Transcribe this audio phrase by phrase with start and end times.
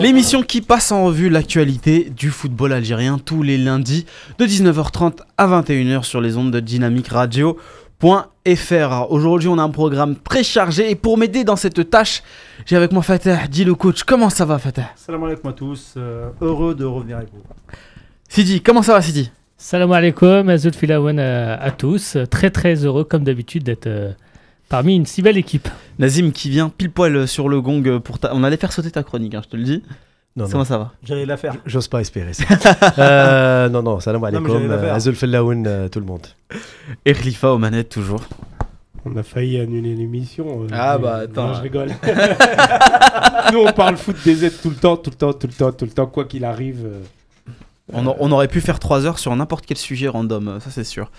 [0.00, 4.06] L'émission qui passe en revue l'actualité du football algérien tous les lundis
[4.38, 7.58] de 19h30 à 21h sur les ondes de Dynamique Radio.
[9.10, 12.22] Aujourd'hui, on a un programme très chargé et pour m'aider dans cette tâche,
[12.66, 13.46] j'ai avec moi Fatah.
[13.46, 14.90] Dis le coach, comment ça va Fatah?
[14.96, 17.42] Salam alaikum à tous, euh, heureux de revenir avec vous.
[18.28, 19.30] Sidi, comment ça va Sidi?
[19.56, 22.16] Salam alaikum, Azoul Filawan à, à tous.
[22.28, 24.10] Très très heureux comme d'habitude d'être euh,
[24.72, 25.68] parmi une si belle équipe.
[25.98, 28.34] Nazim qui vient pile poil sur le gong pour ta...
[28.34, 29.82] On allait faire sauter ta chronique, hein, je te le dis.
[30.34, 30.92] Non, Comment ça va?
[31.04, 31.56] J'allais la faire.
[31.66, 32.44] J'ose pas espérer ça.
[32.98, 34.70] euh, non, non, salam alaikum.
[34.90, 36.26] Azul Fellaoun, euh, tout le monde.
[37.04, 38.22] Et Khalifa aux manettes toujours.
[39.04, 40.62] On a failli annuler l'émission.
[40.62, 41.48] euh, Ah mais- bah, attends.
[41.48, 41.88] Non, je rigole.
[43.52, 45.72] Nous, on parle foot des aides tout le temps, tout le temps, tout le temps,
[45.72, 46.80] tout le temps, quoi qu'il arrive.
[46.86, 47.00] euh,
[47.92, 50.70] On, a- on aurait pu faire 3 heures sur n'importe quel sujet random, euh, ça
[50.70, 51.10] c'est sûr.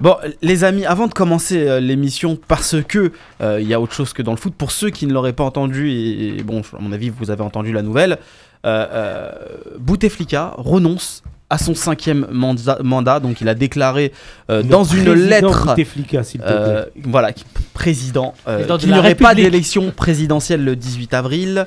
[0.00, 3.92] Bon, les amis, avant de commencer euh, l'émission, parce que euh, il y a autre
[3.92, 6.62] chose que dans le foot, pour ceux qui ne l'auraient pas entendu, et, et bon,
[6.76, 8.18] à mon avis, vous avez entendu la nouvelle,
[8.66, 9.32] euh, euh,
[9.78, 14.12] Bouteflika renonce à son cinquième mandat, mandat, donc il a déclaré
[14.50, 16.54] euh, dans une lettre Bouteflika, s'il te plaît.
[16.56, 21.12] euh, voilà, qui- président, euh, Président de qu'il n'y aurait pas d'élection présidentielle le 18
[21.14, 21.66] avril.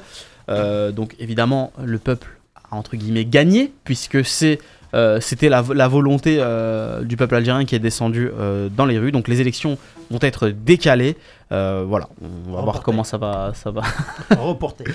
[0.49, 2.32] Euh, donc évidemment, le peuple
[2.75, 4.59] entre guillemets gagné, puisque c'est
[4.93, 8.99] euh, c'était la, la volonté euh, du peuple algérien qui est descendu euh, dans les
[8.99, 9.11] rues.
[9.11, 9.77] Donc les élections
[10.11, 11.17] vont être décalées.
[11.49, 12.09] Voilà,
[12.47, 13.83] on va voir comment ça va, ça va.
[14.39, 14.85] Reporté.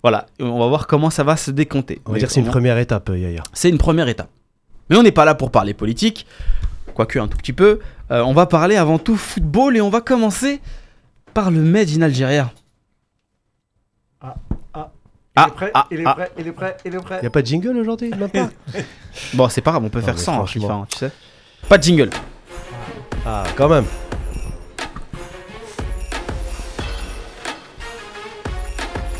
[0.00, 2.00] voilà, on va voir comment ça va se décompter.
[2.04, 3.42] On va Mais dire que c'est une première étape, Yaya.
[3.52, 4.28] c'est une première étape.
[4.88, 6.24] Mais on n'est pas là pour parler politique,
[6.94, 7.80] quoique un tout petit peu.
[8.10, 10.60] On va parler avant tout football et on va commencer
[11.32, 12.52] par le Made in Algeria.
[15.36, 16.14] Il Ah, est prêt, ah, il est ah.
[16.14, 17.20] prêt, il est prêt, il est prêt.
[17.20, 18.48] Y a pas de jingle aujourd'hui même pas
[19.34, 21.10] Bon, c'est pas grave, on peut Non, faire sans, hein, hein, tu sais.
[21.68, 22.10] Pas de jingle.
[23.26, 23.84] Ah, quand même.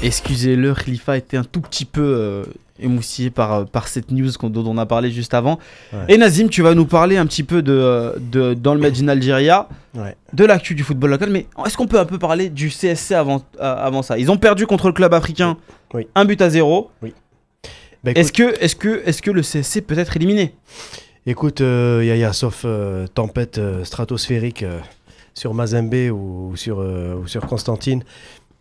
[0.03, 2.45] Excusez-le, Khalifa était un tout petit peu euh,
[2.78, 5.59] émoustillé par, euh, par cette news qu'on- dont on a parlé juste avant.
[5.95, 6.01] Ouais.
[6.09, 9.01] Et Nazim, tu vas nous parler un petit peu de, euh, de dans le Made
[9.01, 10.15] in Algeria, Ouais.
[10.34, 11.31] de l'actu du football local.
[11.31, 14.19] Mais est-ce qu'on peut un peu parler du CSC avant, euh, avant ça?
[14.19, 15.56] Ils ont perdu contre le club africain,
[15.94, 16.09] Oui.
[16.15, 16.91] un but à zéro.
[17.03, 17.09] Bah,
[18.10, 20.55] écoute, Est-ce que, est que, est que le CSC peut être éliminé?
[21.27, 24.65] Écoute, euh, Yaya, sauf euh, tempête euh, stratosphérique
[25.32, 28.05] sur Mazembe ou, ou sur, ou sur Constantine,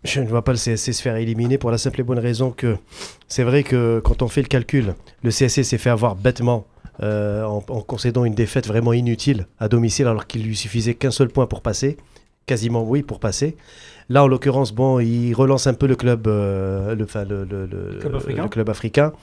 [0.05, 2.51] je ne vois pas le CSC se faire éliminer pour la simple et bonne raison
[2.51, 2.77] que
[3.27, 6.65] c'est vrai que quand on fait le calcul, le CSC s'est fait avoir bêtement
[7.01, 11.29] en, en concédant une défaite vraiment inutile à domicile alors qu'il lui suffisait qu'un seul
[11.29, 11.97] point pour passer.
[12.45, 13.55] Quasiment oui pour passer.
[14.09, 17.65] Là en l'occurrence, bon, il relance un peu le club, euh, le, enfin, le, le-
[17.65, 18.43] le- Club africain.
[18.43, 19.13] le club africain.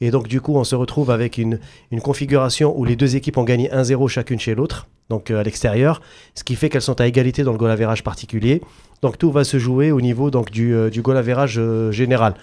[0.00, 1.58] Et donc du coup, on se retrouve avec une,
[1.90, 5.42] une configuration où les deux équipes ont gagné 1-0 chacune chez l'autre, donc euh, à
[5.42, 6.00] l'extérieur,
[6.34, 8.62] ce qui fait qu'elles sont à égalité dans le goal average particulier.
[9.02, 12.34] Donc tout va se jouer au niveau donc, du, euh, du goal average euh, général.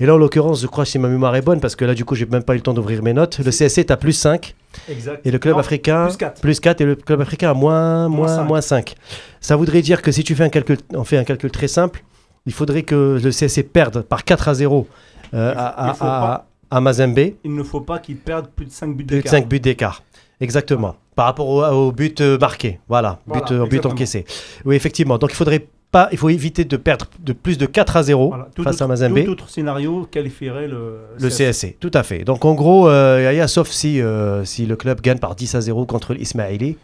[0.00, 1.94] Et là, en l'occurrence, je crois que si ma mémoire est bonne, parce que là,
[1.94, 3.38] du coup, j'ai même pas eu le temps d'ouvrir mes notes.
[3.38, 4.54] Le CSC est à plus 5
[4.88, 5.24] Exact.
[5.24, 6.40] et le club Non, africain Plus 4.
[6.40, 8.44] plus 4 et le club africain à moins, Moins moins, cinq.
[8.44, 8.94] moins 5.
[9.40, 12.02] Ça voudrait dire que si tu fais un calcul, on fait un calcul très simple,
[12.46, 14.88] il faudrait que le CSC perde par 4 à 0
[15.32, 17.18] euh, Il à, il à- à Mazembe.
[17.44, 19.30] Il ne faut pas qu'ils perdent plus de 5 buts Plus de d'écart.
[19.30, 20.02] 5 buts d'écart.
[20.40, 20.96] Exactement.
[21.14, 22.80] Par rapport au, au but euh, marqué.
[22.88, 23.20] Voilà.
[23.26, 24.24] Voilà, but, euh, but encaissé.
[24.64, 25.16] Oui, effectivement.
[25.18, 28.28] Donc il faudrait pas, il faut éviter de perdre de plus de 4 à 0
[28.28, 28.48] Voilà.
[28.54, 29.24] Tout, face autre, à Mazembe.
[29.24, 32.24] tout autre scénario qualifierait le, Le CSC, tout à fait.
[32.24, 35.60] Donc en gros, euh, Yaya, sauf si, euh, si le club gagne par 10 à
[35.60, 36.76] 0 contre l'Ismaili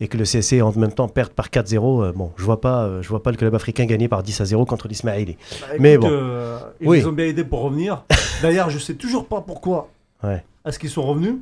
[0.00, 2.84] et que le CSC en même temps perde par 4-0, euh, bon, je vois pas,
[2.84, 5.36] euh, je vois pas le club africain gagner par 10 à 0 contre l'Ismaili.
[5.60, 6.08] Bah, Mais bon.
[6.10, 7.00] euh, ils Oui.
[7.02, 8.04] nous ont bien aidés pour revenir.
[8.42, 9.88] D'ailleurs, je sais toujours pas pourquoi.
[10.22, 10.42] Ouais.
[10.64, 11.34] Est-ce qu'ils sont revenus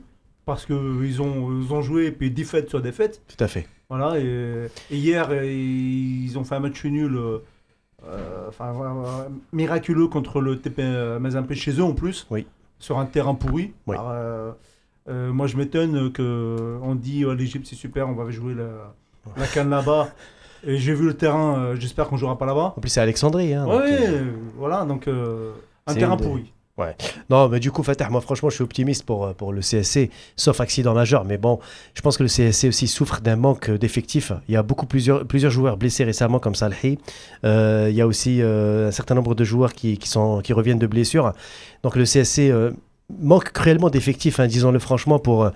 [0.44, 3.22] Parce qu'ils ont, ils ont joué, puis défaite sur défaite.
[3.28, 3.66] Tout à fait.
[3.88, 7.38] Voilà, et, et hier, ils ont fait un match nul, euh,
[8.48, 11.20] enfin, voilà, voilà, miraculeux contre le TP euh,
[11.54, 12.46] chez eux en plus, Oui.
[12.78, 13.72] sur un terrain pourri.
[13.86, 13.94] Oui.
[13.96, 14.52] Alors, euh,
[15.08, 18.94] euh, moi, je m'étonne que on dit oh, l'Égypte c'est super, on va jouer la,
[19.36, 20.08] la canne là-bas.
[20.64, 22.74] Et j'ai vu le terrain, j'espère qu'on jouera pas là-bas.
[22.76, 23.52] En plus, c'est Alexandrie.
[23.52, 23.96] Hein, Oui,
[24.56, 26.52] voilà, donc un terrain des- pourri.
[27.28, 30.10] Non, mais du coup, Fatah, moi franchement, je suis optimiste pour, euh, pour le CSC,
[30.36, 31.24] sauf accident majeur.
[31.24, 31.58] Mais bon,
[31.94, 34.32] je pense que le CSC aussi souffre d'un manque d'effectifs.
[34.48, 36.98] Il y a beaucoup plusieurs, plusieurs joueurs blessés récemment, comme Salhi.
[37.44, 40.54] Euh, il y a aussi euh, un certain nombre de joueurs qui, qui, sont, qui
[40.54, 41.34] reviennent de blessures.
[41.82, 42.70] Donc le CSC euh,
[43.20, 45.50] manque cruellement d'effectifs, hein, disons-le franchement, pour,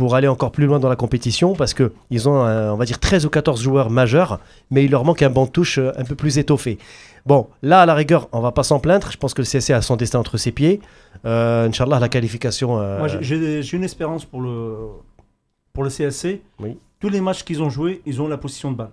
[0.00, 2.98] pour aller encore plus loin dans la compétition, parce qu'ils ont, euh, on va dire,
[2.98, 6.04] 13 ou 14 joueurs majeurs, mais il leur manque un banc de touche euh, un
[6.04, 6.78] peu plus étoffé.
[7.26, 9.10] Bon, là, à la rigueur, on va pas s'en plaindre.
[9.12, 10.80] Je pense que le CSC a son destin entre ses pieds.
[11.26, 12.80] Euh, Inch'Allah, la qualification.
[12.80, 14.74] euh, Moi, j'ai- une espérance pour le,
[15.74, 16.40] pour le CSC.
[16.60, 16.78] Oui.
[16.98, 18.92] Tous les matchs qu'ils ont joués, ils ont la position de balle.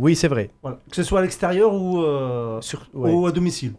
[0.00, 0.50] Oui, c'est vrai.
[0.62, 0.78] Voilà.
[0.88, 3.10] Que ce soit à l'extérieur ou, euh, Sur- ouais.
[3.12, 3.72] ou à domicile.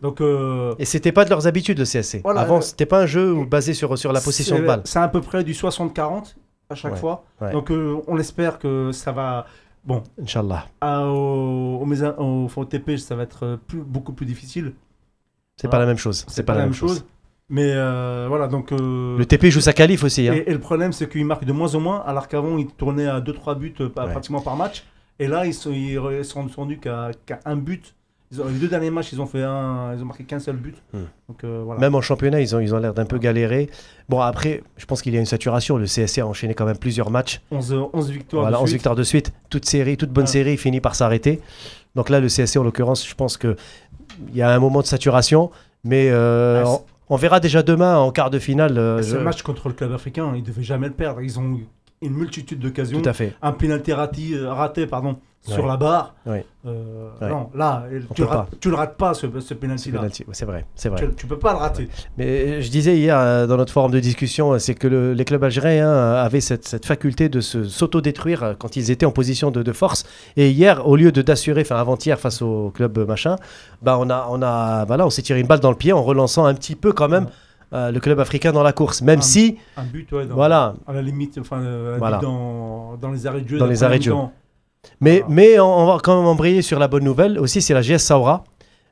[0.00, 2.22] Donc, euh, Et c'était pas de leurs habitudes le CSC.
[2.24, 4.80] Voilà, Avant, euh, c'était pas un jeu où- basé sur, sur la possession de balle.
[4.84, 6.34] C'est à peu près du 60-40
[6.70, 7.24] à chaque Ouais, fois.
[7.42, 7.52] ouais.
[7.52, 9.46] Donc, euh, on espère que ça va.
[9.84, 10.66] Bon, Inch'Allah.
[10.80, 11.84] à- au,
[12.68, 14.72] TP, ça va être plus, beaucoup plus difficile.
[15.56, 15.70] C'est Voilà.
[15.70, 16.24] pas la même chose.
[16.28, 17.04] C'est pas la même chose.
[17.50, 18.72] Mais euh, voilà, donc.
[18.72, 20.26] euh, Le TP joue sa qualif aussi.
[20.26, 20.32] hein.
[20.34, 23.08] Et, et le problème, c'est qu'ils marquent de moins en moins, alors qu'avant, ils tournaient
[23.08, 23.88] à 2-3 buts Ouais.
[23.90, 24.84] pratiquement par match.
[25.18, 27.94] Et là, ils, sont, ils re- sont rendus qu'à qu'à un but.
[28.32, 30.56] Ils ont, les deux derniers matchs, ils ont fait un, ils ont marqué qu'un seul
[30.56, 30.74] but.
[30.94, 31.00] Hmm.
[31.28, 31.80] Donc euh, voilà.
[31.80, 33.68] Même en championnat, ils ont ils ont l'air d'un peu galérer.
[34.08, 35.76] Bon, après, je pense qu'il y a une saturation.
[35.76, 37.42] Le CSC a enchaîné quand même plusieurs matchs.
[37.50, 38.42] 11, 11 victoires.
[38.44, 38.76] Voilà, de 11 suite.
[38.78, 39.32] victoires de suite.
[39.50, 40.32] Toute série, toute bonne Ah.
[40.32, 41.40] série finit par s'arrêter.
[41.94, 43.54] Donc là, le CSC, en l'occurrence, je pense qu'il
[44.34, 45.50] y a un moment de saturation.
[45.84, 46.80] Mais euh, Ah, on,
[47.10, 48.78] on verra déjà demain en quart de finale.
[48.78, 51.20] euh, je- le match contre le club africain, ils ne devaient jamais le perdre.
[51.20, 51.60] Ils ont
[52.02, 53.00] une multitude d'occasions.
[53.00, 53.34] Tout à fait.
[53.42, 56.14] Un penalty raté, euh, raté pardon, sur la barre.
[56.26, 56.44] Ouais.
[56.66, 57.28] Euh, Ouais.
[57.28, 57.84] Non, là,
[58.14, 59.98] tu rates, tu le rates pas, ce, ce C'est penalty-là.
[59.98, 60.24] penalty.
[60.32, 61.00] C'est vrai, c'est vrai.
[61.08, 61.88] Tu, tu peux pas le rater.
[62.16, 65.42] Mais euh, je disais hier dans notre forum de discussion, c'est que le- les clubs
[65.42, 69.72] algériens avaient cette, cette faculté de se- s'auto-détruire quand ils étaient en position de, de
[69.72, 70.04] force.
[70.36, 73.36] Et hier, au lieu de d'assurer, enfin avant-hier face au club machin,
[73.82, 75.92] bah on a, on a, bah là, on s'est tiré une balle dans le pied
[75.92, 77.26] en relançant un petit peu quand même
[77.72, 80.74] euh, le club africain dans la course, même si, Un but, ouais, dans- voilà.
[80.86, 82.18] à la limite, enfin, euh, un Voilà.
[82.18, 83.58] but dans, dans les arrêts de jeu.
[83.58, 84.12] Dans les arrêts de jeu.
[85.00, 85.26] Mais, Voilà.
[85.34, 88.44] mais on, va quand même embrayer sur la bonne nouvelle aussi, c'est la GS Saoura.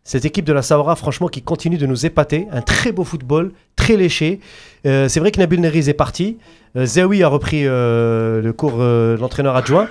[0.02, 2.46] Cette équipe de la Saoura, franchement, qui continue de nous épater.
[2.52, 4.40] Un très beau football, très léché.
[4.86, 6.38] Euh, c'est vrai que Nabil Neriz est parti.
[6.76, 9.88] Euh, Zawi a repris le cours de l'entraîneur adjoint.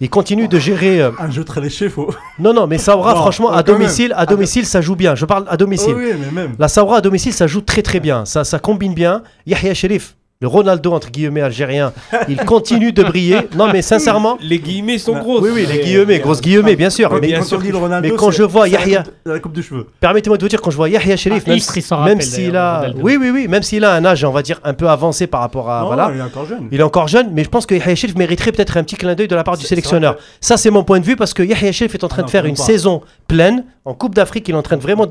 [0.00, 1.00] Il continue de gérer.
[1.00, 2.10] euh, Un jeu très léché, faut.
[2.38, 3.80] Non, non, mais Saoura, Non, franchement, à quand même.
[3.82, 5.14] domicile, à domicile, ça joue bien.
[5.14, 5.94] Je parle à domicile.
[5.96, 6.54] oui, mais même.
[6.58, 8.24] La Saoura à domicile, ça joue très très bien.
[8.24, 9.22] Ça, ça combine bien.
[9.46, 11.92] Yahya Sherif, le Ronaldo entre guillemets algérien,
[12.28, 13.36] il continue de briller.
[13.56, 14.36] Non, mais sincèrement.
[14.42, 15.20] Les guillemets sont Non.
[15.20, 15.42] grosses.
[15.42, 17.10] Oui, oui, les guillemets, grosses guillemets, bien sûr.
[17.14, 19.04] Mais, bien quand sûr on dit que- le Ronaldo, mais quand c'est- je vois Yahya-
[19.04, 19.86] coupe de- la coupe de cheveux.
[20.00, 21.44] permettez-moi de vous dire, quand je vois Yahya Sherif,
[21.92, 22.86] Ah, même, s'il a.
[23.00, 25.40] Oui, oui, oui, même s'il a un âge, on va dire, un peu avancé par
[25.42, 25.80] rapport à.
[25.82, 26.10] Non, voilà.
[26.12, 26.68] il est encore jeune.
[26.72, 29.14] Il est encore jeune, mais je pense que Yahya Sherif mériterait peut-être un petit clin
[29.14, 30.16] d'œil de la part du sélectionneur.
[30.40, 32.30] Ça, c'est mon point de vue, parce que Yahya Sherif est en train Ah de
[32.30, 32.62] faire une pas.
[32.64, 33.64] saison pleine.
[33.84, 35.06] En Coupe d'Afrique, il est en train de vraiment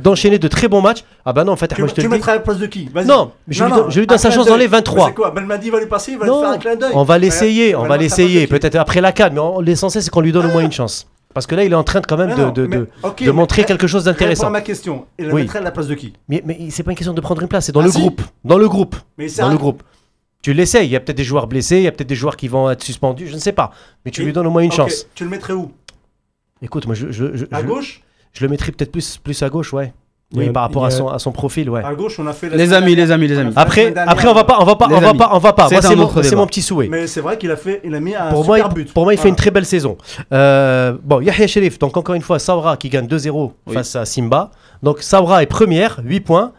[0.00, 1.04] d'enchaîner de très bons matchs.
[1.24, 2.14] Ah bah non, en fait, Tu, moi je te tu le dis.
[2.14, 2.88] mettras à la place de qui?
[3.04, 5.06] Non, mais je lui donne- je lui donne un sa chance dans les 23.
[5.06, 5.30] Mais C'est quoi?
[5.32, 6.90] Belmadi va lui passer, il va Non, lui faire un clin d'œil.
[6.94, 10.30] On va l'essayer, on va l'essayer, peut-être après la canne, mais l'essentiel c'est qu'on lui
[10.32, 11.08] donne au moins une chance.
[11.32, 12.76] Parce que là, il est en train de, quand même Mais de, non, de, mais-
[12.76, 14.50] de- ok, de mais- montrer quelque chose d'intéressant.
[14.50, 15.06] ma question.
[15.18, 15.42] Il Oui.
[15.42, 16.12] mettrait à la place de qui?
[16.28, 17.98] Mais, mais c'est pas une question de prendre une place, c'est dans Ah le si
[17.98, 18.22] groupe.
[18.44, 18.94] Dans le groupe.
[19.18, 19.82] Mais Dans un- le groupe.
[20.42, 22.36] Tu l'essayes, il y a peut-être des joueurs blessés, il y a peut-être des joueurs
[22.36, 23.72] qui vont être suspendus, je ne sais pas.
[24.04, 25.06] Mais tu Et- lui donnes au moins une chance.
[25.16, 25.72] Tu le mettrais où?
[26.64, 28.00] Écoute, moi je, je, je, À je- gauche
[28.32, 29.92] je le mettrais peut-être plus, plus à gauche, ouais.
[30.34, 31.84] Oui, a- par rapport à son, à son profil, ouais.
[31.84, 33.52] À gauche, on a fait la Les amis, dernière- les amis, les amis.
[33.54, 35.68] Après, après, on va pas, on va pas, Les on va pas, on va pas.
[35.68, 36.88] C'est Moi, un c'est mon, petit souhait.
[36.88, 38.92] Mais c'est vrai qu'il a fait, il a mis un pour super but.
[38.92, 39.96] pour moi, il fait une très belle saison.
[40.32, 43.74] Euh, bon, Yahya Sherif, donc encore une fois, Saoura qui gagne 2-0 Oui.
[43.74, 44.50] face à Simba.
[44.82, 46.52] Donc Saoura est première, 8 points.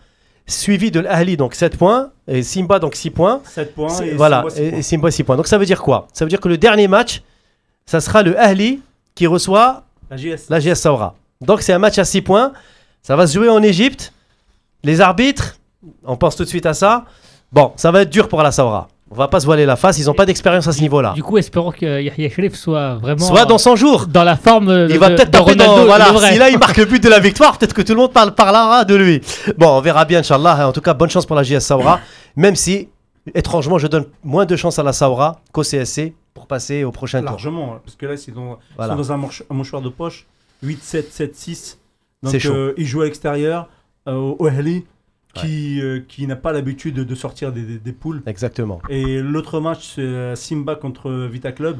[0.47, 2.11] Suivi de l'Ahli, donc 7 points.
[2.29, 3.41] Et Simba, donc 6 points.
[3.43, 3.99] 7 points.
[4.03, 4.77] Et voilà, Simba, six et, points.
[4.77, 5.35] et Simba 6 points.
[5.37, 6.07] Donc ça veut dire quoi?
[6.13, 7.23] Ça veut dire que le dernier match,
[7.87, 8.79] ça sera le Ahli
[9.15, 11.15] qui reçoit La GS Saoura.
[11.41, 12.51] Donc c'est un match à 6 points.
[13.01, 14.13] Ça va se jouer en Égypte.
[14.83, 15.57] Les arbitres,
[16.03, 17.05] on pense tout de suite à ça.
[17.51, 18.87] Bon, ça va être dur pour la Saoura.
[19.11, 21.13] On va pas se voiler la face, ils n'ont pas d'expérience à ce niveau-là.
[21.13, 24.07] Du coup, espérons que Yahya Sherif soit vraiment Soit dans 100 jours.
[24.07, 25.85] dans la forme de, Il va peut-être de taper Ronaldo, dans.
[25.85, 28.11] Voilà, si là il marque le but de la victoire, peut-être que tout le monde
[28.11, 29.21] parle, parlera de lui.
[29.57, 30.67] Bon, on verra bien, Inch'Allah.
[30.67, 31.99] En tout cas, bonne chance pour la JS Saoura.
[32.35, 32.89] Même si,
[33.35, 37.21] étrangement, je donne moins de chance à la Saoura qu'au CSC pour passer au prochain
[37.21, 37.31] tour.
[37.31, 37.79] Largement.
[37.83, 38.93] Parce que là, ils sont, ils Voilà.
[38.93, 40.27] sont dans un, un mouchoir de poche.
[40.61, 41.79] 8, 7, 7, 6.
[42.21, 42.53] Donc, chaud.
[42.53, 43.67] euh, ils jouent à l'extérieur.
[44.07, 44.85] euh, au Ahly,
[45.33, 48.21] qui, euh, qui n'a pas l'habitude de, sortir des, des- des poules.
[48.27, 48.79] Exactement.
[48.87, 51.79] Et l'autre match, c'est euh, Simba contre Vita Club.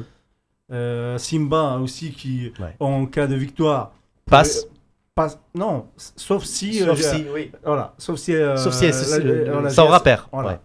[0.72, 2.74] Euh, Simba aussi, qui, Ouais.
[2.80, 3.92] en cas de victoire,
[4.28, 4.64] Passe.
[4.64, 4.68] euh,
[5.14, 5.38] passe.
[5.54, 5.86] Non,
[6.16, 6.80] sauf si.
[6.80, 7.52] Sauf si, oui.
[7.64, 8.32] Voilà, sauf si.
[8.56, 10.02] Sauf si la- c'est- euh, voilà, Saoura GS.
[10.02, 10.22] perd.
[10.32, 10.48] Voilà.
[10.48, 10.58] Ouais.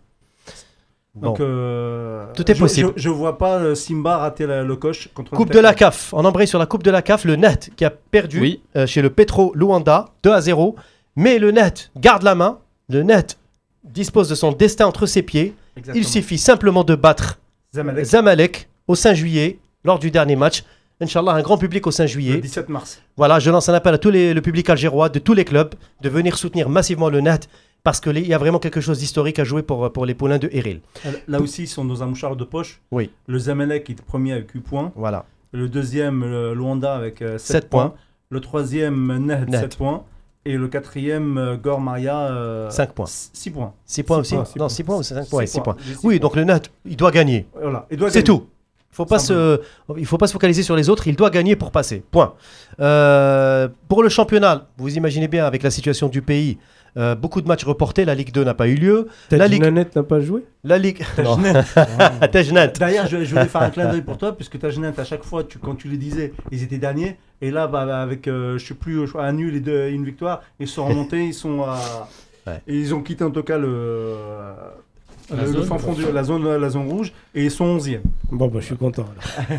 [1.14, 1.28] Bon.
[1.32, 2.94] Donc, euh, Tout est possible.
[2.96, 5.74] Je, je vois pas euh, Simba rater la- le coche contre Coupe de la.
[5.74, 6.14] CAF.
[6.14, 8.62] On embraye sur la Coupe de la CAF le Net qui a perdu Oui.
[8.78, 10.76] euh, chez le Petro Luanda 2 à 0.
[11.18, 12.60] Mais le Net garde la main.
[12.90, 13.38] Le Net
[13.84, 15.54] dispose de son destin entre ses pieds.
[15.76, 16.02] Exactement.
[16.02, 17.40] Il suffit simplement de battre
[17.74, 20.64] Zamalek, Zamalek au 5 juillet lors du dernier match.
[21.02, 22.38] Inch'Allah, un grand public au 5 le juillet.
[22.38, 23.02] 17 mars.
[23.18, 25.74] Voilà, je lance un appel à tout les- le public algérois de tous les clubs
[26.02, 27.50] de venir soutenir massivement le Net
[27.84, 30.50] parce qu'il y a vraiment quelque chose d'historique à jouer pour, pour les poulains de
[30.52, 30.82] Eril.
[31.28, 32.82] Là aussi, ils sont dans un mouchoir de poche.
[32.92, 33.10] Oui.
[33.28, 34.92] Le Zamalek est premier avec 8 points.
[34.96, 35.26] Voilà.
[35.52, 37.90] Le deuxième, le Luanda, avec 7, Sept points.
[37.90, 37.98] points.
[38.30, 39.60] Le troisième, Nehd, Nehd.
[39.62, 40.04] 7 points.
[40.46, 43.06] Et le quatrième, euh, Gor Maria, Cinq points.
[43.08, 43.74] 6 points.
[43.86, 44.70] 6 points aussi Non, points.
[44.70, 45.76] 6 points ou 5 points Six 6 points.
[46.04, 47.46] Oui, donc le Net, il doit gagner.
[47.60, 47.86] Voilà.
[47.92, 48.48] Il doit C'est tout.
[48.92, 49.62] faut pas se,
[49.98, 51.08] il faut pas se focaliser sur les autres.
[51.08, 52.04] Il doit gagner pour passer.
[52.12, 52.34] Point.
[52.80, 56.58] Euh, pour le championnat, vous imaginez bien avec la situation du pays,
[56.98, 58.06] euh, beaucoup de matchs reportés.
[58.06, 59.08] La Ligue 2 n'a pas eu lieu.
[59.32, 61.04] La Ligue, Nanette n'a pas joué la Ligue.
[62.32, 62.74] Tajnet.
[62.80, 65.44] D'ailleurs, je, je voulais faire un clin d'œil pour toi, puisque Tajnet, à chaque fois,
[65.44, 67.18] tu, quand tu les disais, ils étaient derniers.
[67.42, 70.06] Et là, bah, avec, euh, je sais plus, je crois, un nul et deux- une
[70.06, 72.08] victoire, ils sont remontés, ils sont à.
[72.48, 72.62] Ouais.
[72.68, 74.16] Et ils ont quitté en tout cas le.
[75.30, 77.66] La le- le zone, fin fond de la zone, la zone rouge et ils sont
[77.78, 78.02] 11e.
[78.32, 79.06] Bon, bah, je suis content.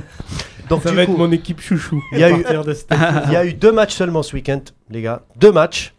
[0.69, 2.03] Donc Ça du va coup, être mon équipe chouchou.
[2.13, 2.91] il y a eu, partir de cette-
[3.27, 4.61] il y a eu deux matchs seulement ce week-end,
[4.91, 5.23] les gars.
[5.37, 5.95] Deux matchs.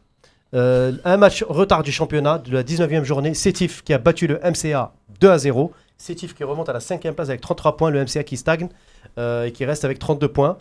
[0.54, 3.34] Euh, un match retard du championnat de la 19e journée.
[3.34, 5.72] Sétif qui a battu le MCA 2 à 0.
[5.98, 7.90] Sétif qui remonte à la 5e place avec 33 points.
[7.90, 8.70] Le MCA qui stagne
[9.18, 10.58] euh, et qui reste avec 32 points.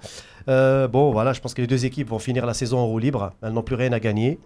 [0.49, 2.99] Euh, bon, voilà, je pense que les deux équipes vont finir la saison en roue
[2.99, 3.33] libre.
[3.43, 4.39] Elles n'ont plus rien à gagner.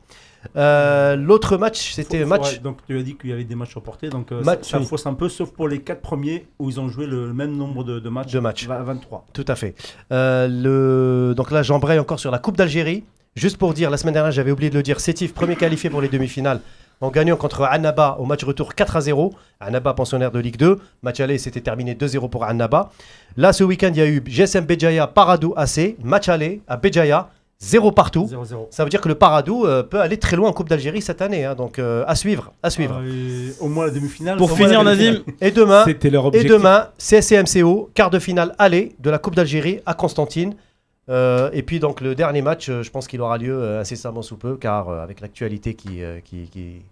[0.57, 2.53] Euh, L'autre match, c'était Faut- match.
[2.55, 4.73] ouais, donc tu as dit qu'il y avait des matchs reportés, donc euh, Match, ça,
[4.73, 4.87] ça oui.
[4.87, 7.83] fausse un peu, sauf pour les quatre premiers où ils ont joué le même nombre
[7.83, 8.31] de, de matchs.
[8.33, 8.67] De matchs.
[8.67, 9.27] Va- 23.
[9.33, 9.75] Tout à fait.
[10.11, 11.35] Le...
[11.37, 13.05] Donc là, j'embraye encore sur la Coupe d'Algérie.
[13.37, 16.01] Juste pour dire, la semaine dernière, j'avais oublié de le dire, Sétif, premier qualifié pour
[16.01, 16.61] les demi-finales,
[17.03, 19.35] en gagnant contre Annaba au match retour 4 à 0.
[19.61, 20.79] Annaba, pensionnaire de Ligue 2.
[21.03, 22.91] Match aller, c'était terminé 2-0 pour Annaba.
[23.37, 25.97] Là, ce week-end, il y a eu GSM Béjaïa, Paradou AC.
[26.03, 27.29] Match aller à Béjaïa,
[27.61, 28.27] 0 partout.
[28.27, 28.69] 0-0.
[28.71, 31.21] Ça veut dire que le Paradou euh, peut aller très loin en Coupe d'Algérie cette
[31.21, 31.45] année.
[31.45, 31.55] hein.
[31.55, 33.03] donc, euh, à suivre, à suivre.
[33.05, 34.39] Euh, et au moins la demi-finale.
[34.39, 34.83] Pour finir.
[34.83, 39.35] Nazim, Et demain, C'était leur Et demain, CSC-MCO, quart de finale aller de la Coupe
[39.35, 40.55] d'Algérie à Constantine.
[41.09, 44.23] Euh, et puis donc le dernier match, euh, je pense qu'il aura lieu euh, incessamment
[44.23, 46.83] sous peu, car avec l'actualité qui, qui, qui,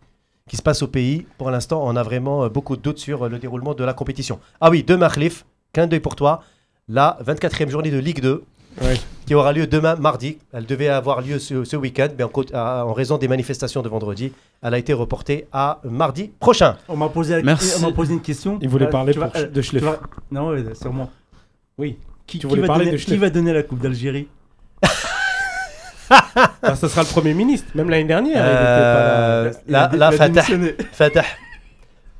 [0.48, 3.38] qui se passe au pays, pour l'instant, on a vraiment beaucoup de doutes sur le
[3.38, 4.38] déroulement de la compétition.
[4.60, 6.42] Ah oui, demain, Khalif, clin d'œil pour toi,
[6.88, 8.44] la 24e journée de Ligue 2,
[8.82, 8.96] Ouais.
[9.24, 10.38] qui aura lieu demain, mardi.
[10.52, 14.32] Elle devait avoir lieu ce, ce week-end, mais en, en raison des manifestations de vendredi,
[14.62, 16.76] elle a été reportée à mardi prochain.
[16.88, 17.54] On m'a posé, la-
[17.94, 18.58] posé une question.
[18.60, 19.84] Il voulait parler vas- euh, de Schleff.
[19.84, 20.00] vas-
[20.32, 21.08] Non, sûrement.
[21.78, 21.98] Oui.
[22.26, 23.20] Qui, Tu qui voulais va parler donner, de qui Schleff.
[23.20, 24.28] va donner la Coupe d'Algérie
[26.10, 27.68] Ah, ça sera le Premier ministre.
[27.74, 28.36] Même l'année dernière.
[28.44, 29.78] il était Euh, pas là.
[29.78, 31.22] là, Il a là, dé- il a Fatah,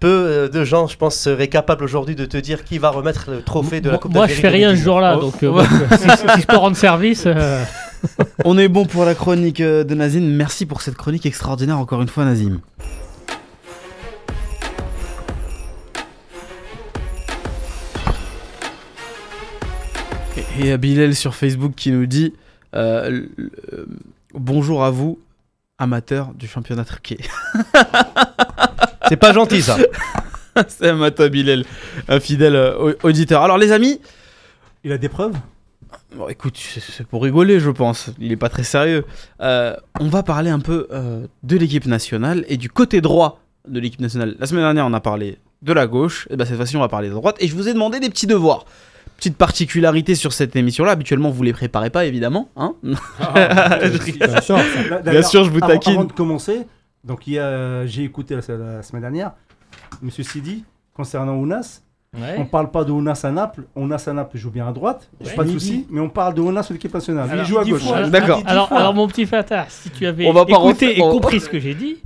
[0.01, 3.31] peu euh, de gens, je pense, seraient capables aujourd'hui de te dire qui va remettre
[3.31, 4.85] le trophée de la Coupe moi, je fais rien ce 2019.
[4.85, 5.21] jour-là, Oh.
[5.21, 7.25] donc euh, bon, si, si je peux rendre service.
[7.27, 7.63] euh,
[8.45, 10.21] on est bon pour la chronique euh, de Nazim.
[10.23, 12.61] Merci pour cette chronique extraordinaire encore une fois, Nazim.
[20.61, 22.33] Et- Et Bilal sur Facebook qui nous dit
[22.75, 23.29] euh, l-
[23.73, 23.87] euh,
[24.35, 25.19] Bonjour à vous,
[25.79, 27.19] amateurs du championnat turquais.
[29.09, 29.77] C'est pas gentil ça.
[30.69, 31.65] C'est Amata Bilal,
[32.09, 33.43] un fidèle euh, au- auditeur.
[33.43, 34.01] Alors les amis,
[34.85, 35.35] Il a des preuves?
[36.17, 38.11] Bon, écoute, c'est- pour rigoler, je pense.
[38.21, 39.05] Il est pas très sérieux.
[39.41, 43.81] Euh, on va parler un peu euh, de l'équipe nationale et du côté droit de
[43.81, 44.37] l'équipe nationale.
[44.39, 46.27] La semaine dernière, on a parlé de la gauche.
[46.31, 47.37] Et ben cette fois-ci, on va parler de la droite.
[47.41, 48.65] Et je vous ai demandé des petits devoirs.
[49.25, 50.93] Petite particularité sur cette émission-là.
[50.93, 52.51] Habituellement, vous les préparez pas, évidemment.
[52.57, 52.75] Hein
[53.19, 54.29] Ah, rigole.
[54.29, 54.59] Bien sûr.
[55.03, 55.93] Bien sûr, je vous avant- taquine.
[55.95, 56.67] Avant de commencer,
[57.05, 59.33] donc a- j'ai écouté la, la semaine dernière,
[60.03, 61.81] Monsieur Sidi, concernant Ounas,
[62.15, 62.35] ouais.
[62.37, 63.63] on parle pas de Ounas à Naples.
[63.75, 65.33] Ounas à Naples joue bien à droite, Ouais.
[65.35, 67.31] pas de souci, mais on parle de Ounas sur l'équipe nationale.
[67.31, 67.81] Alors, il joue à gauche.
[67.83, 68.43] fois, D'accord.
[68.45, 71.41] Alors, mon petit Fatah, si tu avais On va pas écouté refaire- et on- compris
[71.41, 71.97] ce que j'ai dit,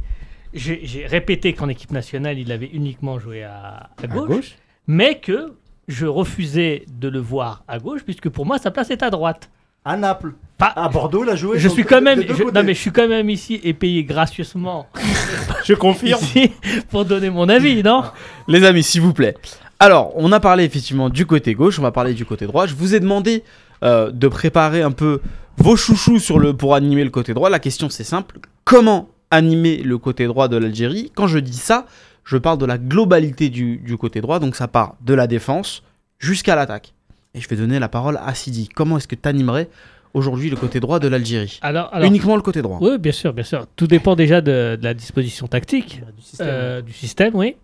[0.54, 4.54] j'ai j'ai répété qu'en équipe nationale, il avait uniquement joué à, à À gauche, gauche.
[4.86, 5.54] mais que
[5.88, 9.50] je refusais de le voir à gauche, puisque pour moi, sa place est à droite.
[9.84, 10.34] À Naples.
[10.58, 11.58] Pas- À Bordeaux, il a joué.
[11.58, 14.04] je suis quand de- même, je- non mais je suis quand même ici et payé
[14.04, 14.86] gracieusement
[15.64, 16.20] Je confirme.
[16.20, 16.52] ici
[16.90, 18.02] pour donner mon avis, non?
[18.48, 19.34] Les amis, s'il vous plaît.
[19.78, 22.66] Alors, on a parlé effectivement du côté gauche, on va parler du côté droit.
[22.66, 23.44] Je vous ai demandé
[23.84, 25.20] euh, de préparer un peu
[25.56, 27.48] vos chouchous sur le, pour animer le côté droit.
[27.48, 28.40] La question c'est simple.
[28.64, 31.12] Comment animer le côté droit de l'Algérie?
[31.14, 31.86] Quand je dis ça,
[32.28, 34.38] je parle de la globalité du, du côté droit.
[34.38, 35.82] Donc ça part de la défense
[36.18, 36.92] jusqu'à l'attaque.
[37.34, 38.68] Et je vais donner la parole à Sidi.
[38.74, 39.68] Comment est-ce que tu animerais
[40.12, 42.78] aujourd'hui le côté droit de l'Algérie Alors, alors Uniquement le côté droit.
[42.82, 43.66] oui, bien sûr, bien sûr.
[43.76, 46.02] Tout dépend déjà de, de la disposition tactique.
[46.16, 46.46] Du système.
[46.50, 47.56] Euh, du système, oui.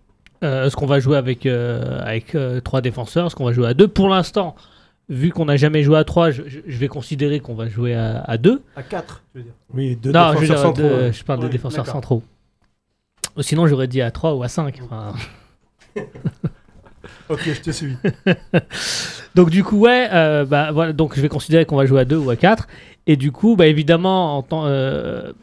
[0.43, 3.27] Euh, Est-ce qu'on va jouer avec, euh, avec euh, trois défenseurs?
[3.27, 3.87] Est-ce qu'on va jouer à deux?
[3.87, 4.55] Pour l'instant,
[5.09, 8.37] vu qu'on n'a jamais joué à trois, je, vais considérer qu'on va jouer à, à
[8.37, 8.61] deux.
[8.75, 9.53] À 4, je veux dire.
[9.73, 10.97] Oui, deux non, je, veux défenseurs dire, centraux.
[10.97, 11.13] de- ouais.
[11.13, 11.93] je parle de Oui, défenseurs d'accord.
[12.01, 12.23] centraux.
[13.39, 14.81] Sinon, j'aurais dit à 3 ou à 5.
[17.29, 17.95] Ok, je te suis.
[19.35, 22.05] Donc du coup, ouais, euh, bah, voilà, donc je vais considérer qu'on va jouer à
[22.05, 22.67] 2 ou à 4.
[23.07, 25.33] Et du coup, bah, évidemment, en euh,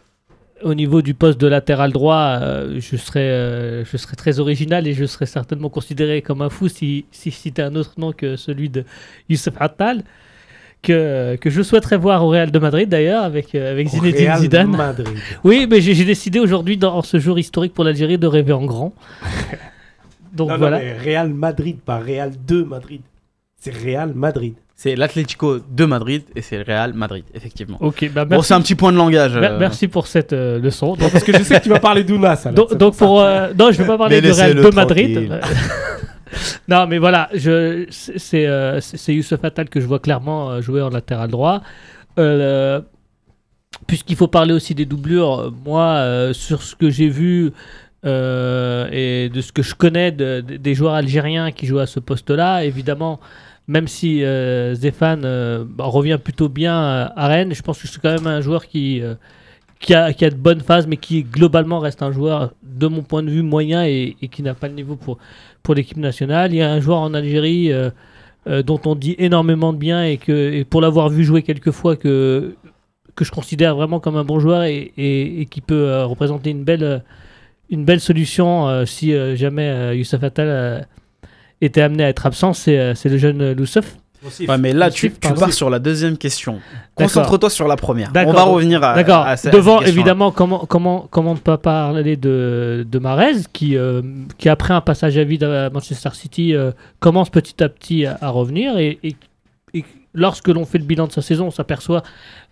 [0.63, 4.95] au niveau du poste de latéral droit, euh, je, serais, je serais très original et
[4.95, 8.37] je serais certainement considéré comme un fou si, si je citais un autre nom que
[8.37, 8.85] celui de
[9.29, 10.05] Youssef Attal,
[10.83, 14.39] que, que je souhaiterais voir au Real de Madrid d'ailleurs, avec, euh, avec Zinedine Real
[14.41, 14.71] Zidane.
[14.77, 15.09] Madrid.
[15.45, 18.93] Oui, mais j'ai décidé aujourd'hui, dans ce jour historique pour l'Algérie, de rêver en grand.
[20.35, 20.79] Donc Non, non, voilà.
[20.79, 23.01] mais Real Madrid, pas Real 2 Madrid.
[23.61, 24.55] C'est Real Madrid.
[24.75, 27.77] C'est l'Atlético de Madrid et c'est le Real Madrid, effectivement.
[27.81, 29.37] Ok, bah Bon, merci, c'est un petit point de langage.
[29.37, 29.57] euh.
[29.61, 30.97] merci pour cette euh, leçon.
[30.97, 32.49] Donc, Parce que je sais que tu vas parler d'Ounas.
[32.53, 35.41] donc, pour euh, non, je vais pas parler de Real de Madrid.
[36.69, 40.89] non, mais voilà, c'est euh, c'est- Youssef Attal que je vois clairement euh, jouer en
[40.91, 41.63] latéral droit.
[42.19, 42.81] Euh,
[43.87, 47.53] Puisqu'il faut parler aussi des doublures, moi, euh, sur ce que j'ai vu
[48.05, 52.01] et de ce que je connais de- de- des joueurs algériens qui jouent à ce
[52.01, 53.21] poste-là, évidemment,
[53.69, 54.23] même si
[54.75, 56.75] Zéphane euh, bah, revient plutôt bien
[57.17, 59.03] à Rennes, je pense que c'est quand même un joueur qui,
[59.81, 63.03] qui, a, qui a de bonnes phases, mais qui globalement reste un joueur, de mon
[63.03, 65.19] point de vue, moyen et, et qui n'a pas le niveau pour,
[65.63, 66.53] pour l'équipe nationale.
[66.53, 67.91] Il y a un joueur en Algérie euh,
[68.49, 71.97] euh, dont on dit énormément de bien et, que, pour l'avoir vu jouer quelques fois,
[71.97, 72.55] que,
[73.15, 76.65] que je considère vraiment comme un bon joueur et, et- qui peut euh, représenter une
[76.65, 77.03] belle,
[77.71, 80.87] une belle solution si jamais Youssef Attal
[81.61, 83.97] était amené à être absent, c'est le jeune Loussef.
[84.27, 86.61] Aussi, Ouais, mais là, tu, pars sur la deuxième question.
[86.95, 88.11] Concentre-toi sur la première.
[88.27, 88.95] On va revenir à.
[88.95, 89.27] D'accord.
[89.27, 94.03] à cette Devant, évidemment, comment, comment, comment ne pas parler de, de Mahrez, qui, euh,
[94.39, 98.19] qui, après un passage à vide à Manchester City, euh, commence petit à petit à,
[98.21, 98.79] à revenir.
[98.79, 99.17] Et, et-
[99.75, 102.03] et lorsque l'on fait le bilan de sa saison, on s'aperçoit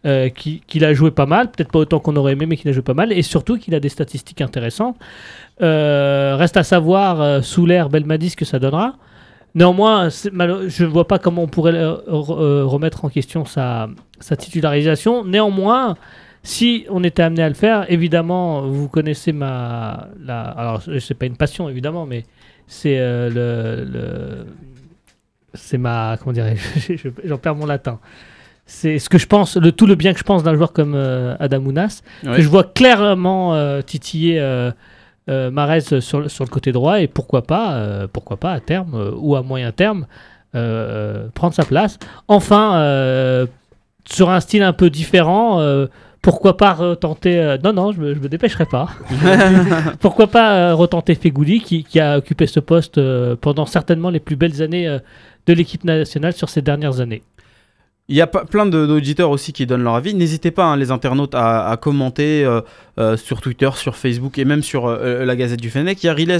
[0.07, 2.73] euh, qu'il a joué pas mal, peut-être pas autant qu'on aurait aimé, mais qu'il a
[2.73, 3.13] joué pas mal.
[3.13, 4.97] Et surtout qu'il a des statistiques intéressantes.
[5.61, 8.95] Euh, reste à savoir, euh, sous l'air Belmadi, ce que ça donnera.
[9.55, 10.29] Néanmoins, je
[10.85, 13.89] ne vois pas comment on pourrait euh, euh, remettre en question sa,
[14.21, 15.25] sa titularisation.
[15.25, 15.97] Néanmoins,
[16.43, 20.09] si on était amené à le faire, évidemment, vous connaissez ma.
[20.25, 22.25] La, alors, c'est pas une passion, évidemment, mais
[22.67, 23.85] c'est euh, le.
[23.93, 24.47] le-
[25.55, 26.17] c'est ma.
[26.19, 27.99] Comment dirais-je Je- J'en perds mon latin.
[28.67, 30.95] C'est ce que je pense, le, tout le bien que je pense d'un joueur comme
[30.95, 32.03] euh, Adam Ounas,
[32.37, 34.39] que je vois clairement euh, titiller
[35.31, 38.61] euh, Mahrez sur, le- sur le côté droit et pourquoi pas, euh, pourquoi pas à
[38.61, 40.07] terme euh, ou à moyen terme
[40.55, 41.99] euh, prendre sa place.
[42.29, 43.47] Enfin,
[44.09, 45.61] sur un style un peu différent,
[46.23, 47.57] pourquoi pas retenter.
[47.63, 48.89] non, non, je me, je me dépêcherai pas.
[50.01, 53.01] pourquoi pas retenter Fegouli qui, qui a occupé ce poste
[53.37, 54.99] pendant certainement les plus belles années
[55.47, 57.23] de l'équipe nationale sur ces dernières années.
[58.11, 60.15] Il y a plein d'auditeurs aussi qui donnent leur avis.
[60.15, 62.61] N'hésitez pas, hein, les internautes, à, à commenter euh,
[62.99, 66.03] euh, sur Twitter, sur Facebook et même sur euh, la Gazette du Fennec.
[66.03, 66.37] Il y a Riles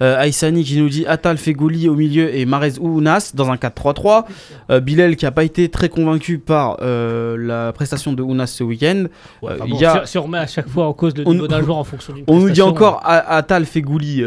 [0.00, 4.24] Aïssani qui nous dit Atal Fegouli au milieu et Marez Ounas dans un 4-3-3.
[4.70, 9.04] Euh, Bilal qui n'a pas été très convaincu par la prestation de Ounas ce week-end.
[9.44, 11.46] Euh, Enfin bon, a- si, si on remet à chaque fois en cause le niveau
[11.46, 14.24] d'un joueur en fonction d'une On nous dit encore Atal Fegouli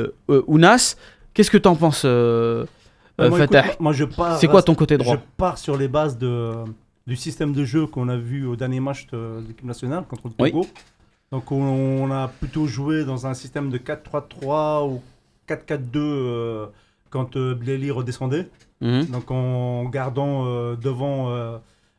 [0.48, 0.96] Ounas.
[1.34, 2.06] Qu'est-ce que t'en penses,
[3.20, 4.38] euh, euh, moi, écoute, moi, je pars.
[4.40, 6.54] C'est quoi ton côté droit Je pars sur les bases de,
[7.08, 10.24] du système de jeu qu'on a vu au dernier match de, de l'équipe nationale contre
[10.28, 10.52] le Oui.
[10.52, 10.68] Togo.
[11.32, 15.02] Donc on, on a plutôt joué dans un système de 4-3-3 ou
[15.48, 16.66] 4-4-2 euh,
[17.12, 18.50] quand euh, Bleli redescendait.
[18.82, 19.06] Mhm.
[19.08, 21.58] Donc en gardant euh, devant euh,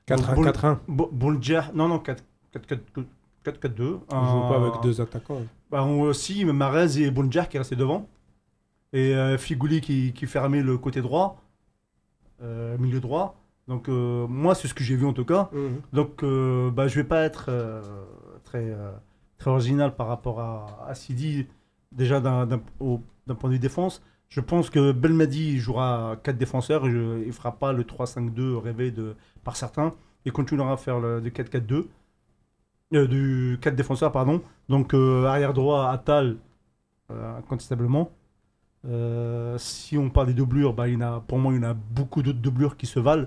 [0.08, 0.76] 4-1, 4-1.
[0.88, 1.60] Bo- Boulger.
[1.74, 2.22] Non, non, 4
[2.56, 2.78] 4-4-2.
[3.46, 3.98] 4-4-2.
[4.12, 5.42] On joue pas avec deux attaquants.
[5.70, 8.08] Bah, on aussi, Marez et Boulger qui restaient devant.
[8.92, 11.42] Et euh, Figouli qui, qui fermait le côté droit,
[12.42, 13.36] euh, milieu droit.
[13.68, 15.50] Donc euh, moi, c'est ce que j'ai vu en tout cas.
[15.92, 17.50] Donc euh, bah, je vais pas être
[18.44, 18.74] très,
[19.38, 21.46] très original par rapport à, à Sidi,
[21.92, 24.02] déjà d'un point de vue défense.
[24.28, 28.92] Je pense que Belmadi jouera 4 défenseurs et je, il fera pas le 3-5-2 rêvé
[28.92, 29.92] de, par certains.
[30.24, 31.86] Il continuera à faire le, du 4-4-2.
[32.94, 34.42] Euh, du 4 défenseurs, pardon.
[34.68, 36.36] Donc euh, arrière droit, Atal,
[37.10, 38.10] euh, incontestablement.
[38.88, 41.64] Euh, si on parle des doublures, bah, il y en a, pour moi, il y
[41.64, 43.26] en a beaucoup d'autres doublures qui se valent.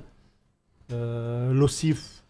[0.92, 2.24] Euh, L'Ossif,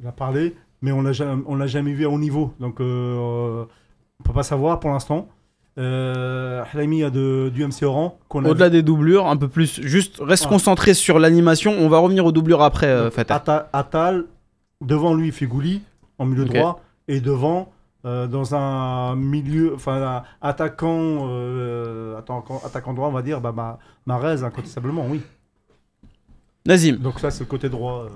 [0.00, 2.54] il a parlé, mais on l'a jamais, on l'a jamais vu à haut niveau.
[2.60, 3.64] Donc euh,
[4.18, 5.28] on peut pas savoir pour l'instant.
[5.78, 8.18] Euh, a de, du MC Oran.
[8.28, 9.80] Au-delà des doublures, un peu plus.
[9.82, 11.72] Juste, reste concentré sur l'animation.
[11.78, 13.68] On va revenir aux doublures après, euh, Donc, Fatah.
[13.72, 14.26] Atal,
[14.80, 15.82] devant lui, Figouli,
[16.18, 17.72] en milieu droit, et devant,
[18.04, 23.78] euh, dans un milieu, enfin, attaquant, euh, attaquant, attaquant droit, on va dire, bah, bah,
[24.06, 25.20] Marez, incontestablement, oui.
[26.66, 26.96] Nazim.
[26.96, 28.04] Donc, ça, c'est le côté droit.
[28.04, 28.08] euh,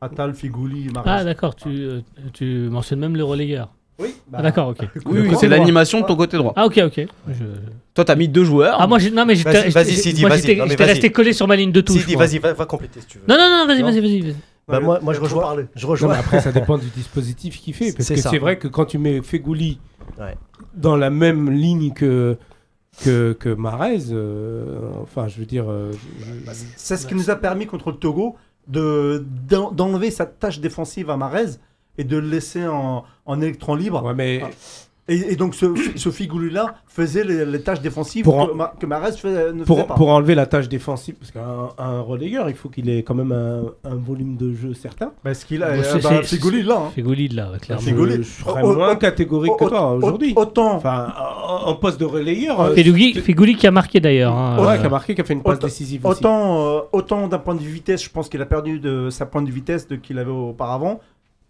[0.00, 1.10] Atal, Figouli, Marez.
[1.10, 2.00] Ah d'accord, tu, euh,
[2.32, 3.72] tu mentionnes même le relayeur.
[3.98, 4.78] oui, bah, Ah, d'accord, ok.
[5.06, 6.52] Oui, oui, Le c'est l'animation de ton côté droit.
[6.54, 7.06] Ah ok, ok.
[7.28, 7.44] Je-
[7.94, 8.76] Toi, t'as mis deux joueurs.
[8.80, 9.50] Ah moi non mais j'étais
[10.84, 12.02] resté collé sur ma ligne de touche.
[12.02, 13.24] Sidi, vas-y, va, va compléter si tu veux.
[13.28, 14.36] Non non non, vas-y vas-y vas-y.
[14.68, 15.56] Bah, moi, moi, je rejoins.
[15.74, 16.12] Je Non, rejoins.
[16.12, 17.92] mais après, ça dépend du dispositif qu'il fait.
[17.96, 19.80] Parce que c'est vrai que quand tu mets Fegouli
[20.18, 20.36] Ouais.
[20.74, 22.36] dans la même ligne que,
[23.04, 25.70] que, que Mahrez, euh, enfin, je veux dire.
[25.70, 30.26] euh, je- C'est ce qui nous a permis contre le Togo de, d'en- d'enlever sa
[30.26, 31.56] tâche défensive à Marez
[31.98, 34.02] et de le laisser en, en électron libre.
[34.04, 34.48] Ouais, mais Ah.
[35.10, 35.66] Et, et donc ce,
[35.96, 39.64] ce Figouli-là faisait les, les tâches défensives Pour en- que, Ma- que Mahrez fait- ne
[39.64, 39.94] Pour, faisait pas.
[39.94, 43.32] pour enlever la tâche défensive, parce qu'un un relayeur, il faut qu'il ait quand même
[43.32, 45.12] un, un volume de jeu certain.
[45.22, 46.90] Parce qu'il a Bon, euh, c'est- bah, c'est- Figouli là.
[47.54, 47.58] hein.
[47.58, 47.82] Clairement.
[47.82, 48.16] Je, Figoli.
[48.18, 50.34] je serais Oh, oh, moins oh, catégorique que toi au- aujourd'hui.
[50.36, 51.12] Autant, Enfin,
[51.64, 54.34] en, poste de relayeur, euh, Fégoli, tu- Fégoli qui a marqué d'ailleurs.
[54.36, 56.18] hein, ouais, euh, qui a marqué, qui a fait une passe décisive aussi.
[56.20, 59.24] autant, euh, autant d'un point de vue vitesse, je pense qu'il a perdu de sa
[59.24, 61.00] point de vitesse de qu'il avait auparavant,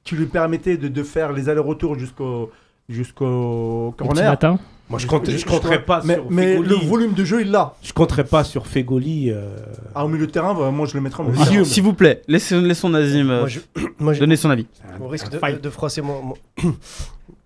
[0.04, 2.50] qui lui permettait de, de faire les allers-retours jusqu'au
[2.88, 4.30] jusqu'au corner.
[4.30, 4.58] matin.
[4.90, 6.68] Moi, je, compte, je, compterais pas mais, sur mais Fegoli.
[6.70, 7.74] le volume de jeu, il l'a.
[7.82, 9.30] Je compterais pas sur Fegoli.
[9.30, 9.54] euh,
[9.94, 11.62] Ah, au milieu de terrain, bah, moi je le mettrais en Au milieu.
[11.64, 13.60] S'il vous plaît, laissons, laissons Nazim euh, Moi, je,
[13.98, 14.66] moi, je- donner son avis.
[14.98, 16.34] Au risque de, froisser mon, mon,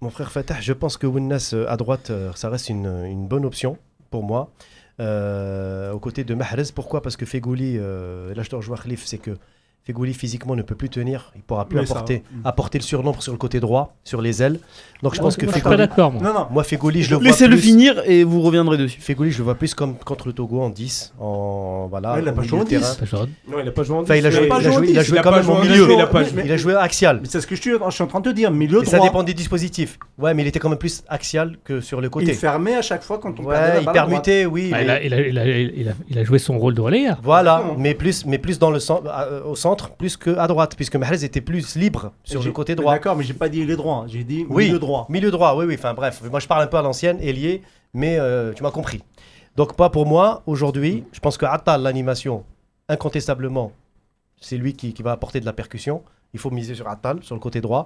[0.01, 3.45] mon frère Fatah, je pense que Winnas euh, à droite, ça reste une, une bonne
[3.45, 3.77] option
[4.11, 4.53] pour moi.
[5.01, 7.03] Euh, aux côtés de Mahrez, pourquoi?
[7.03, 9.33] Parce que Fegouli, euh, là je te rejoins Khalif, c'est que
[9.85, 13.33] Fegouli physiquement ne peut plus tenir, il pourra plus Mais apporter, apporter le surnombre sur
[13.33, 14.61] le côté droit, sur les ailes.
[15.03, 16.23] Donc je Non, pense que moi, Je suis pas Fegouli, d'accord, moi.
[16.23, 16.47] Non, non.
[16.53, 19.01] moi Fegouli, je le vois Laissez-le plus- finir et vous reviendrez dessus.
[19.01, 22.15] Fegouli, je le vois plus comme contre le Togo en 10, en voilà.
[22.15, 22.89] Ouais, il a au pas joué en de terrain.
[22.89, 22.95] 10.
[22.97, 23.31] Pas jaune.
[23.51, 24.71] Non, il a pas joué en Enfin, il a 10, joué, mais- pas il a
[24.71, 25.93] joué il a 10, joué il a quand pas même joué au en milieu.
[25.93, 26.43] il a pas joué.
[26.45, 27.19] Il a joué axial.
[27.21, 28.53] Mais c'est ce que je suis, je suis en train de te dire.
[28.53, 29.09] Milieu Et ça droit.
[29.09, 29.99] dépend des dispositifs.
[30.17, 32.33] Ouais, mais il était quand même plus axial que sur le Il côté.
[32.35, 34.69] fermait à chaque fois quand on perdait la il balle permutait, oui.
[34.69, 37.19] Il, a, il, il, il, il joué son rôle de relayeur.
[37.25, 39.41] Voilà, mais plus, mais plus dans le centre, euh,
[39.73, 42.93] centre, plus que à droite, puisque Mahrez était plus libre sur le côté droit.
[42.93, 44.05] D'accord, mais j'ai pas dit les droits.
[44.07, 44.67] J'ai dit Oui.
[44.67, 45.07] milieu droit.
[45.09, 45.75] Milieu droit, oui, oui.
[45.79, 47.63] Enfin bref, moi je parle un peu à l'ancienne, ailier,
[47.95, 49.03] mais euh, tu m'as compris.
[49.57, 51.05] Donc pas pour moi aujourd'hui.
[51.13, 52.45] Je pense que Attal, l'animation,
[52.89, 53.73] incontestablement,
[54.41, 56.03] c'est lui qui, qui va apporter de la percussion.
[56.35, 57.85] Il faut miser sur Attal, sur le côté droit.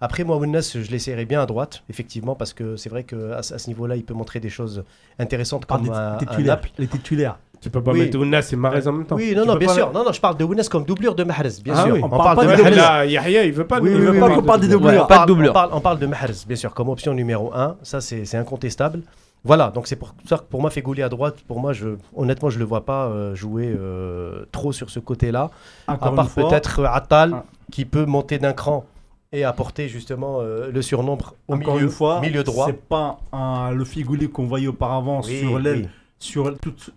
[0.00, 3.54] Après, moi, Ounas, je l'essayerai bien à droite, effectivement, parce que c'est vrai qu'à ce
[3.54, 4.84] à ce niveau-là, il peut montrer des choses
[5.18, 6.46] intéressantes comme des un, un titulaires.
[6.56, 6.70] Naples.
[6.78, 7.38] Les titulaires.
[7.60, 8.00] Tu peux pas Oui.
[8.00, 9.16] mettre Ounas et Mahrez en même temps.
[9.16, 9.92] Oui, non, Tu non, bien sûr.
[9.92, 11.94] Non, non, je parle de Ounas comme doublure de Mahrez, bien Ah sûr.
[11.94, 12.00] oui.
[12.02, 12.76] On, On parle, parle pas de de Mahrez.
[12.76, 15.02] Là, Yahya, il veut pas Oui, il veut pas qu'on parle des doublures.
[15.02, 15.50] on, Pas de parle, doublure.
[15.50, 17.76] on, parle, on parle de Mahrez, bien sûr, comme option numéro 1.
[17.82, 19.00] Ça, c'est c'est incontestable.
[19.44, 22.50] Voilà, donc c'est pour ça que pour moi, Fegouli à droite, pour moi, je, honnêtement,
[22.50, 25.50] je le vois pas euh, jouer euh, trop sur ce côté-là.
[25.86, 27.44] À part peut-être euh, Attal, Ah.
[27.70, 28.84] qui peut monter d'un cran
[29.32, 32.66] et apporter justement euh, le surnombre au Encore milieu, une fois, milieu droit.
[32.66, 35.88] c'est pas un- le Figouli qu'on voyait auparavant Oui, sur l'aile, oui.
[36.18, 36.90] sur toute,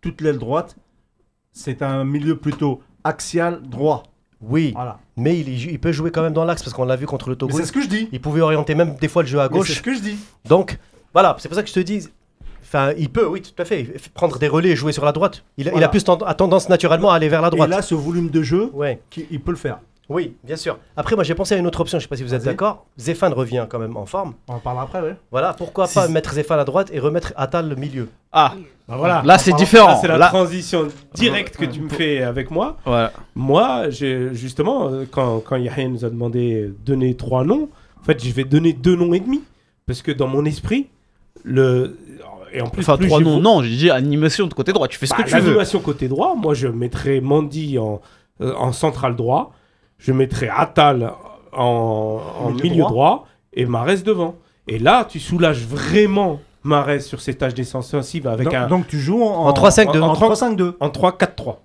[0.00, 0.76] toute l'aile droite.
[1.52, 4.04] C'est un milieu plutôt axial droit.
[4.42, 4.98] Oui, Voilà.
[5.18, 7.36] mais il, il peut jouer quand même dans l'axe parce qu'on l'a vu contre le
[7.36, 7.54] Togo.
[7.56, 8.08] c'est ce que je dis.
[8.10, 9.72] Il pouvait orienter même des fois le jeu à Mais C'est gauche.
[9.76, 10.16] ce que je dis.
[10.46, 10.78] Donc,
[11.12, 12.08] voilà, c'est pour ça que je te dis.
[12.62, 15.44] Enfin, il peut, oui, tout à fait, prendre des relais et jouer sur la droite.
[15.58, 17.68] Il, a- il a plus tend- a tendance naturellement à aller vers la droite.
[17.68, 19.80] là, ce volume de jeu, Ouais, il peut le faire.
[20.10, 20.78] Oui, bien sûr.
[20.96, 21.98] Après, moi, j'ai pensé à une autre option.
[21.98, 22.84] Je sais pas si vous êtes d'accord.
[22.98, 24.34] Zéphane revient quand même en forme.
[24.48, 25.16] On en parlera après, ouais.
[25.30, 28.08] Voilà, pourquoi Si- pas mettre Zéphane à droite et remettre Attal le milieu.
[28.32, 28.54] Ah,
[28.88, 29.22] Bah voilà.
[29.24, 29.98] là c'est différent.
[30.00, 32.76] C'est la Là, transition directe que tu me fais avec moi.
[32.84, 33.12] voilà.
[33.34, 37.68] Moi, j'ai justement, euh, quand, quand Yahya nous a demandé de donner trois noms,
[38.00, 39.42] en fait, je vais donner deux noms et demi.
[39.86, 40.88] Parce que dans mon esprit,
[41.44, 41.96] le.
[42.52, 44.98] Et en plus, Enfin, plus trois noms, non, j'ai dit animation de côté droit, tu
[44.98, 45.42] fais ce Bah, que tu veux.
[45.46, 48.00] L'animation côté droit, moi, je mettrais Mandy en,
[48.40, 49.52] euh, en central droit.
[50.00, 51.12] Je mettrais Attal
[51.52, 52.90] en, en Milieu milieu droit.
[52.90, 53.26] droit.
[53.52, 54.34] et Marès devant.
[54.66, 58.66] Et là, tu soulages vraiment Marès sur ses tâches défensives avec donc, un.
[58.66, 60.00] donc tu joues en, En 3-5-2.
[60.00, 60.72] En, En 3-5-2.
[60.80, 61.56] en 3-4-3.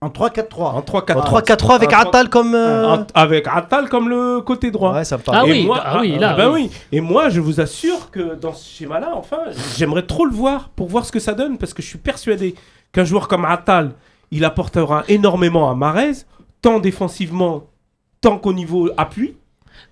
[0.00, 0.44] En 3-4-3.
[0.60, 1.12] En 3-4-3.
[1.16, 2.54] En 3-4-3 avec Attal comme.
[2.54, 4.94] euh, Avec Attal comme le côté droit.
[4.94, 6.70] Ouais, ça me Ah oui, moi, ah oui, là, ben oui.
[6.70, 6.78] oui.
[6.92, 9.38] Et moi, je vous assure que dans ce schéma-là, enfin,
[9.76, 12.54] j'aimerais trop le voir pour voir ce que ça donne, parce que je suis persuadé
[12.92, 13.90] qu'un joueur comme Attal,
[14.30, 16.12] il apportera énormément à Marez,
[16.62, 17.64] tant défensivement,
[18.20, 19.34] tant qu'au niveau appui,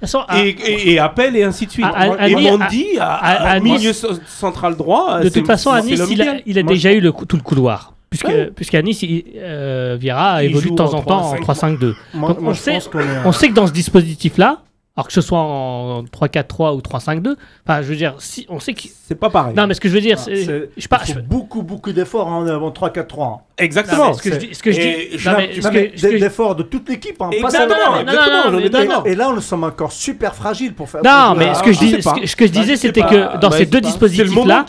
[0.01, 1.87] façon, à- et, et, et appel, et ainsi de suite.
[1.87, 3.93] À- à- et Mandy, à, à- à à Nice- milieu
[4.27, 6.43] central droit, de toute façon, à Nice, il a, idéal.
[6.47, 7.93] il a Moi, déjà eu le, tout le couloir.
[8.11, 8.51] Puisque, Ouais.
[8.55, 11.79] Puisqu'à Nice, il- euh, Vieira évolue joue de temps en temps en 3-5.
[11.79, 11.95] 3-5-2.
[12.15, 13.05] Moi, Donc, moi, on je sait- pense qu'on est.
[13.25, 14.59] On sait que dans ce dispositif-là,
[14.97, 18.73] alors que ce soit en 3-4-3 ou 3-5-2, enfin, je veux dire, si, on sait
[18.73, 18.83] que.
[19.07, 19.55] C'est pas pareil.
[19.55, 20.37] Non, mais ce que je veux dire, Ah, c'est.
[20.37, 23.25] c'est- Je il faut je- beaucoup, beaucoup d'efforts hein, avant 3-4-3.
[23.27, 23.39] hein.
[23.59, 24.15] Exactement.
[24.15, 25.19] Ce que je dis- ce que je dis.
[25.19, 27.21] je- non, mais ce Non, que- mais ce que je- d'efforts de toute l'équipe.
[27.21, 29.05] Hein, pas Exactement, seulement- non, non, exactement, non.
[29.05, 31.03] Et là, nous sommes encore super fragiles pour faire.
[31.05, 33.39] Non, mais Ah, ce que je, dis, ce que, ce que je disais, c'était que
[33.39, 34.65] dans Bah, ces deux dispositifs-là,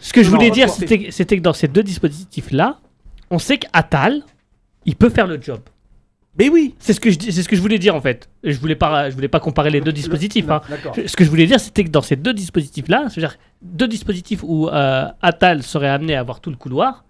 [0.00, 2.76] ce que je voulais dire, c'était que dans ces deux dispositifs-là,
[3.30, 4.22] on sait qu'Atal,
[4.84, 5.60] il peut faire le job.
[6.38, 6.74] Mais oui.
[6.78, 8.28] C'est ce que je c'est ce que je voulais dire en fait.
[8.44, 10.48] Je voulais pas, je voulais pas comparer les deux dispositifs.
[10.50, 10.60] hein.
[11.06, 14.68] Ce que je voulais dire, c'était que dans ces deux dispositifs-là, c'est-à-dire deux dispositifs où
[14.68, 17.04] euh, Atal serait amené à avoir tout le couloir.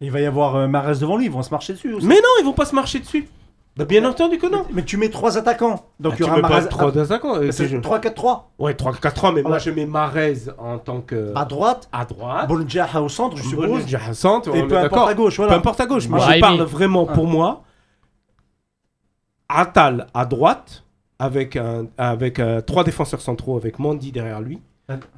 [0.00, 2.06] Il va y avoir euh, Mahrez devant lui, ils vont se marcher dessus aussi.
[2.06, 3.26] Mais non, ils vont pas se marcher dessus.
[3.76, 4.64] Bah, bien entendu que non.
[4.72, 5.84] Mais tu mets trois attaquants.
[6.00, 6.68] Donc Ah, il y tu aura mets pas Mahrez.
[6.68, 7.36] trop d'attaquants.
[7.36, 7.78] euh, C'est c'est jeu.
[7.80, 8.42] 3-4-3.
[8.58, 11.32] Ouais, 3-4 ans, mais moi je mets Marez en tant que.
[11.36, 12.48] À droite, à droite.
[12.48, 13.86] Boljaha au centre, je suppose.
[13.86, 16.62] Jahasante, Et on peu est importe à gauche, Peu importe à gauche, mais je parle
[16.62, 17.62] vraiment pour moi.
[19.48, 20.84] Atal à droite,
[21.18, 24.60] avec, un, avec euh, trois défenseurs centraux, avec Mandy derrière lui,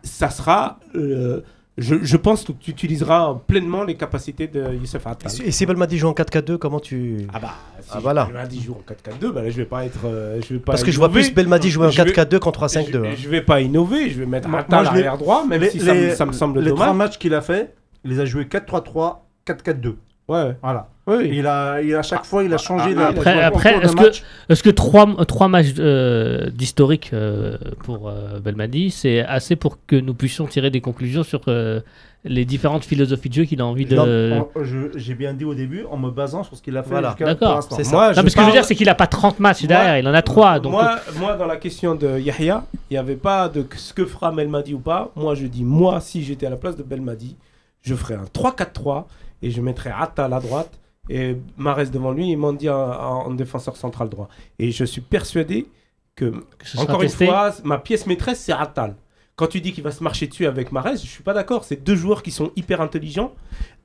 [0.02, 0.78] ça sera.
[0.94, 1.40] euh,
[1.78, 5.32] je, je pense que tu utiliseras pleinement les capacités de Youssef Attal.
[5.44, 7.26] Et si Belmadi joue en 4-4-2, comment tu.
[7.32, 8.24] Ah bah, si Ah, voilà.
[8.26, 8.82] Belmadi joue en
[9.20, 10.00] 4-4-2, bah là, je vais pas être.
[10.04, 11.22] euh, je vais pas Parce que je vois innover.
[11.22, 13.04] plus Belmadi jouer en Je vais- 4-4-2 qu'en Je, 3-5-2.
[13.06, 13.14] hein.
[13.16, 15.70] je vais pas innover, je vais mettre Attal moi, je l'ai- arrière droit, même Les-
[15.70, 17.08] si ça, me- les- ça me semble Les trois dommage.
[17.08, 19.96] matchs qu'il a fait, il les a joués 4-3-3, 4-4-2.
[20.28, 20.88] Ouais, Voilà.
[21.24, 22.90] Il a, il a à chaque fois, il a changé.
[22.96, 28.90] ah, la- après- est-ce que- que trois, trois matchs euh, d'historique euh, pour euh, Belmadi,
[28.90, 31.80] c'est assez pour que nous puissions tirer des conclusions sur euh,
[32.24, 33.96] les différentes philosophies de jeu qu'il a envie de.
[33.96, 34.48] Non, Non,
[34.94, 37.16] J'ai bien dit au début, en me basant sur ce qu'il a fait Voilà.
[37.18, 37.62] D'accord.
[37.70, 37.90] C'est ça.
[37.96, 40.06] Moi, ce que je veux dire, c'est qu'il a pas 30 matchs Moi- derrière, il
[40.06, 40.60] en a 3.
[40.60, 44.04] Donc, moi, moi, dans la question de Yahya, il n'y avait pas de ce que
[44.04, 45.10] fera Belmadi ou pas.
[45.16, 47.36] Moi, je dis, moi, si j'étais à la place de Belmadi,
[47.82, 49.06] je ferais un 3-4-3
[49.42, 53.76] et je mettrais Attal à droite et Marès devant lui et Mandi en, en défenseur
[53.76, 54.28] central droit.
[54.58, 55.66] Et je suis persuadé
[56.14, 56.32] que,
[56.76, 57.26] encore une testé.
[57.26, 58.94] fois, ma pièce maîtresse, c'est Attal.
[59.36, 61.64] Quand tu dis qu'il va se marcher dessus avec Marès, je suis pas d'accord.
[61.64, 63.32] C'est deux joueurs qui sont hyper intelligents.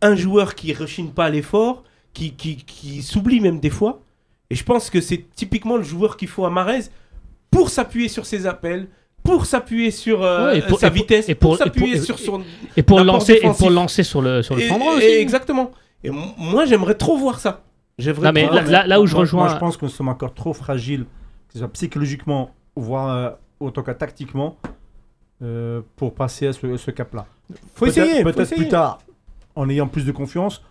[0.01, 4.01] Un joueur qui rechigne pas à l'effort, qui, qui, qui s'oublie même des fois.
[4.49, 6.81] Et je pense que c'est typiquement le joueur qu'il faut à Marez
[7.49, 8.89] pour s'appuyer sur ses appels,
[9.23, 12.19] pour s'appuyer sur euh, Ouais, et pour- sa et pour- vitesse, et pour, s'appuyer sur
[12.19, 12.43] son.
[12.75, 15.05] Et pour lancer, et pour lancer sur le, sur le et- aussi.
[15.05, 15.71] exactement.
[16.03, 17.61] Et moi, j'aimerais trop voir ça.
[17.97, 19.77] J'aimerais Non, mais trop là- voir là- là où je Moi- rejoins- Moi, je pense
[19.77, 21.05] que nous sommes encore trop fragiles,
[21.47, 23.29] que ce soit psychologiquement, voire euh,
[23.59, 24.57] en tout cas tactiquement,
[25.41, 27.25] euh, pour passer à ce, ce cap-là.
[27.75, 28.17] Faut Peut-être- essayer.
[28.17, 28.61] faut Peut-être essayer.
[28.61, 28.99] plus tard,
[29.55, 30.61] en ayant plus de confiance,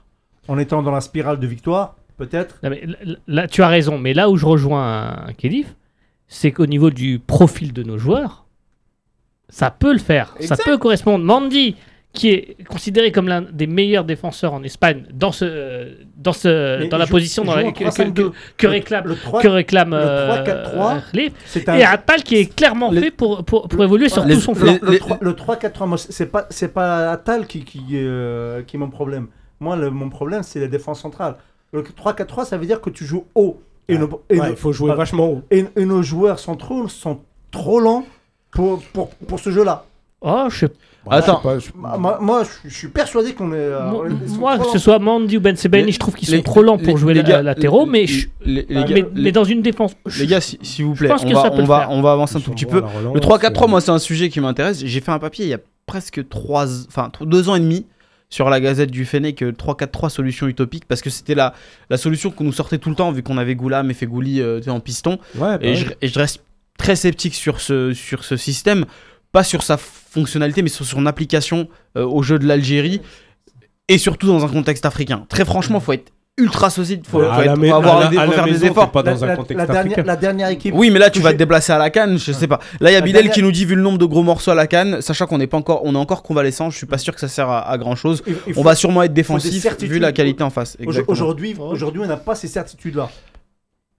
[0.49, 2.59] en étant dans la spirale de victoire, peut-être.
[2.63, 2.87] Non, mais
[3.27, 5.75] là- tu as raison, mais là où je rejoins Kélif,
[6.29, 8.45] c'est qu'au niveau du profil de nos joueurs,
[9.49, 10.35] ça peut le faire.
[10.39, 10.57] Exact.
[10.57, 11.25] Ça peut correspondre.
[11.25, 11.77] Mandy,
[12.15, 16.89] qui est considéré comme l'un des meilleurs défenseurs en Espagne dans, ce, dans, ce, Mais
[16.89, 18.13] dans la joue- position dans la, que, que- 3-5-2.
[18.15, 21.33] que- que réclame, Le 3, que réclame le euh, 3-4-3, Khalif.
[21.45, 21.75] c'est un.
[21.77, 24.55] Et Attal qui est clairement Les- fait pour, pour, pour évoluer sur Les- tout son
[24.55, 24.79] flanc.
[24.81, 28.77] Le, les- 3, le 3-4-3, moi, c'est pas, c'est pas Attal qui, qui, euh, qui
[28.77, 29.27] est mon problème.
[29.61, 31.35] Moi, le- mon problème, c'est la défense centrale.
[31.73, 33.61] Le 3-4-3, ça veut dire que tu joues haut.
[33.89, 35.43] Et, nos, et, Ouais, nos- il faut jouer ah, vachement haut.
[35.51, 38.07] et- et nos joueurs centraux sont trop lents
[38.53, 39.85] pour, pour, pour ce jeu-là.
[40.23, 40.69] Oh, je sais
[41.11, 41.41] Attends.
[41.57, 43.57] Je sais pas, Moi, moi- moi, je je suis persuadé qu'on est.
[43.57, 43.91] euh,
[44.39, 46.63] Moi, que ce soit Mandy ou Ben Sebaini, Les- je trouve qu'ils les- sont trop
[46.63, 49.61] lents pour les- jouer les gars, latéraux, les- mais, je- les, les mais, dans une
[49.63, 49.95] défense.
[50.19, 52.79] les gars, si- s'il vous plaît, on va, on on avancer un tout petit peu.
[52.79, 54.83] relance, Le 3-4-3, euh, moi, c'est un sujet qui m'intéresse.
[54.85, 57.87] J'ai fait un papier il y a presque 3, enfin, 2 ans et demi
[58.31, 61.53] sur la Gazette du Fennec, euh, 3-4-3 solution utopique, parce que c'était la,
[61.91, 64.61] la solution qu'on nous sortait tout le temps, vu qu'on avait Goulam et Fegouli euh,
[64.69, 65.19] en piston.
[65.37, 65.75] Ouais, bah Et, ouais.
[65.77, 66.43] je, et je reste
[66.79, 68.87] très sceptique sur ce, sur ce système,
[69.35, 73.01] pas sur sa fonctionnalité, mais sur son application euh, au jeu de l'Algérie,
[73.89, 75.27] et surtout dans un contexte africain.
[75.29, 78.51] Très franchement, faut être ultra solide, faut, faut être- avoir la- des- faut faire des
[78.53, 78.91] maison, efforts.
[78.91, 80.03] pas dans la, un la- contexte la dernière, africain.
[80.07, 80.75] la dernière équipe.
[80.75, 82.61] Oui, mais là, tu vas te déplacer à la canne, je sais pas.
[82.81, 84.51] Là, il y a Bidel dernière- qui nous dit, vu le nombre de gros morceaux
[84.53, 86.99] à la canne, sachant qu'on n'est pas encore, on est encore convalescent, je suis pas
[86.99, 88.23] sûr que ça sert à, à grand chose.
[88.27, 89.93] il- il On va sûrement être des défensif certitudes.
[89.93, 90.77] vu la qualité en face.
[91.09, 93.09] Aujourd'hui, aujourd'hui, on n'a pas ces certitudes-là.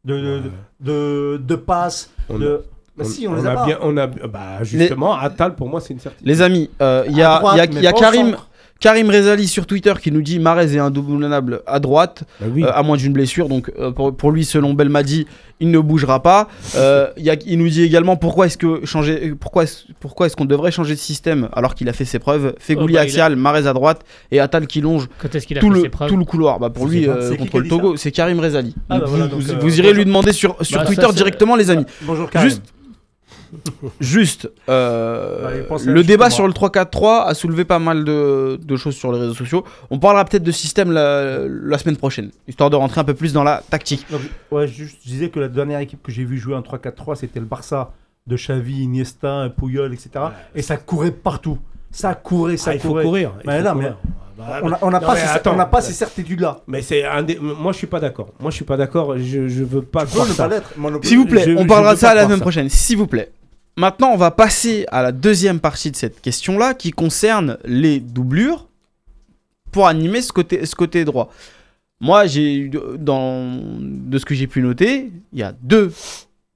[0.05, 0.41] De, de,
[0.81, 2.63] de, de passe, On de.
[2.97, 3.65] Bah si, on, les a, pas.
[3.65, 6.25] bien, on a, bah justement, Attal pour moi c'est une certitude.
[6.27, 8.35] Les amis, euh, il y a, À droite, il y a- y Karim.
[8.77, 12.63] Karim Rezali sur Twitter qui nous dit Marez est indoublable à droite, Bah oui.
[12.63, 13.47] euh, à moins d'une blessure.
[13.47, 15.27] Donc euh, pour, pour lui, selon Belmadi,
[15.61, 16.49] il ne bougera pas.
[16.75, 19.63] Euh, il, y a- il nous dit également pourquoi est-ce que changer, pourquoi
[20.01, 22.53] pourquoi est-ce qu'on devrait changer de système alors qu'il a fait ses preuves?
[22.59, 25.07] Fegouli Oh, bah, il a- axial, Marez à droite et Attal qui longe
[25.61, 26.59] tout le, tout le couloir.
[26.59, 28.75] Bah pour lui, euh, contre le Togo, c'est Karim Rezali.
[28.89, 31.01] Ah, bah vous, voilà, vous- donc, euh, vous irez lui demander sur, sur Bah, Twitter
[31.07, 31.85] ça, directement, les amis.
[32.01, 32.49] Bonjour Karim.
[32.49, 32.61] Juste,
[33.99, 38.95] juste euh, à le débat sur le 3-4-3 a soulevé pas mal de, de choses
[38.95, 39.63] sur les réseaux sociaux.
[39.89, 43.33] On parlera peut-être de système la, la semaine prochaine, histoire de rentrer un peu plus
[43.33, 44.05] dans la tactique.
[44.11, 47.15] Donc, ouais, juste, je disais que la dernière équipe que j'ai vu jouer en 3-4-3,
[47.15, 47.91] c'était le Barça
[48.27, 50.09] de Xavi, Iniesta, Puyol, etc.
[50.55, 51.57] Et ça courait partout.
[51.91, 53.03] Ça courait, ça Ah, il faut courait.
[53.03, 53.31] courir.
[53.43, 53.97] il Mais faut là, courir.
[54.37, 56.59] Bah, On n'a on n'a pas, mais ces- attends, on n'a pas mais- ces certitudes-là.
[56.67, 57.37] Mais c'est un des...
[57.39, 58.33] moi je suis pas d'accord.
[58.41, 59.17] Moi je suis pas d'accord.
[59.17, 60.49] Je, je veux pas peux croire ne ça.
[60.49, 60.73] pas l'être.
[61.03, 62.41] S'il vous plaît, je- on je parlera veux de ça la semaine ça.
[62.41, 63.31] prochaine, s'il vous plaît.
[63.77, 68.67] Maintenant, on va passer à la deuxième partie de cette question-là qui concerne les doublures
[69.71, 71.29] pour animer ce côté, ce côté droit.
[71.99, 75.91] Moi, j'ai dans de ce que j'ai pu noter, il y a deux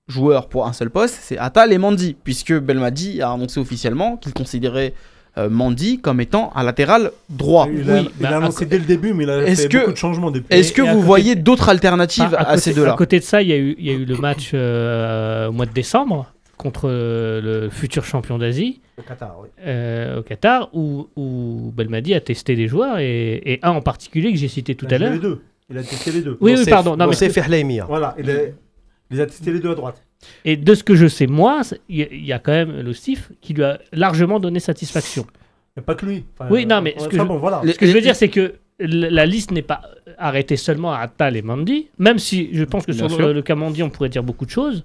[0.07, 4.33] joueurs pour un seul poste, c'est Attal et Mandy, puisque Belmadi a annoncé officiellement qu'il
[4.33, 4.93] considérait
[5.37, 7.67] euh, Mandy comme étant un latéral droit.
[7.71, 9.63] Il a, Oui, il bah, a annoncé à dès le début, mais il a Est-ce
[9.63, 10.47] fait que- beaucoup de changements depuis.
[10.57, 12.93] Est-ce que et à vous côté- voyez d'autres alternatives Ah, à, côté, ces à deux-là
[12.93, 15.51] côté de ça, il y, a eu, il y a eu le match euh, au
[15.51, 19.47] mois de décembre contre euh, le futur champion d'Asie Au Qatar, oui.
[19.65, 24.31] euh, au Qatar, où, où Belmadi a testé des joueurs et, et un en particulier
[24.33, 25.13] que j'ai cité tout Il a à l'heure.
[25.13, 25.41] les deux.
[25.69, 26.37] Il a testé les deux.
[26.41, 26.97] Oui, oui, pardon.
[26.97, 27.85] Non, mais c'est Fehleimia.
[27.85, 28.51] Voilà, il, a, il
[29.11, 30.03] les a testé les deux à droite.
[30.43, 32.81] Et de ce que je sais, moi, il y, a- il y a quand même
[32.81, 35.25] le Stif qui lui a largement donné satisfaction.
[35.77, 36.25] Il n'y a pas que lui.
[36.37, 37.61] Enfin, Oui, non, mais ce enfin, que je- bon, voilà.
[37.65, 39.81] Ce que je veux dire, c'est que la liste n'est pas
[40.17, 43.55] arrêtée seulement à Attal et Mandy, même si je pense que Bien sur le cas
[43.55, 44.83] Mandy, on pourrait dire beaucoup de choses.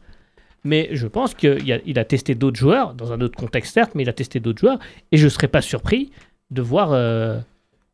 [0.64, 3.92] Mais je pense qu'il a, il a testé d'autres joueurs, dans un autre contexte certes,
[3.94, 4.78] mais il a testé d'autres joueurs.
[5.12, 6.10] Et je ne serais pas surpris
[6.50, 6.90] de voir.
[6.92, 7.38] euh,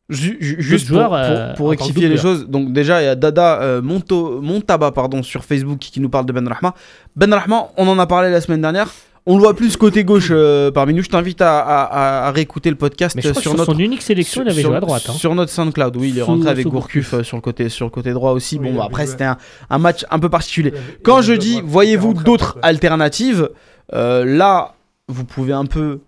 [0.09, 3.07] Ju- ju- Juste joueurs, pour, euh, pour- que rectifier les choses, donc déjà il y
[3.07, 6.73] a Dada euh, Monto, Montaba pardon, sur Facebook qui nous parle de Ben Rahma.
[7.15, 8.89] Ben Rahma, on en a parlé la semaine dernière.
[9.27, 11.03] On le voit plus côté gauche euh, parmi nous.
[11.03, 13.73] Je t'invite à, à- à- à réécouter le podcast Mais je crois que sur notre
[13.73, 15.03] son unique sélection, il avait sur, joué à droite.
[15.09, 15.13] hein.
[15.13, 15.95] sur notre SoundCloud.
[15.97, 18.13] Oui, il est Sous- rentré avec sous Gourcuff euh, sur le côté sur le côté
[18.13, 18.57] droit aussi.
[18.59, 19.37] Oui, bon, bah, après c'était un,
[19.69, 20.69] un match un peu particulier.
[20.71, 23.49] Avait- Quand je dis, voyez-vous d'autres alternatives,
[23.93, 24.73] euh, là,
[25.07, 25.99] vous pouvez un peu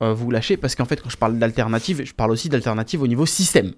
[0.00, 3.24] vous lâcher parce qu'en fait, quand je parle d'alternative, je parle aussi d'alternative au niveau
[3.24, 3.72] système.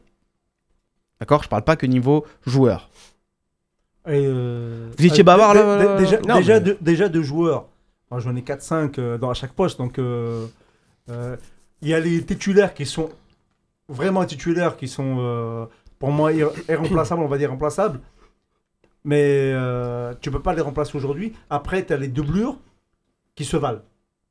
[1.21, 1.45] D'accord?
[1.45, 2.91] Je parle pas que niveau joueur.
[4.09, 7.09] Et, euh, Vous étiez euh, bavard, là, dé- là, Déjà, non, déjà, mais- deux, déjà
[7.09, 7.67] deux joueurs.
[8.11, 9.79] Moi, J'en ai 4-5 euh, dans à chaque poste.
[9.79, 10.47] Donc, euh,
[11.11, 11.37] euh,
[11.83, 13.11] il y a les titulaires qui sont
[13.89, 15.67] vraiment titulaires, qui sont euh,
[15.99, 18.01] pour moi ir- irremplaçables, on va dire remplaçables.
[19.05, 21.33] Mais euh, tu peux pas les remplacer aujourd'hui.
[21.51, 22.59] Après, tu as les doublures
[23.35, 23.83] qui se valent.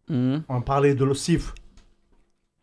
[0.10, 0.44] Mhm.
[0.50, 1.54] On parlait de l'Ossif.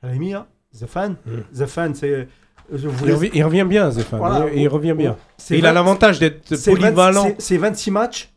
[0.03, 1.11] Alamia, Zefan.
[1.25, 1.41] Mm.
[1.55, 2.29] Zefan, c'est.
[2.73, 4.19] je vous Il, revient bien, Zéphane.
[4.19, 4.49] Voilà.
[4.53, 5.17] Il, il revient bien.
[5.51, 7.25] il a 20 l'avantage d'être c'est 20 polyvalent.
[7.29, 8.32] c'est- C'est 26 matchs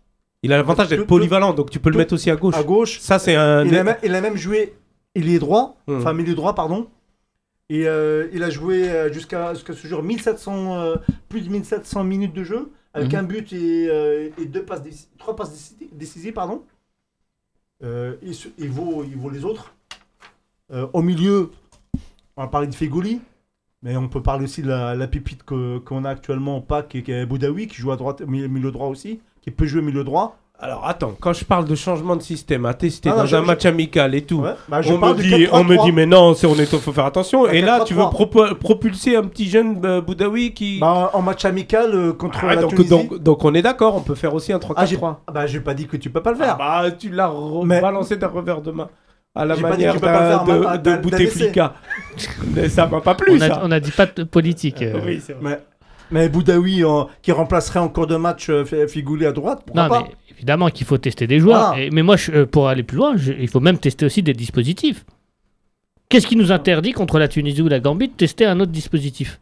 [0.45, 2.55] Il a l'avantage d'être polyvalent, donc tu peux le mettre aussi à gauche.
[2.55, 2.99] à gauche.
[2.99, 3.65] Ça, c'est un.
[3.65, 4.73] Il a, même, il a même joué
[5.15, 5.97] ailier droit, Hmm.
[5.97, 6.87] enfin milieu droit, pardon.
[7.69, 10.95] Et euh, il a joué euh, jusqu'à jusqu'à ce jour 1700, euh,
[11.29, 13.19] plus de 1700 minutes de jeu, avec Mhm.
[13.19, 14.83] un but et, euh, et deux passes
[15.17, 16.33] trois passes déci- décisives.
[16.33, 16.61] Pardon.
[17.83, 19.73] Euh, il, se- il vaut, il vaut les autres.
[20.71, 21.51] Euh, au milieu,
[22.37, 23.19] on va parler de Fegoli,
[23.81, 27.01] mais on peut parler aussi de la, la pépite que- qu'on a actuellement au PAC,
[27.03, 30.35] qui est Boudaoui, qui joue à droite, milieu droit aussi, qui peut jouer milieu droit.
[30.57, 33.45] Alors attends, quand je parle de changement de système à tester Ah dans un je-
[33.45, 34.51] match amical et tout, Ouais.
[34.69, 35.49] Bah, je on, parle me dit, 4-3-3.
[35.51, 37.45] on me dit mais non, c'est on est, faut faire attention.
[37.47, 38.11] Et là, tu veux 4-3-3.
[38.13, 40.79] propo- propulser un petit jeune euh, Boudaoui qui.
[40.79, 42.89] Bah, en match amical euh, contre Ah, la donc, Tunisie.
[42.89, 45.17] donc, donc on est d'accord, on peut faire aussi un 3-4-3.
[45.27, 46.57] Ah, bah, j'ai pas dit que tu peux pas le Ah faire.
[46.57, 47.31] bah tu l'as
[47.65, 48.87] Mais- balancé d'un revers de main.
[49.37, 51.73] À la J'ai pas dit manière de, de Bouteflika.
[52.55, 53.55] Mais ça m'a pas plu On ça.
[53.55, 54.81] a, on a dit pas de politique.
[54.81, 55.01] euh.
[55.05, 55.41] Oui, c'est vrai.
[55.43, 55.59] Mais,
[56.11, 59.89] mais Boudaoui en- qui remplacerait en cours de match euh, Figouli à droite, pourquoi Non,
[59.89, 61.77] pas mais évidemment qu'il faut tester des joueurs.
[61.77, 64.21] Et- mais moi, je- euh, pour aller plus loin, je- il faut même tester aussi
[64.23, 65.05] des dispositifs.
[66.09, 69.39] Qu'est-ce qui nous interdit contre la Tunisie ou la Gambie de tester un autre dispositif?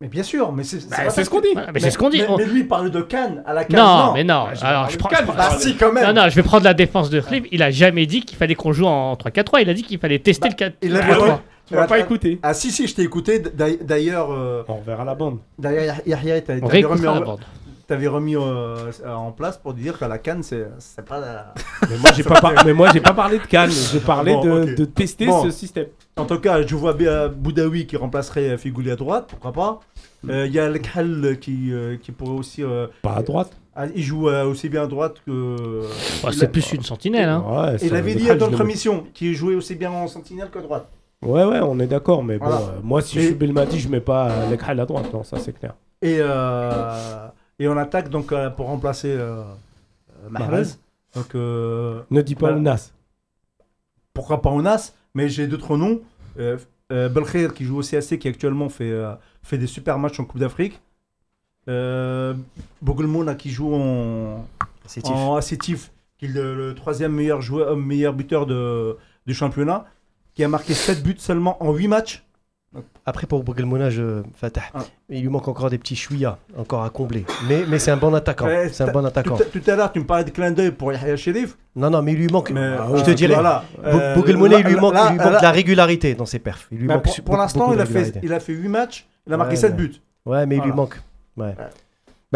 [0.00, 1.48] Mais bien sûr, mais c'est Bah, pas c'est ce qu'on dit.
[1.54, 2.20] Voilà, mais c'est ce qu'on dit.
[2.20, 3.80] Mais, mais lui, il parle de Cannes à la Cannes.
[3.80, 4.44] Non, mais non.
[4.60, 6.06] pas Alors, je de prends, Cannes, je prends- Bah, si, quand même.
[6.14, 7.44] Non, non, je vais prendre la défense de Cliff.
[7.50, 9.62] Il a jamais dit qu'il fallait qu'on joue en 3-4-3.
[9.62, 11.42] Il a dit qu'il fallait tester Bah, le 4 il avait- 3-3.
[11.66, 12.38] Tu m'as Ah, pas écouté.
[12.42, 13.40] Ah, si, si, je t'ai écouté.
[13.40, 15.38] D'ailleurs- euh, On verra la bande.
[15.58, 17.36] d'ailleurs, Yahya, t'avais remis, en,
[17.88, 20.66] t'avais remis euh, en place pour dire qu'à la Cannes, c'est
[21.04, 21.54] pas la...
[21.90, 24.64] Mais moi j'ai pas, par- mais moi j'ai pas parlé de Cannes, je parlais Bon,
[24.64, 25.42] de, tester Bon.
[25.44, 25.86] ce système.
[26.16, 29.80] En tout cas, je vois bien Boudaoui qui remplacerait Figouli à droite, pourquoi pas.
[30.28, 32.62] Euh, Il y a Le Khal qui, euh, qui pourrait aussi...
[32.64, 33.50] euh, Pas à droite.
[33.76, 35.82] ah, il joue euh, aussi bien à droite que...
[36.24, 37.28] Oh, c'est plus une sentinelle.
[37.28, 37.44] Hein.
[37.48, 40.88] Ouais, Il avait dit je notre émission qu'il jouait aussi bien en sentinelle qu'à droite.
[41.26, 42.60] Ouais, ouais, on est d'accord, mais bon, Voilà.
[42.60, 45.52] euh, moi si je suis Belmadi, je mets pas euh, à droite, non, ça c'est
[45.52, 45.74] clair.
[46.02, 49.16] Et, euh, et on attaque donc euh, pour remplacer
[50.30, 50.50] Mahrez.
[50.50, 50.68] Mahrez.
[51.14, 52.92] Donc euh, Ne dis pas Ounas.
[54.12, 56.00] pourquoi pas Onas, mais j'ai d'autres noms.
[56.38, 56.58] Euh,
[56.92, 59.12] euh, Belkhair qui joue au CAC qui actuellement fait, euh,
[59.42, 60.80] fait des super matchs en Coupe d'Afrique.
[61.68, 62.34] Euh,
[63.38, 64.46] qui joue en,
[64.84, 65.12] C'est tif.
[65.12, 69.84] en Assétif, qui est le, le troisième meilleur, joueur, meilleur buteur de, du championnat,
[70.36, 72.22] qui a marqué 7 buts seulement en 8 matchs.
[73.06, 73.42] Après, pour.
[74.34, 74.80] Fatah, Ah.
[75.08, 77.24] il lui manque encore des petits chouïas encore à combler.
[77.48, 78.46] Mais, mais c'est un bon attaquant.
[78.70, 79.36] C'est un bon Tout, attaquant.
[79.36, 81.56] à- tout à l'heure, tu me parlais de clin d'œil pour Yahya Sherif.
[81.74, 82.50] Non, non, mais il lui manque.
[82.50, 83.02] Mais, Ah, je ouais.
[83.02, 83.64] te dirais, Voilà.
[83.82, 84.76] Euh, il lui manque, là- il lui
[85.24, 86.68] manque là- la régularité dans ses perfs.
[86.70, 89.32] Il lui Mais manque pour, l'instant, il, a fait, il a fait 8 matchs, il
[89.32, 89.76] a marqué Ouais, 7 ouais.
[89.78, 89.94] buts.
[90.26, 91.00] Ouais, mais il lui manque.
[91.38, 91.46] Ouais.
[91.46, 91.54] Ouais.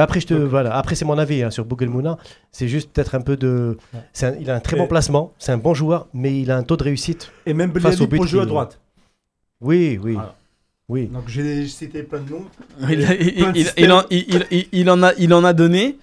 [0.00, 0.74] Mais après, je te, Donc- voilà.
[0.74, 2.16] après c'est mon avis hein, sur Bougelmouna.
[2.52, 3.76] C'est juste peut-être un peu de.
[3.92, 4.00] Ouais.
[4.14, 6.50] c'est un- il a un très Et- bon placement, c'est un bon joueur, mais il
[6.50, 7.30] a un taux de réussite.
[7.44, 8.80] Et même Face au pour jouer à droite.
[9.60, 10.14] Oui, oui.
[10.14, 10.34] Voilà.
[10.88, 11.06] Oui.
[11.08, 12.46] Donc j'ai cité plein de noms.
[12.88, 13.14] Il, a-
[15.04, 15.98] en, il en a donné.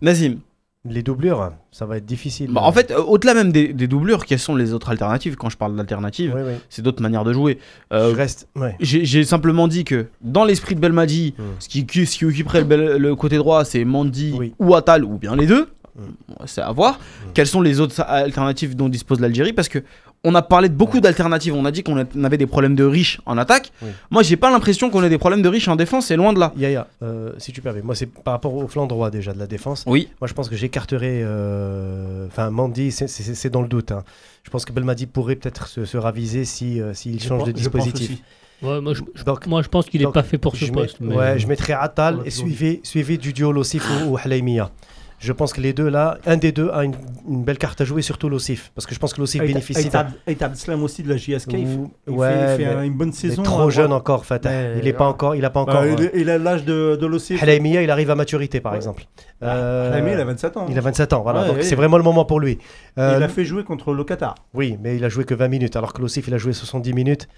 [0.00, 0.38] Nazim.
[0.86, 2.50] Les doublures, ça va être difficile.
[2.52, 5.48] Bah, en fait, euh, au-delà même des, des doublures, quelles sont les autres alternatives Quand
[5.48, 6.52] je parle d'alternatives, Oui, oui.
[6.68, 7.58] c'est d'autres manières de jouer.
[7.92, 8.48] Euh, je reste.
[8.54, 8.76] Ouais.
[8.80, 11.42] J'ai simplement dit que dans l'esprit de Belmadi, Hmm.
[11.58, 14.52] ce, qui, ce qui occuperait le, bel- le côté droit, c'est Mandy Oui.
[14.58, 15.68] ou Atal, ou bien les deux.
[15.96, 16.98] Bon, C'est à voir.
[17.34, 19.78] Quelles sont les autres alternatives dont dispose l'Algérie Parce que
[20.24, 21.54] on a parlé de beaucoup d'alternatives.
[21.54, 23.70] On a dit qu'on avait des problèmes de riches en attaque.
[23.82, 23.90] Oui.
[24.10, 26.06] Moi, j'ai pas l'impression qu'on ait des problèmes de riches en défense.
[26.06, 26.52] C'est loin de là.
[26.56, 29.46] Yaya, euh, si tu permets, moi c'est par rapport au flanc droit déjà de la
[29.46, 29.84] défense.
[29.86, 30.08] Oui.
[30.20, 31.20] Moi je pense que j'écarterais.
[31.22, 33.92] euh, Enfin, Mandy, c'est- dans le doute.
[33.92, 34.02] hein.
[34.42, 37.60] Je pense que Belmadi pourrait peut-être se, se raviser si, euh, s'il change de pense-
[37.60, 38.18] dispositif.
[38.62, 40.96] Ouais, moi, je, je- Donc- moi, je pense qu'il n'est pas fait pour ce poste.
[41.00, 44.70] mais- Ouais, je mettrais Atal et suivi, suivi du duo Lossif ou, ou Halaimia.
[45.18, 46.94] Je pense que les deux là, un des deux a une,
[47.28, 48.72] une belle carte à jouer, surtout Lossif.
[48.74, 50.08] Parce que je pense que Lossif bénéficie d'un.
[50.26, 51.52] Aït Abdeslam aussi de la JSK.
[51.52, 53.42] il fait- Ou- il ouais, fait, il fait mais- un- une bonne mais saison.
[53.42, 54.50] trop à jeune encore, Fatah.
[54.50, 55.86] Mais- il est pas encore, il a pas Bah, encore.
[55.86, 57.42] il, euh, il a l'âge de, de l'OCF.
[57.42, 58.78] Halaimia, il arrive à maturité, par Ouais.
[58.78, 59.04] exemple.
[59.42, 60.66] Euh, Halaimi, il a 27 ans.
[60.68, 61.42] il a 27 ans, voilà.
[61.42, 62.58] Ouais, donc c'est vraiment le moment pour lui.
[62.98, 64.34] Euh, Il a fait jouer contre le Qatar.
[64.54, 66.92] Oui, mais il a joué que 20 minutes, alors que l'Ossif, il a joué 70
[66.92, 67.28] minutes.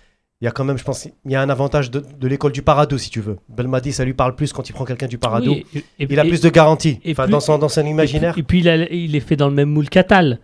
[0.43, 2.53] Il y a quand même, je pense, il y a un avantage de, de l'école
[2.53, 3.39] du Parado, si tu veux.
[3.49, 5.51] Belmadi, ça lui parle plus quand il prend quelqu'un du Parado.
[5.53, 7.01] Oui, et- et- il a et- plus de garanties.
[7.09, 8.37] Enfin, dans son, dans son imaginaire.
[8.37, 10.39] Et puis, il, a- il est fait dans le même moule qu'Atal.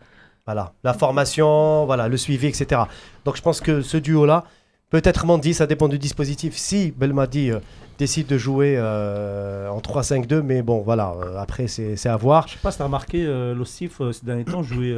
[0.46, 2.80] Voilà, la formation, voilà, le suivi, etc.
[3.24, 4.44] Donc je pense que ce duo-là,
[4.90, 6.56] peut-être Mandi, ça dépend du dispositif.
[6.56, 7.58] Si Belmadi euh,
[8.02, 12.48] décide de jouer euh, en 3-5-2, mais bon, voilà, euh, après c'est à voir.
[12.48, 14.92] Je sais pas si tu as remarqué, euh, l'OCF euh, ces derniers temps jouait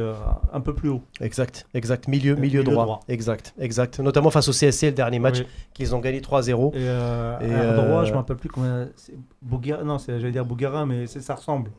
[0.51, 1.03] un peu plus haut.
[1.21, 2.85] Exact, exact, milieu, milieu, milieu droit.
[2.85, 2.99] droit.
[3.07, 3.99] Exact, exact.
[3.99, 5.47] Notamment face au CSC, le dernier match, Oui.
[5.75, 6.71] qu'ils ont gagné 3-0.
[6.73, 8.85] Et, euh, Et, à droit, je me rappelle plus comment.
[8.95, 11.69] c'est Bouguera, non, c'est- j'allais dire Bougara, mais ça ressemble.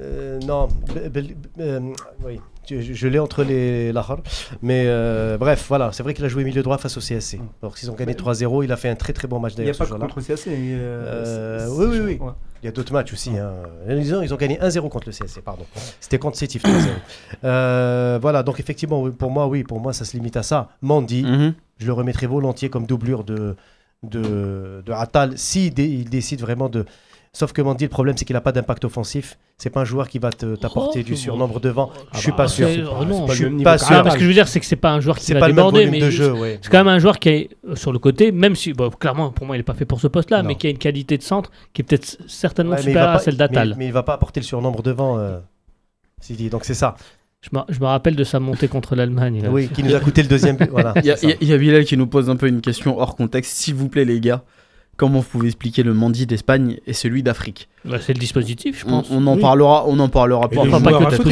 [0.00, 0.68] Euh, non,
[1.60, 1.80] euh,
[2.24, 4.18] oui, je, l'ai entre les lahar.
[4.62, 7.40] Mais euh, bref, voilà, c'est vrai qu'il a joué milieu droit face au CSC.
[7.62, 9.70] Alors s'ils ont gagné 3-0, il a fait un très très bon match Il n'y
[9.70, 10.48] a d'ailleurs pas que contre le CSC.
[10.48, 12.18] euh, Euh, oui, oui, oui.
[12.26, 12.32] ouais.
[12.62, 13.30] Il y a d'autres matchs aussi.
[13.36, 13.52] Hein.
[13.88, 15.64] Ils, ont, ils ont gagné 1-0 contre le CSC, pardon.
[16.00, 16.70] C'était contre Sétif 3-0.
[17.44, 20.68] Euh, voilà, donc effectivement, pour moi, oui, pour moi, ça se limite à ça.
[20.80, 21.54] Mandy, Mhm.
[21.78, 23.56] je le remettrai volontiers comme doublure de,
[24.04, 26.84] de, de Attal si dé- il décide vraiment de.
[27.34, 29.38] Sauf que Mandy, le problème, c'est qu'il n'a pas d'impact offensif.
[29.56, 31.90] C'est pas un joueur qui va te- t'apporter Oh, du c'est surnombre devant.
[31.94, 32.68] Ah je suis bah, pas sûr.
[32.68, 33.86] c'est- oh non, Je suis pas sûr.
[33.96, 35.46] Ah, parce que je veux dire, c'est que c'est pas un joueur qui va pas
[35.46, 36.58] déborder, mais ouais.
[36.60, 39.30] c'est quand même un joueur qui est euh, sur le côté, même si, bon, clairement,
[39.30, 41.22] pour moi, il n'est pas fait pour ce poste-là, mais qui a une qualité de
[41.22, 43.68] centre qui est peut-être certainement Ouais, mais il supérieure va à pas- celle d'Atal.
[43.70, 45.18] Mais, mais il va pas apporter le surnombre devant.
[45.18, 45.38] Euh,
[46.20, 46.50] Sidi.
[46.50, 46.96] Donc c'est ça.
[47.40, 49.48] Je, me, je me rappelle de sa montée contre l'Allemagne.
[49.50, 50.68] Oui, qui nous a coûté le deuxième but.
[50.70, 50.92] Voilà.
[51.02, 53.56] Il y a Bilal qui nous pose un peu une question hors contexte.
[53.56, 54.42] S'il vous plaît, les gars,
[54.96, 58.86] comment vous pouvez expliquer le Mandi d'Espagne et celui d'Afrique Bah, c'est le dispositif, je
[58.86, 59.08] on, pense.
[59.10, 59.40] on en Oui.
[59.40, 60.62] parlera, on en parlera pas.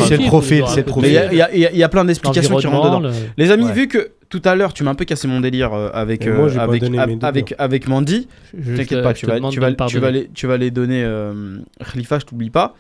[0.09, 3.01] C'est le profil, c'est il y a, y plein d'explications qui rentrent dedans.
[3.01, 3.73] Le- Les amis, Ouais.
[3.73, 6.49] vu que tout à l'heure tu m'as un peu cassé mon délire euh, avec, moi,
[6.49, 7.01] euh, avec, doublures.
[7.23, 10.57] avec, avec Mandy, t'inquiète te- pas, je tu vas, tu, vas, tu, les, tu vas
[10.57, 11.03] les donner.
[11.05, 11.59] Euh,
[11.93, 12.75] Khalifa, je t'oublie pas.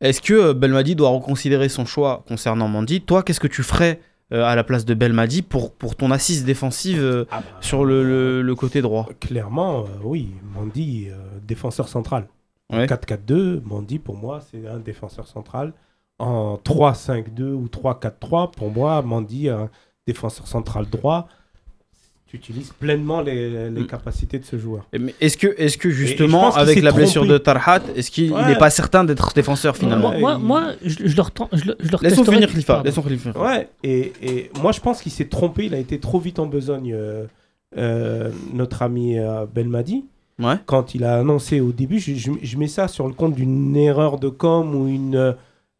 [0.00, 4.00] Est-ce que euh, Belmadi doit reconsidérer son choix concernant Mandy Toi, qu'est-ce que tu ferais
[4.32, 7.84] euh, à la place de Belmadi pour, pour ton assise défensive euh, Ah bah, sur
[7.84, 11.14] le, le- le côté droit Clairement, euh, oui, Mandy, euh,
[11.46, 12.26] défenseur central.
[12.72, 12.86] En Ouais.
[12.86, 15.72] 4-4-2, Mandy, pour moi, c'est un défenseur central.
[16.18, 19.70] En 3-5-2 ou 3-4-3, pour moi, Mandy, un
[20.06, 21.28] défenseur central droit.
[22.38, 23.86] Tu utilises pleinement les, les Mm.
[23.86, 24.86] capacités de ce joueur.
[25.20, 27.32] Est-ce que, est-ce que justement, avec la blessure trompé.
[27.32, 28.46] de Tarhat, est-ce qu'il Ouais.
[28.46, 30.10] n'est pas certain d'être défenseur finalement?
[30.10, 32.82] Ouais, Moi, moi je, je leur je, le- je leur Laissons finir Khalifa.
[32.84, 33.30] Laissons Khalifa.
[33.38, 36.46] Ouais, et, et moi je pense qu'il s'est trompé, il a été trop vite en
[36.46, 37.24] besogne, euh,
[37.76, 40.04] euh, notre ami euh, Belmadi.
[40.38, 40.54] Ouais.
[40.66, 43.74] Quand il a annoncé au début, je, je- je mets ça sur le compte d'une
[43.76, 45.32] erreur de com ou une, euh,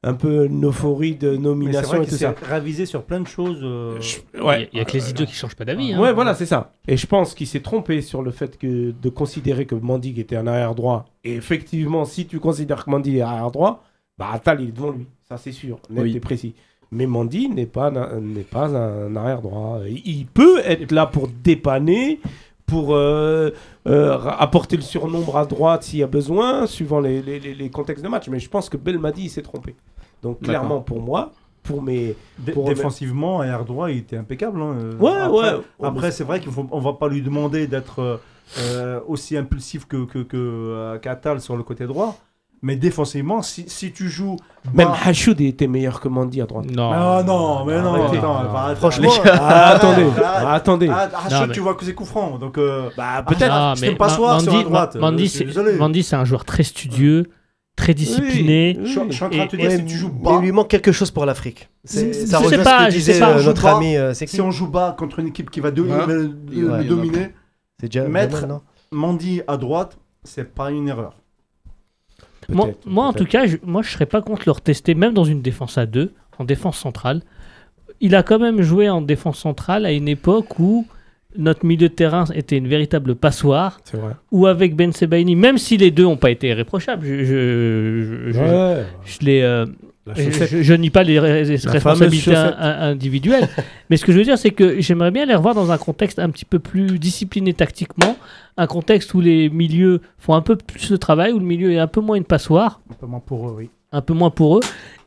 [0.07, 2.35] un peu une euphorie de nomination et tout s'est ça.
[2.49, 3.61] ravisé sur plein de choses.
[3.63, 5.93] euh, Je- Il y a- il y a que les idiots qui changent pas d'avis.
[5.93, 6.01] hein.
[6.01, 6.73] Ouais, voilà, c'est ça.
[6.89, 10.37] Et je pense qu'il s'est trompé sur le fait que de considérer que Mandy était
[10.37, 11.07] un arrière droit.
[11.25, 13.83] Et effectivement, si tu considères que Mandy est arrière droit,
[14.19, 16.17] bah Attal il est devant lui, ça c'est sûr, net Oui.
[16.17, 16.55] et précis.
[16.93, 19.81] Mais Mandy n'est pas un- n'est pas un arrière droit.
[19.89, 22.21] Il peut être là pour dépanner,
[22.65, 23.51] pour euh,
[23.87, 28.03] euh, apporter le surnombre à droite s'il y a besoin, suivant les, les- les- contextes
[28.05, 28.29] de match.
[28.29, 29.75] Mais je pense que Belmadi il s'est trompé.
[30.27, 32.15] Donc clairement pour moi, pour mes
[32.53, 34.61] pour- défensivement, à droit, il était impeccable.
[34.61, 35.63] hein, euh, Ouais, après, ouais.
[35.89, 38.17] Après, c'est vrai qu'on va pas lui demander d'être euh,
[38.61, 42.17] euh, aussi impulsif que, que, que euh, qu'Attal sur le côté droit.
[42.63, 44.37] Mais défensivement, si, si tu joues.
[44.73, 46.65] même Hachoud était meilleur que Mandy à droite.
[46.75, 46.91] Non.
[46.93, 48.17] Ah non, mais non, Arrêtez.
[48.19, 48.49] attends, Non.
[48.53, 48.81] va arrêter.
[48.81, 50.89] Franchement, Ah, attendez, Ah, attendez.
[50.89, 52.39] Mais- tu vois que c'est coup franc.
[52.39, 53.53] Donc, euh, Bah, peut-être.
[53.53, 54.97] Ah, je pas soir sur Mandy- la droite.
[54.97, 55.79] Euh, c'est.
[55.79, 57.27] Mandy, c'est un joueur très studieux,
[57.77, 58.77] très discipliné.
[58.83, 60.25] Je, suis- je suis en train de te Et- dire, Ouais, si tu joues mais
[60.25, 61.69] bas, il lui manque quelque chose pour l'Afrique.
[61.85, 63.39] C'est- Si- Ça je rejoint sais pas, ce que je disait sais pas.
[63.39, 63.97] euh, notre ami.
[63.97, 66.71] euh, c'est si on joue bas contre une équipe qui va de- Hein le- le-
[66.71, 67.29] Ouais, le dominer,
[67.81, 68.63] C'est déjà Jamal, non
[68.93, 71.15] Mandy à droite, c'est pas une erreur.
[72.49, 75.13] Moi, Peut-être, moi, en tout cas, je, moi, je serais pas contre le retester, même
[75.13, 77.23] dans une défense à deux, en défense centrale.
[78.01, 80.87] Il a quand même joué en défense centrale à une époque où
[81.39, 84.13] notre milieu de terrain était une véritable passoire, C'est vrai.
[84.33, 88.39] ou avec Ben Sebaini, même si les deux n'ont pas été irréprochables, je, je, je-
[88.41, 88.85] Ouais.
[89.05, 89.67] je les, euh,
[90.17, 93.49] je, nie pas les, responsabilités individuelles,
[93.91, 96.19] mais ce que je veux dire, c'est que j'aimerais bien les revoir dans un contexte
[96.19, 98.17] un petit peu plus discipliné tactiquement,
[98.57, 101.79] un contexte où les milieux font un peu plus le travail, où le milieu est
[101.79, 103.71] un peu moins une passoire, Notamment pour eux, oui.
[103.93, 104.61] un peu moins pour eux.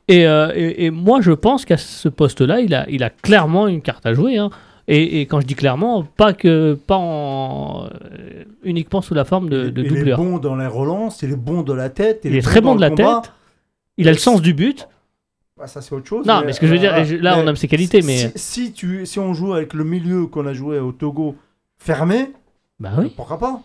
[0.08, 3.68] Et, euh, et- et moi, je pense qu'à ce poste-là, il a, il a clairement
[3.68, 4.38] une carte à jouer.
[4.38, 4.50] hein.
[4.92, 9.48] Et, et quand je dis clairement, pas que pas en, euh, uniquement sous la forme
[9.48, 10.18] de, de il est doubleur.
[10.18, 12.22] bon dans les relances, il est bon de la tête.
[12.24, 13.22] Il est très bon de la combat.
[13.24, 13.32] tête.
[13.98, 14.88] Il a le sens du but.
[15.58, 16.26] Bah, ça, c'est autre chose.
[16.26, 18.32] Non, mais ce que je veux dire, euh, là, on aime ses qualités, si- mais-
[18.36, 21.36] Si, si tu, si on joue avec le milieu qu'on a joué au Togo
[21.78, 22.32] fermé,
[22.80, 23.12] Bah oui.
[23.16, 23.62] pourquoi pas?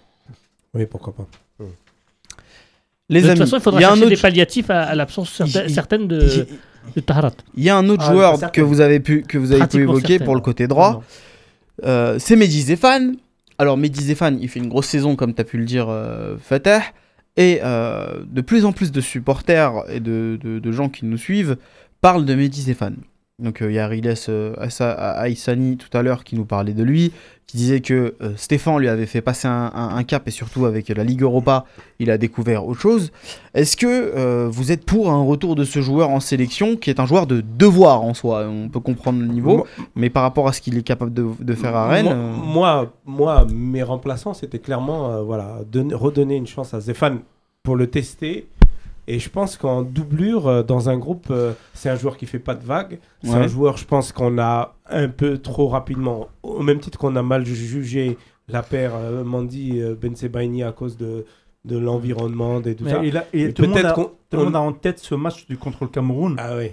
[0.74, 1.26] Oui, pourquoi pas.
[3.08, 4.70] Les de amis, toute façon, il faudra il y a un chercher autre- des palliatifs
[4.70, 6.46] à, à l'absence certain- Il- certaine de,
[7.56, 9.82] il- y a un autre Ah, joueur que vous avez pu, que vous avez pu
[9.82, 10.24] évoquer certaine.
[10.24, 11.02] pour le côté droit.
[11.84, 13.16] Euh, c'est Mehdi Zéphane.
[13.58, 16.36] Alors Mehdi Zéphane, il fait une grosse saison comme tu as pu le dire euh,
[16.38, 16.82] Fatah.
[17.36, 21.18] Et euh, de plus en plus de supporters et de, de- de gens qui nous
[21.18, 21.56] suivent
[22.00, 22.96] parlent de Mehdi Zéphane.
[23.42, 26.84] Donc euh, il y a Riles euh, Aïssani tout à l'heure qui nous parlait de
[26.84, 27.12] lui,
[27.48, 30.66] qui disait que euh, Stéphane lui avait fait passer un, un- un cap et surtout
[30.66, 31.64] avec la Ligue Europa,
[31.98, 33.10] il a découvert autre chose.
[33.54, 37.06] Est-ce que vous êtes pour un retour de ce joueur en sélection qui est un
[37.06, 38.46] joueur de devoir en soi?
[38.48, 39.66] On peut comprendre le niveau, Moi-
[39.96, 42.06] mais par rapport à ce qu'il est capable de, de faire à Rennes.
[42.06, 47.18] Moi, moi, moi, mes remplaçants, c'était clairement euh, voilà, donner- redonner une chance à Zéphane
[47.64, 48.46] pour le tester.
[49.06, 52.38] Et je pense qu'en doublure, euh, dans un groupe, euh, c'est un joueur qui fait
[52.38, 52.98] pas de vagues.
[53.22, 53.36] C'est Ouais.
[53.36, 57.22] un joueur, je pense, qu'on a un peu trop rapidement, au même titre qu'on a
[57.22, 58.16] mal jugé
[58.48, 61.24] la paire euh, Mandy euh, Ben Sebaini à cause de,
[61.64, 63.04] de l'environnement et tout Mais ça.
[63.04, 64.62] il a- et Et tout le monde peut-être a- qu'on- tout le monde on- a
[64.62, 66.72] en tête ce match du, contre le Cameroun Ah oui.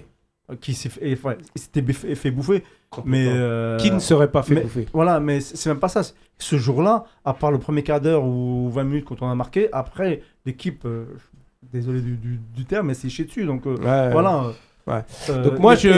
[0.60, 2.62] qui s'est fait, enfin, il s'était biff- fait bouffer.
[3.06, 4.86] Mais euh, Qui ne serait pas fait mais- bouffer?
[4.92, 6.02] Voilà, mais c'est même pas ça.
[6.38, 9.70] Ce jour-là, à part le premier quart d'heure ou 20 minutes quand on a marqué,
[9.72, 11.31] après, l'équipe, euh, je
[11.72, 13.44] désolé du, du- du terme, mais c'est chié dessus.
[13.44, 14.10] Donc euh, Ouais.
[14.12, 14.52] voilà.
[14.86, 15.00] Ouais.
[15.30, 15.88] Euh, Donc moi, je,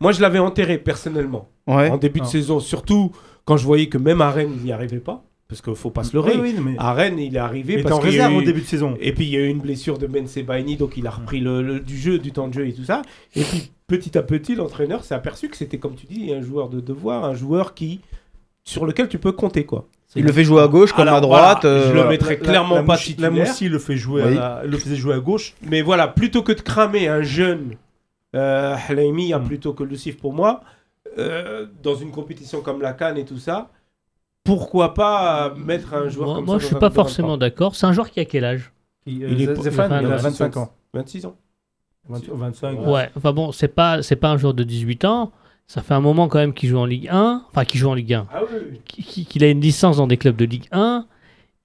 [0.00, 1.48] moi, je l'avais enterré personnellement.
[1.66, 1.90] ouais.
[1.90, 2.30] en début de Non.
[2.30, 3.12] saison, surtout
[3.44, 5.22] quand je voyais que même à Rennes, il n'y arrivait pas.
[5.48, 6.32] Parce qu'il faut pas se leurrer.
[6.38, 8.60] Oui, oui, mais À Rennes, il est arrivé il était en réserve eu- au début
[8.60, 8.98] de saison.
[9.00, 11.40] Et puis il y a eu une blessure de Ben Sebaini, donc il a repris
[11.40, 13.00] le, le- du jeu, du temps de jeu et tout ça.
[13.34, 16.68] Et puis petit à petit, l'entraîneur s'est aperçu que c'était, comme tu dis, un joueur
[16.68, 18.00] de devoir, un joueur qui
[18.62, 19.88] sur lequel tu peux compter quoi.
[20.16, 21.58] Il le fait jouer à gauche comme Alors, à droite.
[21.62, 22.08] voilà, euh, je le voilà.
[22.10, 23.30] mettrais La- clairement la pas titulaire.
[23.30, 24.36] La Moussi le, fait jouer Oui.
[24.38, 25.54] à la- le faisait jouer à gauche.
[25.62, 27.76] Mais voilà, plutôt que de cramer un jeune
[28.34, 29.44] euh, Halaimi, hein, Mm.
[29.46, 30.60] plutôt que Lucif pour moi,
[31.18, 33.68] euh, dans une compétition comme la Cannes et tout ça,
[34.44, 37.74] pourquoi pas mettre un joueur Moi, comme moi, ça je dans suis pas forcément d'accord.
[37.76, 38.72] C'est un joueur qui a quel âge?
[39.06, 40.16] Il, Il est- Zéphane, Zéphane, il a ouais.
[40.22, 40.72] 25 ans.
[40.94, 41.36] 26 ans.
[42.08, 42.86] 20 25.
[42.86, 43.10] Ouais.
[43.16, 45.32] Enfin bon, c'est pas c'est pas un joueur de 18 ans.
[45.70, 47.42] Ça fait un moment quand même qu'il joue en Ligue 1.
[47.50, 48.26] Enfin, qu'il joue en Ligue 1.
[48.32, 51.04] Ah oui, Qui- qui- Qu'il a une licence dans des clubs de Ligue 1.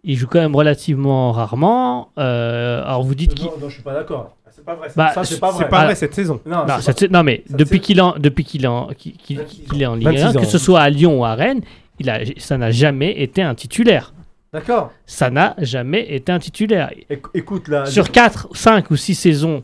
[0.04, 2.10] Il joue quand même relativement rarement.
[2.20, 3.46] Euh, alors vous dites qu'il.
[3.46, 4.36] Non, non, je suis pas d'accord.
[4.52, 4.90] C'est pas vrai.
[4.96, 5.64] Bah, ça, c'est pas vrai.
[5.64, 5.86] C'est pas Ah.
[5.86, 6.40] vrai cette saison.
[6.46, 9.14] Non, Non, c'est cette- non, mais depuis qu'il est en, depuis qu'il est en, qu'il-
[9.14, 11.34] qu'il- 26 qu'il est en Ligue 26 1, que ce soit à Lyon ou à
[11.36, 11.62] Rennes,
[12.00, 14.14] il a, ça n'a jamais été un titulaire.
[14.52, 14.92] D'accord.
[15.06, 16.92] Ça n'a jamais été un titulaire.
[17.10, 17.86] Éc- Écoute, là.
[17.86, 19.64] Sur 4, 5 ou 6 saisons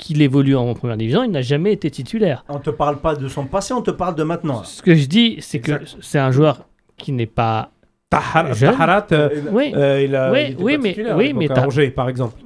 [0.00, 2.44] qu'il évolue en première division, il n'a jamais été titulaire.
[2.48, 4.64] On te parle pas de son passé, on te parle de maintenant.
[4.64, 7.70] Ce que je dis, c'est que c'est un joueur qui n'est pas.
[8.10, 8.50] Tahar-.
[8.58, 9.72] Taharat, euh, Oui.
[9.76, 12.40] euh, il a, Oui, il mais- titulaire à oui, mais à Angers, par exemple.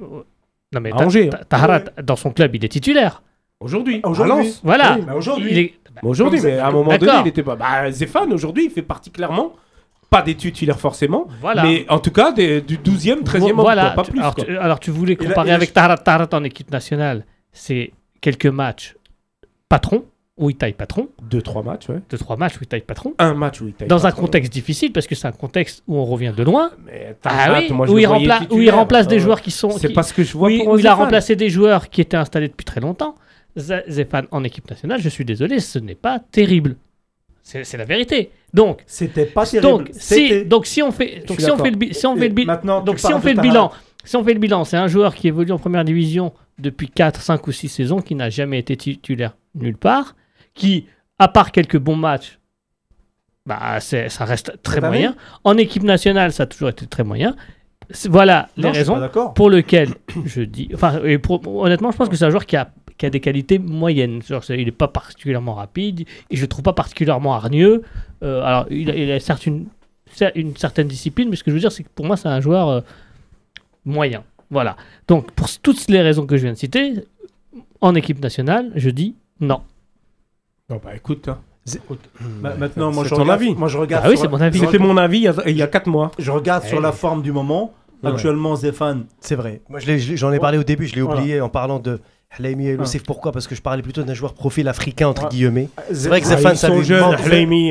[0.73, 1.41] Non, mais Angers, Ta- hein.
[1.49, 3.23] Taharat, dans son club, il est titulaire.
[3.59, 4.45] Aujourd'hui, à Aujourd'hui.
[4.47, 4.61] Lens.
[4.63, 4.97] Voilà.
[4.99, 5.47] Oui, aujourd'hui.
[5.51, 7.55] Il est- Bon, aujourd'hui, mais à un moment donné, il était pas.
[7.55, 9.53] Bah, Zéphane, aujourd'hui, il fait partie clairement,
[10.09, 11.63] pas des titulaires forcément, Voilà.
[11.63, 13.93] mais en tout cas des- du 12e, 13e homme, voilà.
[13.93, 14.19] quoi, pas plus.
[14.19, 14.43] alors, quoi.
[14.43, 17.23] tu, alors, tu voulais comparer a- avec Taharat en équipe nationale.
[17.57, 17.91] C'est
[18.21, 18.95] quelques matchs
[19.69, 20.03] patron,
[20.37, 21.07] où il taille patron.
[21.23, 22.01] Deux, trois matchs, ouais.
[22.09, 23.13] Deux, trois matchs où il taille patron.
[23.17, 25.95] Un match où il taille Dans un contexte difficile, parce que c'est un contexte où
[25.97, 26.71] on revient de loin.
[26.85, 29.51] Mais Ah oui, moi, je où, il rempla- où il remplace des Euh, joueurs qui
[29.51, 29.71] sont.
[29.71, 32.01] C'est pas ce que je vois oui, pour où il a remplacé des joueurs qui
[32.01, 33.15] étaient installés depuis très longtemps.
[33.55, 36.75] Zéphane en équipe nationale, je suis désolé, ce n'est pas terrible.
[37.41, 38.31] C'est la vérité.
[38.53, 39.69] Donc, C'était pas terrible.
[39.85, 42.99] donc, si, donc si on fait, donc si on fait le, si on fait donc
[42.99, 43.71] si on fait le bilan,
[44.03, 47.21] si on fait le bilan, c'est un joueur qui évolue en première division depuis 4,
[47.21, 50.15] 5 ou 6 saisons, qui n'a jamais été titulaire nulle part,
[50.53, 50.87] qui,
[51.19, 52.39] à part quelques bons matchs,
[53.45, 55.15] bah, ça reste très moyen.
[55.43, 57.35] En équipe nationale, ça a toujours été très moyen.
[58.09, 58.95] Voilà les Non, raisons
[59.35, 59.89] pour lesquelles
[60.25, 60.69] je dis.
[60.73, 63.19] Enfin, et pour- honnêtement, je pense que c'est un joueur qui a, qui a des
[63.19, 64.23] qualités moyennes.
[64.23, 66.01] Genre, il n'est pas particulièrement rapide
[66.31, 67.83] et je le trouve pas particulièrement hargneux.
[68.23, 69.67] Euh, alors, il a, il a certes une,
[70.11, 72.27] cer- une certaine discipline, mais ce que je veux dire, c'est que pour moi, c'est
[72.29, 72.81] un joueur euh,
[73.85, 74.23] moyen.
[74.51, 74.75] Voilà.
[75.07, 76.93] Donc, pour toutes les raisons que je viens de citer,
[77.81, 79.61] en équipe nationale, je dis non.
[80.69, 81.39] Non, bah écoute, hein.
[82.41, 83.55] Ma- Maintenant, moi C'est je, ton regarde, avis.
[83.55, 84.03] moi je regarde.
[84.05, 84.59] Ah oui, c'est mon avis.
[84.59, 86.11] C'était mon avis il y a- il y a 4 mois.
[86.19, 86.81] Je regarde sur Eh.
[86.81, 87.73] la forme du moment.
[88.03, 88.11] Ouais.
[88.11, 89.61] Actuellement, Zéphane, C'est vrai.
[89.69, 91.19] Moi, je j'en ai parlé au début, je l'ai Voilà.
[91.21, 91.99] oublié en parlant de
[92.37, 93.03] Halaimi et Youssef.
[93.03, 93.31] Pourquoi?
[93.31, 95.69] Parce que je parlais plutôt d'un joueur profil africain, entre guillemets.
[95.91, 97.15] c'est vrai que Ah, Zéphane, ça lui manque-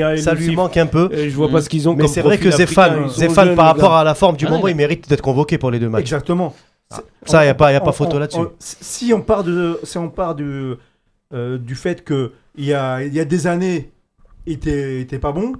[0.03, 1.11] ah, Ça lui un peu.
[1.13, 4.05] Je vois pas ce qu'ils ont Mais c'est vrai que Zéphane, Zéphane, par rapport à
[4.05, 6.03] la forme du Ah, moment, il mérite d'être convoqué pour les deux matchs.
[6.03, 6.55] Exactement.
[7.27, 8.39] Ça, il n'y a pas, y a pas On- photo là-dessus.
[8.59, 10.75] Si on part, de, si on part du,
[11.33, 13.91] euh, du fait qu'il y a, il y a des années,
[14.47, 15.55] il était, il était pas bon,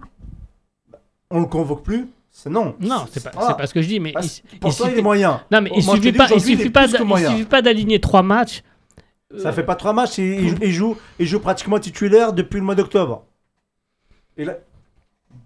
[1.31, 2.07] on le convoque plus,
[2.49, 2.75] non.
[2.81, 3.47] Non, c'est pas, Ah.
[3.49, 5.03] c'est pas ce que je dis, mais Ah, il, Pour il toi, il suffit- est
[5.03, 5.41] moyen.
[5.51, 8.63] Non, mais il suffit pas, il il suffit pas, il suffit pas d'aligner trois matchs.
[9.39, 12.59] Ça fait pas trois matchs, il, il joue, il, joue, il joue pratiquement titulaire depuis
[12.59, 13.25] le mois d'octobre.
[14.37, 14.55] Et là,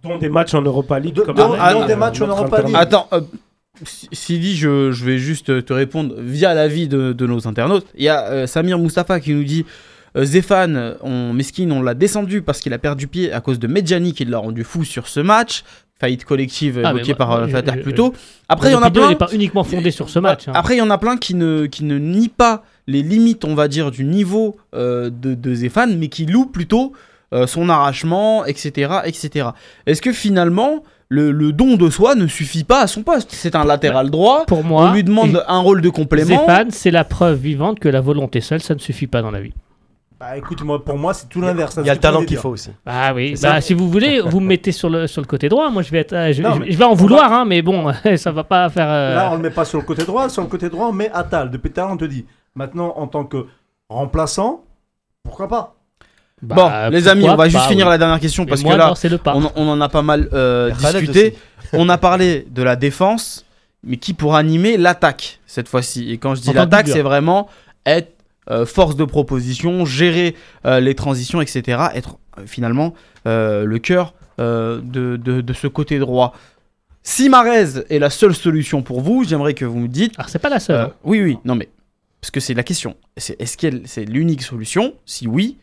[0.02, 1.14] Dont des matchs en Europa League.
[1.14, 2.74] De- comme dont- dont euh, des matchs en Europa League.
[2.76, 3.20] Attends, euh,
[3.84, 7.86] Si- Sidi, je, je vais juste te répondre via l'avis de, de nos internautes.
[7.94, 11.94] Il y a euh, Samir Mustafa qui nous dit euh, Zéphane, on, Meskin, on l'a
[11.94, 15.08] descendu parce qu'il a perdu pied à cause de Medjani qui l'a rendu fou sur
[15.08, 15.64] ce match.
[16.00, 18.14] Faillite collective Ah, évoquée par euh, je- plus tôt.
[18.48, 19.08] Après, il y en a plein.
[19.08, 20.46] n'est pas uniquement fondée sur ce match.
[20.46, 20.52] hein.
[20.54, 23.54] Après, il y en a plein qui ne, qui ne nient pas les limites, on
[23.54, 26.92] va dire, du niveau euh, de, de Zéphane, mais qui louent plutôt
[27.34, 28.92] euh, son arrachement, etc.
[29.06, 29.48] etc.
[29.86, 33.30] Est-ce que finalement, le, le don de soi ne suffit pas à son poste?
[33.32, 36.28] C'est un latéral droit, Pour moi, on lui demande un rôle de complément.
[36.46, 39.40] Zéphane, c'est la preuve vivante que la volonté seule, ça ne suffit pas dans la
[39.40, 39.52] vie.
[40.20, 41.78] Bah écoute, moi, pour moi, c'est tout l'inverse.
[41.78, 42.70] Il y a le talent qu'il faut aussi.
[42.84, 45.70] Ah oui, bah, si vous voulez, vous me mettez sur le, sur le côté droit.
[45.70, 47.62] Moi, je vais, être, euh, je, Non, je- mais je vais en vouloir, hein, mais
[47.62, 48.88] bon, ça va pas faire.
[48.90, 50.28] euh, Là, on le met pas sur le côté droit.
[50.28, 51.50] Sur le côté droit, on met Atal.
[51.52, 52.26] Depuis tout à l'heure, on te dit.
[52.56, 53.46] Maintenant, en tant que
[53.88, 54.64] remplaçant,
[55.22, 55.74] pourquoi pas?
[56.42, 57.90] Bah, Bon, les amis, on va juste pas, finir oui.
[57.92, 59.34] la dernière question Mais parce moi, que là, non, c'est le pas.
[59.36, 61.36] on, on en a pas mal euh, discuté.
[61.74, 63.44] On a parlé de la défense,
[63.84, 66.10] mais qui pour animer l'attaque cette fois-ci?
[66.10, 67.48] Et quand je dis l'attaque, c'est vraiment
[67.84, 68.12] être
[68.50, 70.34] euh, force de proposition, gérer
[70.66, 71.62] euh, les transitions, etc.
[71.94, 72.94] Être euh, finalement
[73.24, 74.80] le cœur de,
[75.16, 76.32] de- de ce côté droit.
[77.02, 80.12] Si Marez est la seule solution pour vous, j'aimerais que vous me dites.
[80.18, 80.80] Alors, c'est pas la seule.
[80.80, 80.92] hein.
[81.04, 81.68] oui, oui, non mais
[82.20, 82.96] parce que c'est la question.
[83.16, 84.94] C'est est-ce qu'elle c'est l'unique solution?
[85.06, 85.58] Si oui,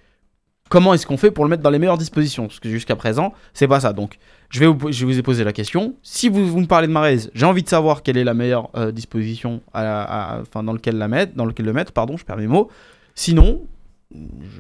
[0.70, 3.34] comment est-ce qu'on fait pour le mettre dans les meilleures dispositions Parce que jusqu'à présent,
[3.54, 3.94] c'est pas ça.
[3.94, 4.18] Donc,
[4.50, 5.96] je vais vous, je vous ai posé la question.
[6.02, 8.92] Si vous, me parlez de Marez, j'ai envie de savoir quelle est la meilleure euh,
[8.92, 11.92] disposition à, dans lequel la mettre, dans lequel le mettre.
[11.92, 12.70] Pardon, je perds mes mots.
[13.16, 13.62] Sinon,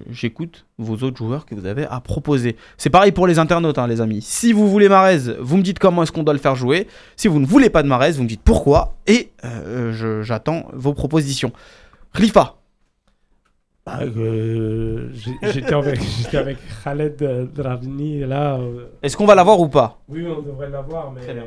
[0.10, 2.56] j'écoute vos autres joueurs que vous avez à proposer.
[2.78, 4.22] C'est pareil pour les internautes, hein, les amis.
[4.22, 6.88] Si vous voulez Marez, vous me dites comment est-ce qu'on doit le faire jouer.
[7.16, 8.96] Si vous ne voulez pas de Marez, vous me dites pourquoi.
[9.08, 11.52] Et euh, j'attends vos propositions.
[12.14, 12.58] Khalifa,
[13.88, 15.10] Ah, euh,
[15.44, 18.56] J'étais avec, j'étais avec Khaled euh, Dravni là.
[18.56, 20.00] euh, est-ce qu'on va l'avoir ou pas?
[20.10, 21.22] Oui, on devrait l'avoir, mais.
[21.22, 21.44] Très bien.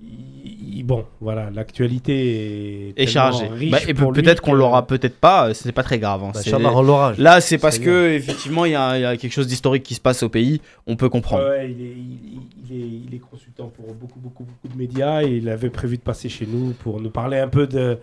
[0.00, 3.46] il- il- bon, voilà, l'actualité est, Et tellement chargé.
[3.48, 5.48] riche Bah, et peut-être qu'on l'aura, peut-être pas.
[5.48, 6.22] euh, C'est pas très grave.
[6.22, 6.30] hein.
[6.32, 7.14] Bah.
[7.18, 9.94] Là, c'est parce que effectivement, il y, a il y a quelque chose d'historique qui
[9.94, 10.60] se passe au pays.
[10.86, 11.48] On peut comprendre.
[11.48, 12.40] Ouais, il, est, il,
[12.70, 15.96] il est, il est consultant pour beaucoup, beaucoup, beaucoup de médias et il avait prévu
[15.96, 17.98] de passer chez nous pour nous parler un peu de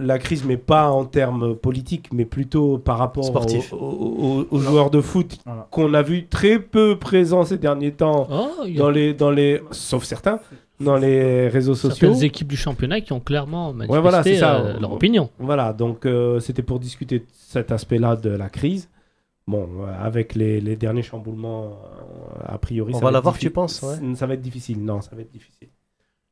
[0.00, 3.72] la crise, mais pas en termes politiques, mais plutôt par rapport Sportif.
[3.72, 5.68] aux, aux- aux- aux joueurs de foot Voilà.
[5.70, 9.60] qu'on a vu très peu présents ces derniers temps, Oh, a dans les, dans les,
[9.70, 10.40] sauf certains,
[10.80, 12.08] dans les réseaux sociaux.
[12.08, 14.60] certaines équipes du championnat qui ont clairement manifesté voilà, c'est ça.
[14.60, 15.30] euh, leur opinion.
[15.38, 18.88] Voilà, donc euh, c'était pour discuter de cet aspect-là de la crise.
[19.46, 23.38] Bon, euh, avec les, les derniers chamboulements, euh, a priori, On ça va être l'avoir,
[23.38, 25.68] tu penses, ouais Ça va être difficile, non, ça va être difficile.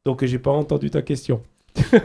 [0.04, 1.40] Donc j'ai pas entendu ta question.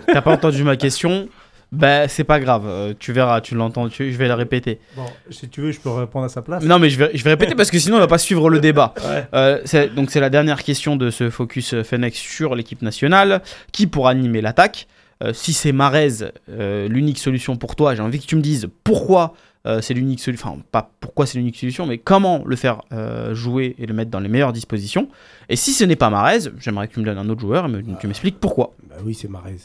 [0.08, 1.28] T'as pas entendu ma question
[1.72, 2.64] Bah, c'est pas grave.
[2.68, 3.88] euh, tu verras, tu l'entends.
[3.90, 4.80] tu- Je vais la répéter.
[4.98, 6.64] Bon, si tu veux, je peux répondre à sa place.
[6.64, 8.60] Non, mais je vais, je vais répéter parce que sinon, on va pas suivre le
[8.60, 8.94] débat.
[9.06, 9.26] Ouais.
[9.34, 13.42] Euh, donc, c'est la dernière question de ce focus euh, Fenech sur l'équipe nationale.
[13.72, 14.88] Qui pour animer l'attaque?
[15.24, 16.10] Euh, Si c'est Marez,
[16.50, 19.34] l'unique solution pour toi, j'ai envie que tu me dises pourquoi
[19.82, 20.50] c'est l'unique solution.
[20.50, 24.10] Enfin, pas pourquoi c'est l'unique solution, mais comment le faire euh, jouer et le mettre
[24.12, 25.08] dans les meilleures dispositions.
[25.50, 27.68] Et si ce n'est pas Marez, j'aimerais que tu me donnes un autre joueur et
[27.70, 28.74] me- tu m'expliques pourquoi.
[28.90, 29.58] Bah oui, c'est Marez.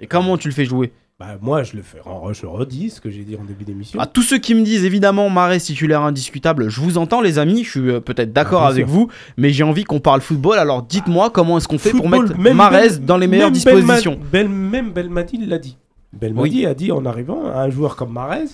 [0.00, 0.92] Et comment tu le fais jouer?
[1.20, 1.98] Bah moi, je le fais.
[2.04, 4.00] En, je redis ce que j'ai dit en début d'émission.
[4.00, 7.62] À tous ceux qui me disent évidemment Marez titulaire indiscutable, je vous entends les amis,
[7.62, 8.92] je suis euh, peut-être d'accord Ah, avec sûr.
[8.92, 12.36] vous, mais j'ai envie qu'on parle football, alors dites-moi comment est-ce qu'on fait pour mettre
[12.36, 14.14] même Marez Bel- dans les meilleures même dispositions?
[14.14, 15.76] Belma- Bel- même Belmadi l'a dit.
[16.12, 18.46] Belmadi a dit en arrivant un joueur comme Marez,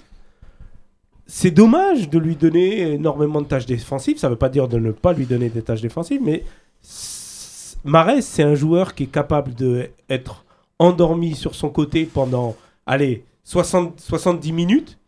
[1.32, 4.18] c'est dommage de lui donner énormément de tâches défensives.
[4.18, 6.42] Ça ne veut pas dire de ne pas lui donner des tâches défensives, mais
[6.82, 10.44] s- Marez, c'est un joueur qui est capable d'être
[10.78, 14.98] endormi sur son côté pendant, allez, 60, 70 minutes.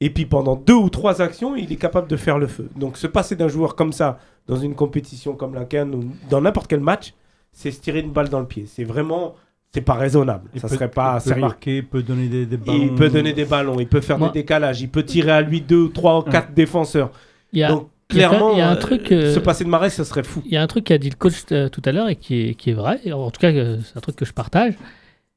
[0.00, 2.68] Et puis pendant deux ou trois actions, il est capable de faire le feu.
[2.76, 4.18] Donc se passer d'un joueur comme ça
[4.48, 7.12] dans une compétition comme la Cannes ou dans n'importe quel match,
[7.52, 8.66] c'est se tirer une balle dans le pied.
[8.66, 9.34] C'est vraiment,
[9.74, 10.48] c'est pas raisonnable.
[10.54, 11.40] Il ça peut- serait pas il peut sérieux.
[11.40, 12.78] marquer, il peut donner des, des ballons.
[12.82, 15.40] Il peut donner des ballons, il peut faire Moi- des décalages, il peut tirer à
[15.40, 17.10] lui deux, trois ou quatre défenseurs.
[17.52, 19.68] Il y a, Donc clairement, il y a un euh, truc, euh, se passer de
[19.70, 20.42] Marez, ça serait fou.
[20.44, 22.48] Il y a un truc qu'a dit le coach euh, tout à l'heure et qui
[22.50, 24.74] est, qui est vrai, en tout cas euh, c'est un truc que je partage,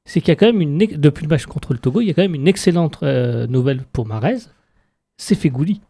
[0.05, 2.11] c'est qu'il y a quand même une depuis le match contre le Togo, il y
[2.11, 4.38] a quand même une excellente euh, nouvelle pour Marez,
[5.17, 5.81] c'est Fegouli.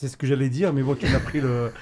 [0.00, 1.72] C'est ce que j'allais dire, mais bon, tu m'as pris le.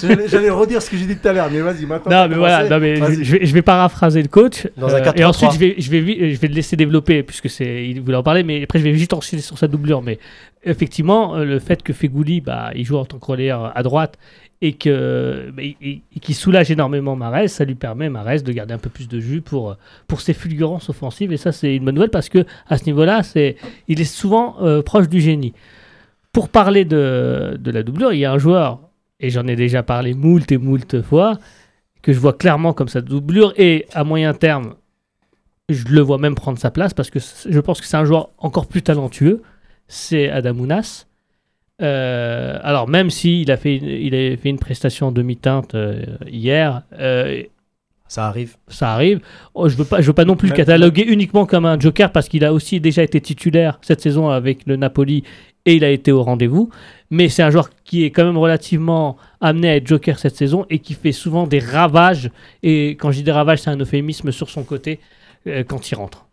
[0.28, 2.10] J'allais redire ce que j'ai dit tout à l'heure, mais vas-y, maintenant.
[2.10, 5.12] Non mais voilà, non, mais je, vais, je vais paraphraser le coach Dans un euh,
[5.12, 5.20] 4-3-3.
[5.20, 8.16] et ensuite je vais, je vais, je vais le laisser développer puisque c'est il voulait
[8.16, 10.02] en parler, mais après je vais juste enchaîner sur sa doublure.
[10.02, 10.18] Mais
[10.64, 14.18] effectivement, euh, le fait que Fegouli, bah, il joue en tant que relayeur à droite
[14.60, 18.78] et que bah, et qu'il soulage énormément Marès, ça lui permet Marès de garder un
[18.78, 19.76] peu plus de jus pour
[20.08, 23.22] pour ses fulgurances offensives et ça c'est une bonne nouvelle parce que à ce niveau-là,
[23.22, 23.54] c'est
[23.86, 25.52] il est souvent euh, proche du génie.
[26.32, 28.80] Pour parler de, de la doublure, il y a un joueur
[29.20, 31.38] et j'en ai déjà parlé moult et moult fois
[32.02, 34.74] que je vois clairement comme sa doublure et à moyen terme,
[35.68, 38.30] je le vois même prendre sa place parce que je pense que c'est un joueur
[38.38, 39.42] encore plus talentueux.
[39.88, 41.06] C'est Adamounas.
[41.80, 46.04] Euh, alors même s'il a fait une, il a fait une prestation en demi-teinte euh,
[46.28, 47.42] hier, euh,
[48.08, 48.56] Ça arrive.
[48.68, 49.20] ça arrive.
[49.54, 52.28] Oh, je veux pas, je veux pas non plus cataloguer uniquement comme un joker parce
[52.28, 55.24] qu'il a aussi déjà été titulaire cette saison avec le Napoli
[55.66, 56.70] et il a été au rendez-vous.
[57.10, 60.64] Mais c'est un joueur qui est quand même relativement amené à être joker cette saison
[60.70, 62.30] et qui fait souvent des ravages.
[62.62, 64.98] Et quand je dis des ravages, c'est un euphémisme sur son côté
[65.46, 66.26] euh, quand il rentre.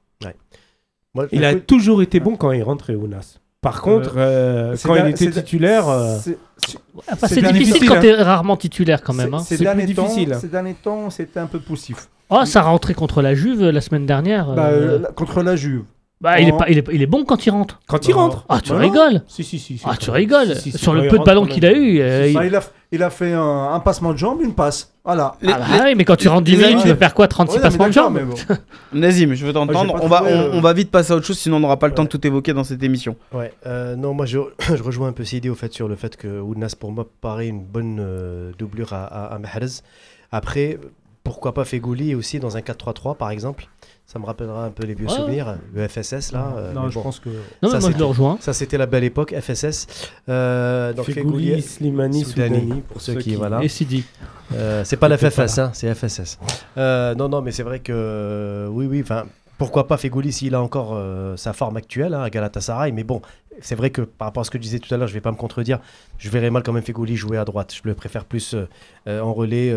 [1.15, 3.39] Moi, Il a toujours été bon quand il rentrait, Ounas.
[3.61, 6.37] Par contre, euh, quand il était titulaire, euh, c'est-
[7.27, 7.99] c'est bien difficile quand hein.
[7.99, 9.33] tu es rarement titulaire quand même.
[9.33, 9.39] hein.
[9.39, 10.37] Ces C'est derniers plus temps- difficile.
[10.39, 12.07] Ces derniers temps, c'était un peu poussif.
[12.29, 14.53] Oh, ça rentré contre la Juve euh, la semaine dernière.
[14.53, 15.83] Bah, euh, euh, contre la Juve.
[16.21, 16.57] Bah, il, est oh.
[16.57, 17.79] pas, il, est, il est bon quand il rentre.
[17.87, 18.45] quand il Bah, rentre.
[18.49, 18.81] Ah, tu Bah non.
[18.81, 19.21] rigoles.
[19.27, 19.77] Si, si, si.
[19.77, 20.55] si, Ah, tu rigoles.
[20.55, 21.99] Si, si, si, Sur le il peu de rentre, ballons quand qu'il a eu.
[22.01, 22.61] euh, il- Bah, il, a,
[22.91, 24.91] il a fait un, un passement de jambe, une passe.
[25.05, 25.35] Voilà.
[25.41, 27.27] Les- Ah bah oui, mais quand tu rentres 10 les minutes, tu veux faire quoi
[27.27, 28.61] 36 Ouais, non, mais passements de d'accord, jambes mais bon.
[28.99, 29.79] Nazim, je veux t'entendre.
[29.79, 31.37] Ah, j'ai pas on, va, trouvé, on, euh, on va vite passer à autre chose,
[31.39, 33.15] sinon on n'aura pas le temps de tout évoquer dans cette émission.
[33.33, 34.39] Ouais, euh, non, moi je,
[34.75, 37.07] je rejoins un peu cette idée au fait sur le fait que Ounas pour moi
[37.21, 39.67] paraît une bonne euh, doublure à, à, à Mahrez.
[40.31, 40.77] Après,
[41.23, 43.67] pourquoi pas Fegouli aussi dans un 4-3-3 par exemple?
[44.11, 45.13] Ça me rappellera un peu les vieux Ouais.
[45.15, 46.51] souvenirs, le FSS là.
[46.57, 47.03] euh, non, je bon.
[47.03, 47.29] pense que.
[47.61, 48.37] Non, Ça, mais moi je le rejoins.
[48.41, 49.85] Ça c'était la belle époque, FSS.
[50.29, 53.63] Euh, donc Fegouli, Fegouli, Slimani, Soudani, Soudani, pour ceux qui, voilà.
[53.63, 54.03] Et Sidi.
[54.55, 56.39] Euh, c'est pas la FFS, hein, c'est FSS.
[56.77, 59.01] Euh, non, non, mais c'est vrai que euh, oui, oui.
[59.03, 59.25] Enfin,
[59.59, 62.93] pourquoi pas Fegouli s'il a encore euh, sa forme actuelle hein, à Galatasaray.
[62.93, 63.21] Mais bon,
[63.59, 65.21] c'est vrai que par rapport à ce que je disais tout à l'heure, je vais
[65.21, 65.79] pas me contredire.
[66.17, 67.75] Je verrais mal quand même Fegouli jouer à droite.
[67.75, 68.69] Je le préfère plus euh,
[69.07, 69.69] euh, en relais,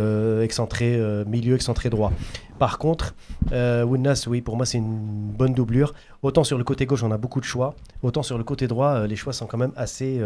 [0.43, 2.13] excentré, milieu, excentré droit.
[2.61, 3.15] Par contre,
[3.51, 5.95] Winnas, oui, pour moi, c'est une bonne doublure.
[6.23, 7.75] Autant sur le côté gauche, on a beaucoup de choix.
[8.03, 10.21] Autant sur le côté droit, les choix sont quand même assez,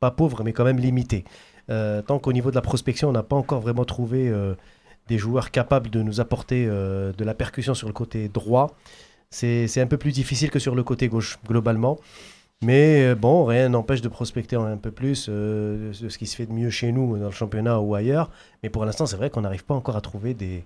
[0.00, 1.24] pas pauvres, mais quand même limités.
[1.68, 4.32] Tant qu'au niveau de la prospection, on n'a pas encore vraiment trouvé
[5.08, 8.76] des joueurs capables de nous apporter euh, de la percussion sur le côté droit,
[9.30, 11.98] c'est un peu plus difficile que sur le côté gauche, globalement.
[12.62, 16.46] Mais euh, bon, rien n'empêche de prospecter un peu plus euh, ce qui se fait
[16.46, 18.30] de mieux chez nous, dans le championnat ou ailleurs.
[18.62, 20.64] Mais pour l'instant, c'est vrai qu'on n'arrive pas encore à trouver des,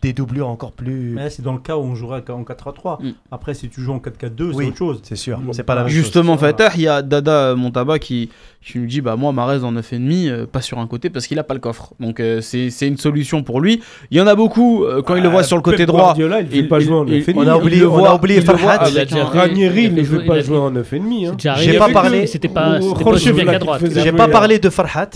[0.00, 1.12] des doublures encore plus.
[1.14, 3.02] Mais c'est dans le cas où on jouerait en 4-3-3.
[3.02, 3.10] Mm.
[3.30, 4.54] Après, si tu joues en 4-4-2, Oui.
[4.64, 5.00] c'est autre chose.
[5.02, 5.52] C'est sûr, Mm.
[5.52, 5.96] c'est pas la même chose.
[5.96, 6.46] Justement, ça.
[6.46, 8.30] Fatah, il y a Dada Montaba qui,
[8.64, 11.38] qui nous dit bah moi Marez en 9,5, euh, pas sur un côté parce qu'il
[11.38, 11.92] a pas le coffre.
[12.00, 13.80] Donc euh, c'est c'est une solution pour lui.
[14.10, 16.00] Il y en a beaucoup euh, quand il le voit sur le côté droit.
[16.14, 17.32] Guardiola, il ne veut pas il- jouer en il- 9,5.
[17.36, 20.70] On a oublié, on a oublié déjà- Ranieri, il ne veut joué- pas jouer en
[20.70, 21.26] 9,5.
[21.26, 21.34] Hein.
[21.38, 25.10] Jarry, J'ai pas parlé- C'était pas, J'ai pas euh, parlé de Farhat.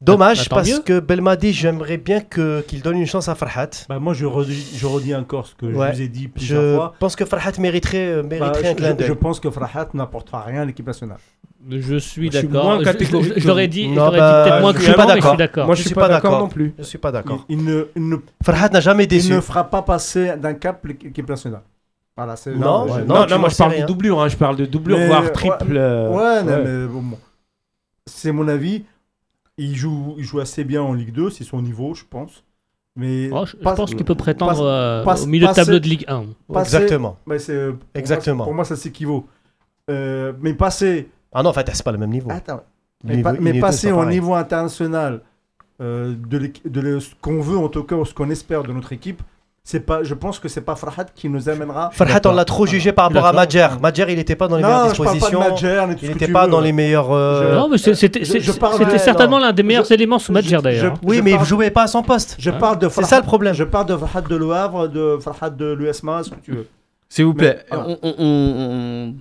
[0.00, 0.78] Dommage Bah, parce mieux.
[0.80, 3.70] que Belmadi, j'aimerais bien que- qu'il donne une chance à Farhat.
[3.88, 5.88] Bah, moi, je redis, je redis encore ce que Ouais.
[5.88, 6.94] je vous ai dit plusieurs Je fois.
[7.00, 9.06] pense que Farhat mériterait, euh, Bah, mériterait un je, clin je- d'œil.
[9.08, 11.18] je pense que Frahat n'apportera rien à l'équipe nationale.
[11.68, 12.80] Je suis Je d'accord.
[12.80, 12.84] Je-
[13.34, 15.08] Je, je l'aurais dit, je Non, bah, dit peut-être moins je que suis pas mais
[15.10, 15.30] je d'accord.
[15.30, 15.66] suis d'accord.
[15.66, 16.74] Moi, je Je suis pas pas d'accord non plus.
[16.78, 17.44] Je suis pas d'accord.
[17.48, 19.32] Il, il ne, il, ne, Farhat n'a jamais il déçu.
[19.32, 21.62] ne fera pas passer d'un cap l'équipe nationale.
[22.16, 23.86] Voilà, c'est Non, je- ouais, Non, tu non, moi je parle sais de rien.
[23.86, 25.76] doublure, hein, je parle de doublure, voire triple.
[25.76, 26.64] euh, Ouais, non, ouais.
[26.64, 27.02] mais bon.
[28.06, 28.84] c'est mon avis.
[29.58, 32.44] Il joue, il joue assez bien en Ligue 2, c'est son niveau, je pense.
[32.96, 36.24] Mais Oh, je, pense qu'il peut prétendre euh, au milieu de tableau de Ligue 1.
[36.52, 37.16] passer- Exactement.
[37.26, 38.44] mais c'est- pour moi, Exactement.
[38.44, 39.26] pour moi, ça s'équivaut.
[39.90, 42.30] Euh, mais passer, Ah non, en fait, c'est pas le même niveau.
[42.30, 42.62] attends,
[43.04, 45.20] mais, niveau- passer au niveau international
[45.80, 49.22] euh, de, ce qu'on veut en tout cas, ou ce qu'on espère de notre équipe,
[49.70, 51.90] c'est pas, je pense que c'est pas Farhat qui nous amènera.
[51.92, 53.34] Farhat, on l'a trop jugé par rapport à.
[53.34, 53.66] Madjer.
[53.82, 55.96] Madjer, il n'était pas dans les meilleures Non, je parle pas de dispositions.
[56.02, 56.50] Il n'était pas veux.
[56.52, 57.12] dans les meilleurs.
[57.12, 60.96] euh, Je- Non, mais c'était certainement l'un des meilleurs Je- éléments sous Madjer je- d'ailleurs.
[61.02, 62.36] je- Oui, mais il parle- jouait pas à son poste.
[62.38, 63.52] Je Hein parle de C'est Farhat- ça le problème.
[63.54, 66.66] Je parle de Farhat de Le Havre, de Farhat de l'USMA, ce que tu veux.
[67.10, 67.88] S'il vous plaît, Mais, voilà.
[68.02, 69.14] on, on- on- on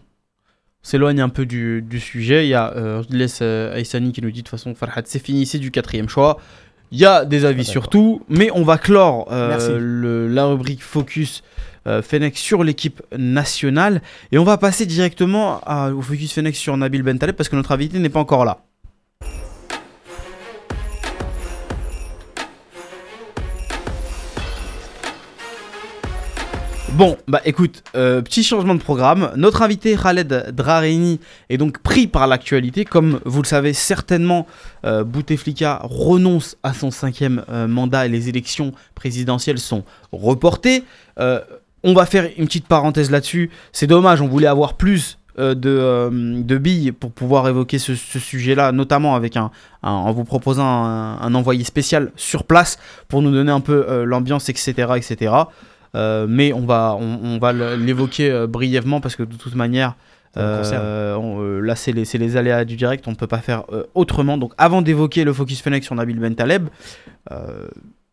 [0.82, 2.46] s'éloigne un peu du, du sujet.
[2.46, 5.06] Il y a euh, je laisse euh, Aïssani qui nous dit de toute façon Farhad
[5.08, 6.38] c'est fini, c'est du quatrième choix.
[6.92, 10.46] Il y a des avis Ah, sur tout, mais on va clore euh, le- la
[10.46, 11.44] rubrique Focus
[11.86, 14.02] euh, Fennec sur l'équipe nationale.
[14.32, 17.72] Et on va passer directement à- au Focus Fennec sur Nabil Bentaleb parce que notre
[17.72, 18.60] invité n'est pas encore là.
[26.98, 29.32] Bon, bah écoute, euh, petit changement de programme.
[29.36, 32.86] Notre invité Khaled Drarini est donc pris par l'actualité.
[32.86, 34.48] Comme vous le savez certainement,
[34.84, 40.86] euh, Bouteflika renonce à son cinquième euh, mandat et les élections présidentielles sont reportées.
[41.84, 43.52] On va faire une petite parenthèse là-dessus.
[43.74, 49.38] C'est dommage, on voulait avoir plus de, billes pour pouvoir évoquer ce, sujet-là, notamment avec
[49.84, 54.94] en vous proposant un, envoyé spécial sur place pour nous donner un peu l'ambiance, etc.,
[54.96, 55.32] etc.
[55.98, 59.96] Euh, mais on va, on, on va l'évoquer euh, brièvement parce que de toute manière,
[60.38, 63.64] euh, on- euh, là, c'est les, les aléas du direct, on ne peut pas faire
[63.74, 64.38] euh, autrement.
[64.38, 66.68] Donc, avant d'évoquer le Focus Fennec sur Nabil Bentaleb,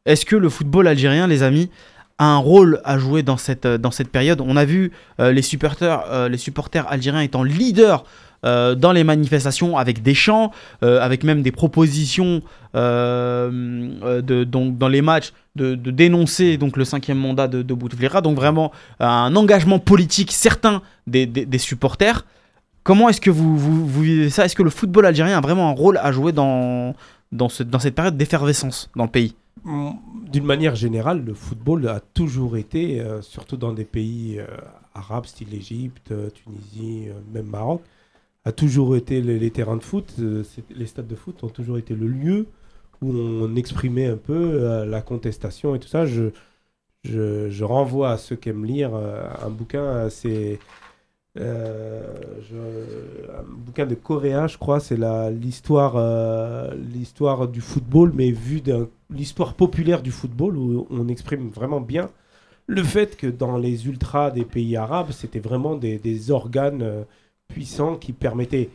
[0.06, 1.70] est-ce que le football algérien, les amis,
[2.18, 4.40] a un rôle à jouer dans cette, dans cette période?
[4.40, 8.04] On a vu les, supporters, les supporters algériens étant leaders
[8.44, 10.50] euh, dans les manifestations avec des chants,
[10.82, 12.42] euh, avec même des propositions
[12.74, 18.20] euh, donc, dans les matchs de, dénoncer donc, le cinquième mandat de, de Bouteflika.
[18.20, 22.24] Donc vraiment un engagement politique certain des, supporters.
[22.82, 24.44] Comment est-ce que vous, vivez ça?
[24.44, 26.94] Est-ce que le football algérien a vraiment un rôle à jouer dans,
[27.32, 29.34] dans, dans cette période d'effervescence dans le pays?
[29.64, 29.90] Mm,
[30.30, 34.38] D'une manière générale, le football a toujours été, surtout dans des pays
[34.94, 37.82] arabes, style l'Égypte, euh, Tunisie, même Maroc,
[38.44, 41.94] a toujours été les, terrains de foot, euh, les stades de foot ont toujours été
[41.94, 42.46] le lieu
[43.02, 46.06] où on exprimait un peu euh, la contestation et tout ça.
[46.06, 46.30] Je,
[47.04, 50.56] je, renvoie à ceux qui aiment lire euh, un bouquin, je-
[53.38, 54.98] un bouquin de Coréa, je crois, c'est
[55.30, 62.10] l'histoire du football, mais vu d'un l'histoire populaire du football où on exprime vraiment bien
[62.66, 67.04] le fait que dans les ultras des pays arabes, c'était vraiment des, des organes
[67.50, 68.70] euh, puissants qui permettaient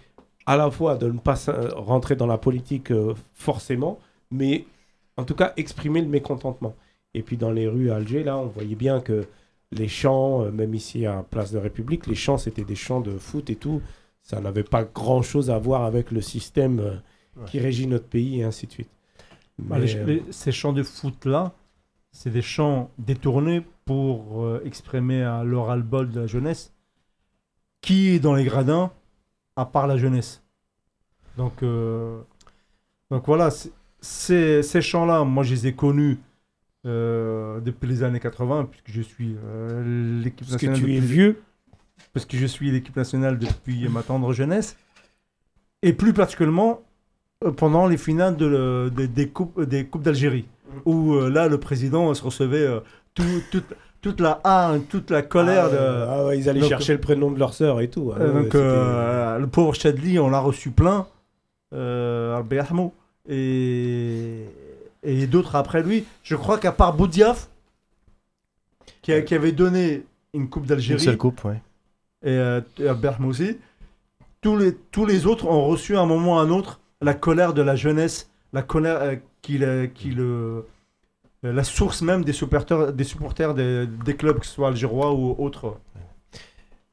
[0.45, 3.99] à la fois de ne pas s'in- rentrer dans la politique euh, forcément,
[4.31, 4.65] mais
[5.17, 6.75] en tout cas exprimer le mécontentement.
[7.13, 9.27] Et puis dans les rues à Alger, là, on voyait bien que
[9.71, 13.17] les chants, euh, même ici à Place de République, les chants, c'était des chants de
[13.17, 13.81] foot et tout.
[14.23, 16.95] Ça n'avait pas grand-chose à voir avec le système euh,
[17.45, 18.89] qui régit notre pays et ainsi de suite.
[19.57, 21.53] Mais, les- euh, les- ces chants de foot-là,
[22.11, 26.73] c'est des chants détournés pour euh, exprimer à l'oral bol de la jeunesse
[27.81, 28.91] qui est dans les gradins
[29.55, 30.41] à part la jeunesse.
[31.37, 32.19] Donc, euh,
[33.09, 33.49] donc voilà,
[34.01, 36.17] ces, ces chants-là, moi je les ai connus
[36.85, 40.79] euh, depuis les années 80, puisque je suis euh, l'équipe parce que nationale.
[40.79, 41.41] tu es depuis- vieux,
[42.13, 44.77] parce que je suis l'équipe nationale depuis ma tendre jeunesse,
[45.81, 46.81] et plus particulièrement
[47.57, 50.45] pendant les finales de des- des coupes, des coupes d'Algérie,
[50.85, 52.79] où euh, là le président se recevait euh,
[53.13, 53.23] tout-
[54.01, 55.65] toute, la haine, toute la colère.
[55.65, 58.11] Ah, de, ah ouais, ils allaient donc- chercher le prénom de leur sœur et tout.
[58.15, 61.07] Ah euh, donc euh, le pauvre Chadli, on l'a reçu plein,
[61.73, 62.41] euh,
[63.27, 64.45] et,
[65.03, 66.05] et d'autres après lui.
[66.23, 67.49] Je crois qu'à part Boudiaf,
[69.01, 71.61] qui, a- qui avait donné une coupe Une d'Algérie, seule coupe, ouais.
[72.23, 73.57] et euh, Albert aussi,
[74.41, 77.13] tous les, tous les autres ont reçu à un moment ou à un autre la
[77.13, 80.65] colère de la jeunesse, la colère qui, le- qui le,
[81.43, 85.35] la source même des supporters des, supporters des, des clubs, que ce soit algérois ou
[85.37, 85.77] autres.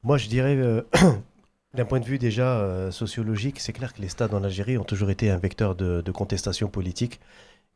[0.03, 0.81] Moi, je dirais, euh,
[1.73, 4.83] d'un point de vue déjà euh, sociologique, c'est clair que les stades en Algérie ont
[4.83, 7.19] toujours été un vecteur de, de contestation politique,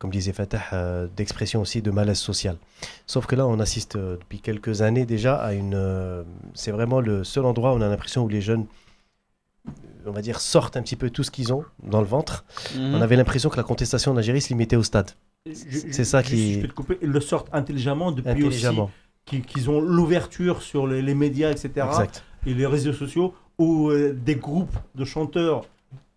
[0.01, 2.57] comme disait Fatah, euh, d'expression aussi de malaise social.
[3.05, 5.76] Sauf que là, on assiste euh, depuis quelques années déjà à une...
[5.76, 6.24] euh,
[6.55, 8.65] c'est vraiment le seul endroit où on a l'impression où les jeunes,
[9.67, 9.72] euh,
[10.07, 12.45] on va dire, sortent un petit peu tout ce qu'ils ont dans le ventre.
[12.76, 12.95] Mhm.
[12.95, 15.11] On avait l'impression que la contestation en Algérie se limitait au stade,
[15.52, 18.92] C'est ça qui- je vais te couper, ils le sortent intelligemment depuis intelligemment.
[19.26, 21.70] aussi qu'ils ont l'ouverture sur les, les médias, etc.
[21.88, 22.24] Exact.
[22.46, 25.64] Et les réseaux sociaux où euh, des groupes de chanteurs,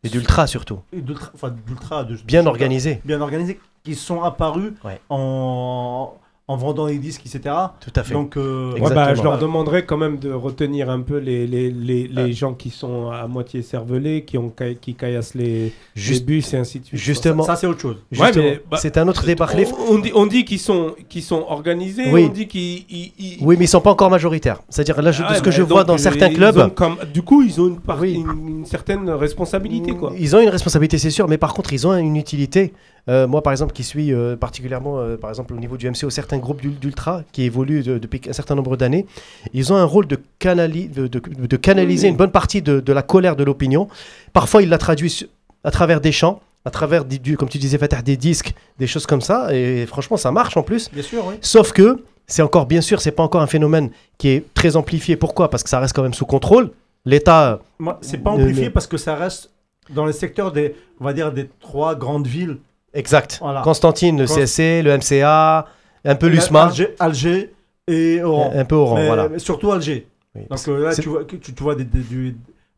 [0.03, 0.81] Et d'ultra surtout.
[0.93, 3.01] et d'ultra, enfin d'ultra, Bien chanteurs, organisé.
[3.05, 5.01] bien organisés qui sont apparus Ouais.
[5.09, 6.15] en,
[6.47, 7.55] en vendant les disques, etc.
[7.81, 8.13] Tout à fait.
[8.13, 11.71] Donc, euh, Ouais, bah, je leur demanderais quand même de retenir un peu les, les,
[11.71, 12.31] les, les Ah.
[12.33, 16.53] gens qui sont à moitié cervelés, qui, ont, ca- qui caillassent les, Juste- les bus
[16.53, 17.01] et ainsi de suite.
[17.01, 17.97] justement, ça, c'est autre chose.
[18.19, 19.49] Ouais, bah, c'est un autre débat.
[19.57, 22.27] Les- On, on dit, on dit qu'ils sont, qu'ils sont organisés, Oui.
[22.29, 22.85] on dit qu'ils...
[22.91, 24.61] ils- ils- Oui, mais ils sont pas encore majoritaires.
[24.69, 27.23] C'est-à-dire là, je- Ah de ce que je vois dans euh, certains clubs, comme- du
[27.23, 28.17] coup, ils ont une, part- Oui.
[28.17, 30.13] une, une certaine responsabilité, quoi.
[30.19, 32.75] Ils ont une responsabilité, c'est sûr, mais par contre, ils ont une utilité.
[33.09, 36.09] Euh, moi, par exemple, qui suis euh, particulièrement, euh, par exemple, au niveau du MCO,
[36.09, 39.05] certains groupes d'ul- d'ultra qui évoluent de- depuis un certain nombre d'années,
[39.53, 43.03] ils ont un rôle de, canali- de, de- canaliser une bonne partie de, de la
[43.03, 43.89] colère de l'opinion.
[44.33, 45.29] Parfois, ils la traduisent
[45.65, 46.41] à travers des chants.
[46.67, 49.55] à travers, du, du- comme tu disais, Fatah, des disques, des choses comme ça.
[49.55, 50.91] Et franchement, ça marche en plus.
[50.91, 51.35] Bien sûr, oui.
[51.43, 55.17] Sauf que c'est encore, bien sûr, c'est pas encore un phénomène qui est très amplifié.
[55.17, 55.51] Pourquoi?
[55.51, 56.71] Parce que ça reste quand même sous contrôle.
[57.05, 57.61] L'État,
[58.01, 59.51] c'est pas amplifié parce que ça reste
[59.91, 62.57] dans les secteurs des, on va dire, des trois grandes villes.
[62.95, 63.39] Exact.
[63.41, 63.61] Voilà.
[63.63, 65.67] Constantine, le Const- CSC, le MCA,
[66.05, 67.55] un peu l'USMA, Alger, Alger
[67.89, 68.53] et Oran.
[68.55, 69.29] un peu Oran, mais, voilà.
[69.29, 70.07] mais surtout Alger.
[70.35, 70.43] Oui.
[70.51, 72.01] Donc euh, là, tu vois, tu, tu vois des, des,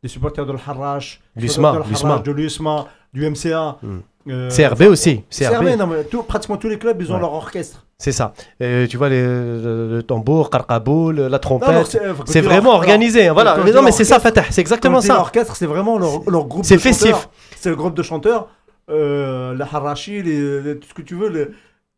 [0.02, 2.08] des supporters de l'Harrach, des L'USMA, supporters de l'USMA.
[2.08, 3.76] l'Harrach, de l'USMA, du MCA.
[3.82, 3.98] Hmm.
[4.28, 5.22] euh, CRB aussi.
[5.30, 7.20] CRB, CRB, non, mais tout- pratiquement tous les clubs, ils ont Ouais.
[7.20, 7.84] leur orchestre.
[7.98, 8.34] c'est ça.
[8.60, 11.86] Tu vois les- le, le tambour, Karkaboul, la trompette.
[12.26, 13.28] c'est euh, vraiment organisé.
[13.28, 13.56] hein, Voilà.
[13.64, 14.42] Mais non, mais c'est ça, Fatah.
[14.50, 15.14] C'est exactement ça.
[15.14, 17.12] L'orchestre, c'est vraiment leur, leur groupe C'est de festif.
[17.12, 17.30] chanteurs.
[17.58, 18.48] C'est le groupe de chanteurs,
[18.90, 21.48] euh, la harachi, les, les- tout ce que tu veux, les-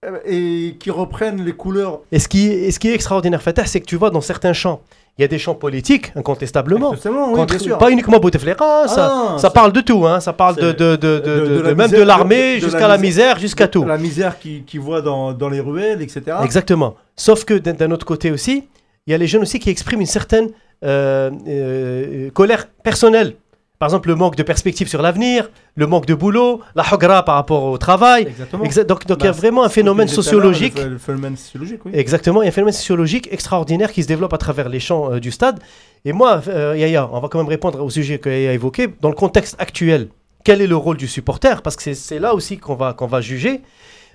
[0.05, 2.01] euh, et qui reprennent les couleurs.
[2.12, 4.53] Et ce qui, et ce qui est extraordinaire, Fatah, c'est que tu vois dans certains
[4.53, 4.80] chants,
[5.18, 6.91] il y a des chants politiques, incontestablement.
[6.93, 6.99] Oui,
[7.34, 7.78] Contre- bien sûr.
[7.78, 10.72] pas uniquement Bouteflika, ça, Ah, ça c'est- parle de tout, hein, ça parle de, c'est-
[10.74, 12.99] de, de, de- de- de- de la de- même misère- de l'armée jusqu'à la la
[12.99, 13.84] misère- jusqu'à tout.
[13.84, 16.22] La misère qu'ils qui voient dans, dans les ruelles, etc.
[16.45, 16.95] Exactement.
[17.16, 18.68] Sauf que d'un d'un autre côté aussi,
[19.07, 20.51] il y a les jeunes aussi qui expriment une certaine
[20.84, 23.34] euh, euh, colère personnelle.
[23.79, 27.37] Par exemple, le manque de perspective sur l'avenir, le manque de boulot, la hogra par
[27.37, 28.24] rapport au travail.
[28.29, 28.64] Exactement.
[28.64, 30.76] Exa- donc donc il y a Bah, vraiment un phénomène sociologique.
[30.79, 31.93] Le, le phénomène sociologique, oui.
[31.95, 35.12] Exactement, il y a un phénomène sociologique extraordinaire qui se développe à travers les champs
[35.12, 35.61] euh, du stade.
[36.05, 38.89] Et moi, euh, Yaya, on va quand même répondre au sujet que Yaya a évoqué.
[39.01, 40.09] Dans le contexte actuel,
[40.43, 41.62] quel est le rôle du supporter?
[41.62, 43.61] Parce que c'est- c'est là aussi qu'on va, qu'on va juger.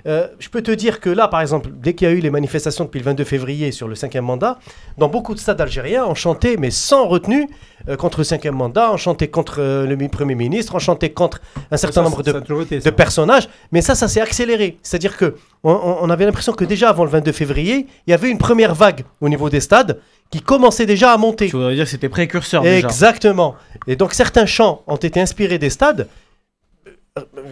[0.05, 2.29] Euh, je peux te dire que là, par exemple, dès qu'il y a eu les
[2.29, 4.59] manifestations depuis le 22 février sur le cinquième mandat,
[4.97, 7.47] dans beaucoup de stades algériens, on chantait, mais sans retenue,
[7.87, 11.11] euh, contre le cinquième mandat, on chantait contre euh, le mi- Premier ministre, on chantait
[11.11, 11.41] contre
[11.71, 14.77] un certain Ça, nombre de, été de personnages, mais ça, ça s'est accéléré.
[14.83, 18.37] C'est-à-dire que on, avait l'impression que déjà avant le 22 février, il y avait une
[18.37, 21.45] première vague au niveau des stades qui commençait déjà à monter.
[21.47, 22.85] Tu voudrais dire que c'était précurseur déjà.
[22.85, 23.55] Exactement.
[23.87, 26.09] Et donc certains chants ont été inspirés des stades.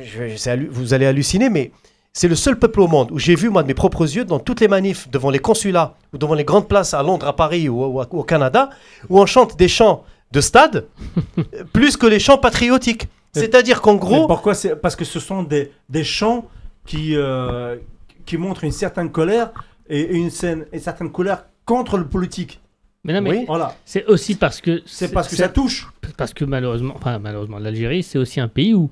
[0.04, 1.72] Je- vous allez halluciner, mais
[2.14, 4.40] c'est le seul peuple au monde où j'ai vu, moi, de mes propres yeux, dans
[4.40, 7.70] toutes les manifs, devant les consulats ou devant les grandes places à Londres, à Paris
[7.70, 8.70] ou, ou- ou au Canada,
[9.10, 10.88] où on chante des chants de stade
[11.74, 13.08] plus que les chants patriotiques.
[13.34, 16.46] C'est-à-dire qu'en Mais gros, pourquoi c'est Parce que ce sont des, des chants
[16.86, 17.78] qui, euh,
[18.26, 19.52] qui montrent une certaine colère
[19.88, 22.60] et une, scène, une certaine colère contre le politique.
[23.06, 23.46] Mais non, mais Oui.
[23.48, 23.74] Voilà.
[23.86, 24.82] c'est aussi parce que.
[24.86, 25.90] C'est parce que ça touche.
[26.18, 28.90] Parce que malheureusement, enfin, malheureusement, l'Algérie, c'est aussi un pays où,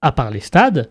[0.00, 0.88] à part les stades,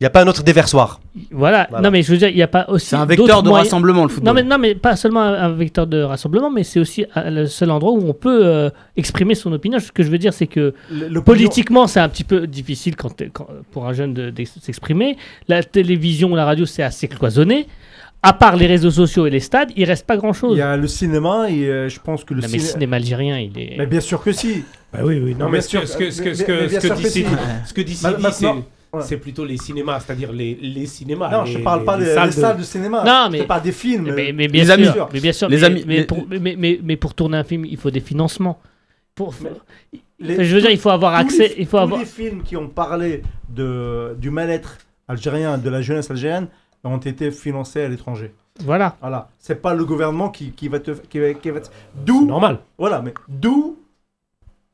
[0.00, 0.98] il n'y a pas un autre déversoir.
[1.30, 1.66] voilà.
[1.68, 1.82] Voilà.
[1.84, 2.86] Non, mais je veux dire, il n'y a pas aussi.
[2.86, 4.26] C'est un vecteur de moyens- rassemblement le football.
[4.28, 7.46] Non mais, non, mais pas seulement un, vecteur de rassemblement, mais c'est aussi euh, le
[7.46, 9.78] seul endroit où on peut euh, exprimer son opinion.
[9.78, 13.12] Ce que je veux dire, c'est que Le- politiquement, c'est un petit peu difficile quand,
[13.72, 15.18] pour un jeune de, de s'exprimer.
[15.48, 17.66] La télévision, la radio, c'est assez cloisonné.
[18.22, 20.56] À part les réseaux sociaux et les stades, il reste pas Il grand-chose.
[20.56, 22.96] y a le cinéma et euh, je pense que le Non, mais le ciné- cinéma
[22.96, 23.76] algérien, il est.
[23.78, 24.62] Mais bien sûr que si.
[24.92, 25.32] Bah oui, oui.
[25.32, 26.66] Non, Non, mais bien ce sûr, que, ce que, ce que, mais- ce que, mais
[26.68, 27.24] bien ce que sûr dit que si.
[27.66, 27.98] Ce que dit
[28.92, 29.02] ouais.
[29.02, 31.30] c'est plutôt les cinémas, c'est-à-dire les, les cinémas.
[31.30, 33.04] Non, les- je ne parle pas des salles de- salles de cinéma.
[33.04, 34.12] Non, mais- Je parle des films.
[34.14, 35.08] Mais, mais bien Les sûr, amis.
[35.12, 37.64] mais bien sûr, Les mais, amis, mais pour, mais, mais- mais pour tourner un film,
[37.64, 38.60] il faut des financements.
[39.14, 39.34] Pour,
[40.22, 42.00] Les- Enfin, je veux dire, il faut avoir tous accès, les- il faut tous avoir.
[42.00, 44.76] les films qui ont parlé de, du mal-être
[45.08, 46.48] algérien, de la jeunesse algérienne,
[46.84, 48.32] ont été financés à l'étranger.
[48.64, 48.96] Voilà.
[49.00, 49.28] Voilà.
[49.38, 50.90] C'est pas le gouvernement qui, qui va te.
[50.90, 51.68] Qui va, qui va te-
[52.04, 52.26] D'où.
[52.26, 52.58] normal.
[52.78, 53.78] Voilà, mais d'où.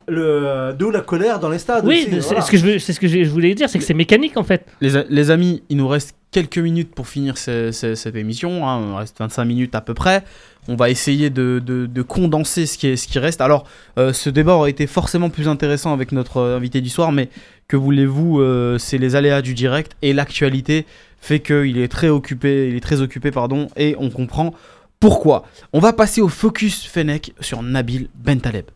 [0.09, 1.85] Le, d'où la colère dans les stades.
[1.85, 2.41] Oui, c'est voilà.
[2.43, 4.37] ce que je, veux- c'est ce que je je voulais dire, c'est que c'est mécanique
[4.37, 4.65] en fait.
[4.81, 8.69] Les, a- les amis, il nous reste quelques minutes pour finir ce- ce- cette émission.
[8.69, 8.81] hein.
[8.83, 10.23] Il nous reste 25 minutes à peu près.
[10.69, 13.41] On va essayer de, de- de condenser ce qui, est, ce qui reste.
[13.41, 13.67] Alors,
[13.99, 17.29] euh, ce débat aurait été forcément plus intéressant avec notre euh, invité du soir, mais
[17.69, 20.87] que voulez-vous, euh, c'est les aléas du direct et l'actualité
[21.21, 24.55] fait qu'il est très occupé, il est très occupé, pardon, et on comprend
[25.01, 25.45] pourquoi.
[25.73, 28.67] On va passer au focus Fennec sur Nabil Bentaleb.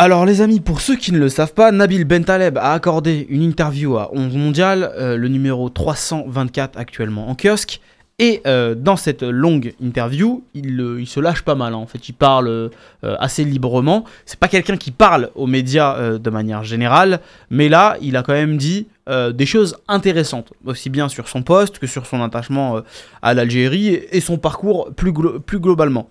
[0.00, 3.42] Alors les amis, pour ceux qui ne le savent pas, Nabil Bentaleb a accordé une
[3.42, 7.80] interview à 11 Mondial, euh, le numéro 324 actuellement en kiosque.
[8.18, 11.74] Et euh, dans cette longue interview, il, euh, se lâche pas mal.
[11.74, 11.76] hein.
[11.76, 12.70] En fait, il parle
[13.02, 14.04] assez librement.
[14.26, 17.20] C'est pas quelqu'un qui parle aux médias de manière générale,
[17.50, 21.78] mais là, il a quand même dit des choses intéressantes, aussi bien sur son poste
[21.78, 22.80] que sur son attachement
[23.22, 25.12] à l'Algérie et, son parcours plus
[25.60, 26.08] globalement.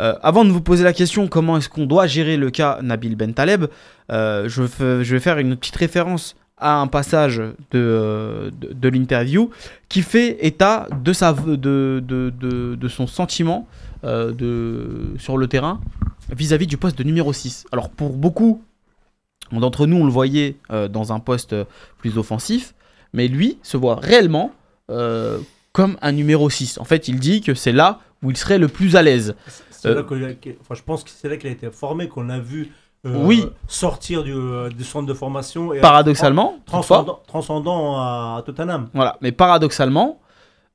[0.00, 3.14] Euh, avant de vous poser la question comment est-ce qu'on doit gérer le cas Nabil
[3.16, 3.66] Bentaleb,
[4.10, 9.50] euh, je, vais faire une petite référence à un passage de, euh, de, l'interview
[9.88, 13.66] qui fait état de, sa, de, de, son sentiment
[14.04, 15.80] euh, sur le terrain
[16.34, 17.66] vis-à-vis du poste de numéro 6.
[17.72, 18.62] Alors pour beaucoup
[19.52, 20.56] d'entre nous, on le voyait
[20.90, 21.54] dans un poste
[21.98, 22.74] plus offensif,
[23.12, 24.52] mais lui se voit réellement
[25.72, 26.78] comme un numéro 6.
[26.78, 29.34] En fait, il dit que c'est là où il serait le plus à l'aise.
[29.84, 32.08] C'est Euh, là que- que- enfin, je pense que c'est là qu'il a été formé,
[32.08, 32.72] qu'on l'a vu
[33.06, 33.44] euh, Oui.
[33.68, 38.88] sortir du, euh, du centre de formation et Paradoxalement, transcendant, transcendant à Tottenham.
[38.94, 40.20] Voilà, mais paradoxalement,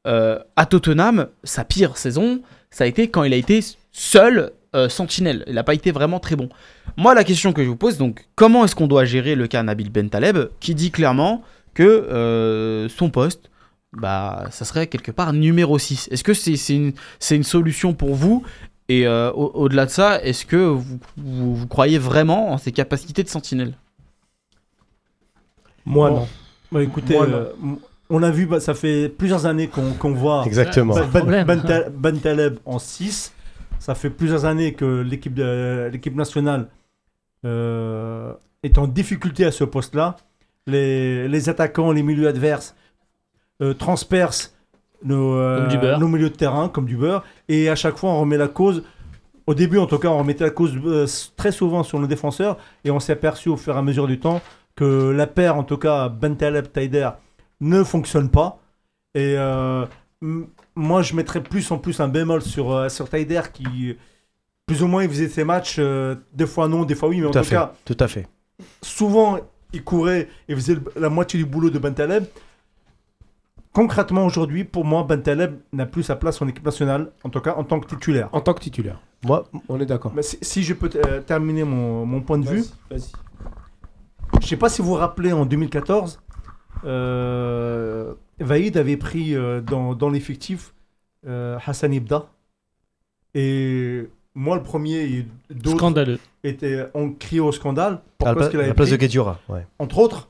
[0.06, 4.52] euh, à Tottenham, sa pire saison, ça a été quand il a été seul
[4.90, 5.44] sentinelle.
[5.48, 6.48] Il n'a pas été vraiment très bon.
[6.96, 9.64] Moi, la question que je vous pose, donc, comment est-ce qu'on doit gérer le cas
[9.64, 11.42] Nabil Bentaleb, qui dit clairement
[11.74, 13.50] que son poste,
[13.94, 18.14] bah, ça serait quelque part numéro 6 Est-ce que c'est une, c'est une solution pour
[18.14, 18.44] vous?
[18.90, 22.72] Et euh, au- au-delà de ça, est-ce que vous, vous- vous croyez vraiment en ses
[22.72, 23.76] capacités de sentinelle?
[25.86, 26.16] Moi, Bon.
[26.18, 26.28] non.
[26.72, 27.34] Bah, écoutez, Moi, non.
[27.38, 27.54] euh,
[28.10, 30.96] on a vu, bah, ça fait plusieurs années qu'on voit Exactement.
[30.96, 31.46] Ben- Ben-.
[31.46, 33.34] Ben Ta- Ben Taleb en 6.
[33.80, 36.68] Ça fait plusieurs années que l'équipe de- l'équipe nationale
[37.46, 38.34] euh,
[38.64, 40.18] est en difficulté à ce poste-là.
[40.68, 42.76] Les, les attaquants, les milieux adverses
[43.62, 44.54] euh, transpercent
[45.04, 47.24] nos, euh, nos milieux de terrain comme du beurre.
[47.48, 48.84] Et à chaque fois, on remet la cause.
[49.48, 52.58] Au début, en tout cas, on remettait la cause euh, très souvent sur nos défenseurs.
[52.84, 54.42] Et on s'est aperçu au fur et à mesure du temps
[54.76, 57.10] que la paire, en tout cas, Ben Taleb-Taider,
[57.62, 58.60] ne fonctionne pas.
[59.16, 59.86] Et euh,
[60.76, 63.98] moi, je mettrais plus en plus un bémol sur, euh, sur Taider qui,
[64.68, 67.28] plus ou moins, il faisait ses matchs, euh, des fois non, des fois oui, mais
[67.28, 67.56] en Tout à tout fait.
[67.56, 68.28] cas, Tout à fait.
[68.84, 69.40] souvent,
[69.74, 72.26] il courait et faisait la moitié du boulot de Bentaleb.
[73.80, 77.56] Concrètement, aujourd'hui, pour moi, Bentaleb n'a plus sa place en équipe nationale, en tout cas
[77.56, 78.28] en tant que titulaire.
[78.34, 79.00] En tant que titulaire.
[79.24, 80.12] Moi, On est d'accord.
[80.14, 83.10] Mais si, si je peux euh, terminer mon, mon point de vue, Vas-y,
[84.42, 86.20] je sais pas si vous vous rappelez, en 2014,
[86.84, 90.74] euh, Vaïd avait pris euh, dans, dans l'effectif
[91.26, 92.26] euh, Hassan Ibda.
[93.34, 96.20] Et moi, le premier, et d'autres Scandaleux.
[96.44, 98.02] étaient, ont crié au scandale.
[98.20, 99.40] à la, à place pris de Guedjura.
[99.48, 99.66] Ouais.
[99.80, 100.29] Entre autres,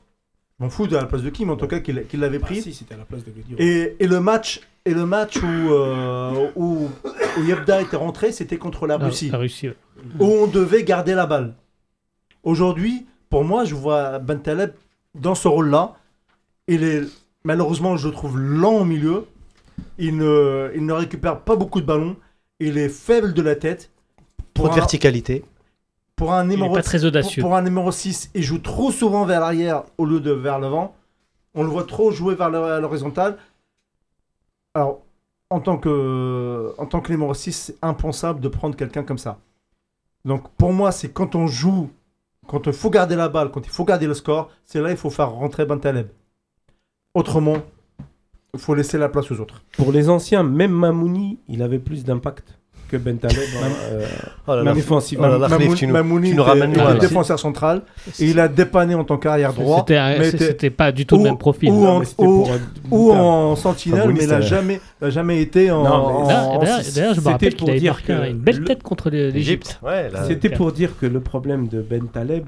[0.60, 2.46] m'en fous de la place de qui, mais en tout cas qu'il qu'il l'avait Ah,
[2.46, 2.62] pris.
[2.62, 3.60] si, c'était à la place de Guedjura.
[3.62, 6.88] Et, et le match, et le match où, euh, où,
[7.38, 9.76] où Yebda était rentré, c'était contre la Russie, la Russie, ouais.
[10.18, 11.54] où on devait garder la balle.
[12.42, 14.72] Aujourd'hui, pour moi, je vois Bentaleb
[15.14, 15.94] dans ce rôle-là.
[16.68, 17.02] Il est,
[17.44, 19.26] malheureusement, je le trouve lent au milieu.
[19.98, 22.16] Il ne, il ne récupère pas beaucoup de ballons.
[22.60, 23.90] Il est faible de la tête.
[24.54, 25.44] Trop Pour de un, verticalité.
[26.20, 27.40] Pour un numéro pas très audacieux.
[27.40, 30.58] pour, pour un numéro 6, il joue trop souvent vers l'arrière au lieu de vers
[30.58, 30.94] l'avant.
[31.54, 33.38] On le voit trop jouer vers l'horizontale.
[34.74, 35.00] Alors,
[35.48, 39.38] en tant que, en tant que numéro 6, c'est impensable de prendre quelqu'un comme ça.
[40.26, 41.88] Donc, pour moi, c'est quand on joue,
[42.46, 44.98] quand il faut garder la balle, quand il faut garder le score, c'est là il
[44.98, 46.08] faut faire rentrer Bentaleb.
[47.14, 47.56] Autrement,
[48.52, 49.64] il faut laisser la place aux autres.
[49.72, 52.59] Pour les anciens, même Mamouni, il avait plus d'impact
[52.90, 54.04] que Bentaleb euh,
[54.46, 54.72] Oh là là.
[54.72, 55.26] défensivement.
[55.28, 56.94] Oh là là, Mamoun- Khalif, tu nous- Mamouni tu nous était- ramènes là.
[56.94, 57.82] défenseur central
[58.18, 59.84] et il a dépanné en tant qu'arrière droit.
[60.22, 61.70] C'était pas du tout le même profil.
[61.70, 65.82] ou en- ou- euh, ou sentinelle, mais il n'a jamais, il a jamais été en.
[66.26, 69.80] D'ailleurs- je me rappelle qu'il avait dire marqué que une belle le- tête contre l'Égypte.
[70.26, 72.44] C'était pour dire que le problème de Ben Taleb,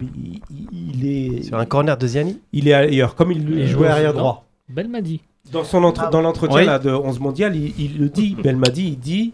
[0.51, 2.41] il, est, sur un corner de Ziani.
[2.53, 3.15] il est ailleurs.
[3.15, 4.45] Comme il, jouait arrière droit.
[4.69, 5.21] Belmadi.
[5.53, 6.85] Dans, son entre- dans l'entretien Oui.
[6.85, 9.33] de 11 mondial, il, il le dit, Belmadi, il dit,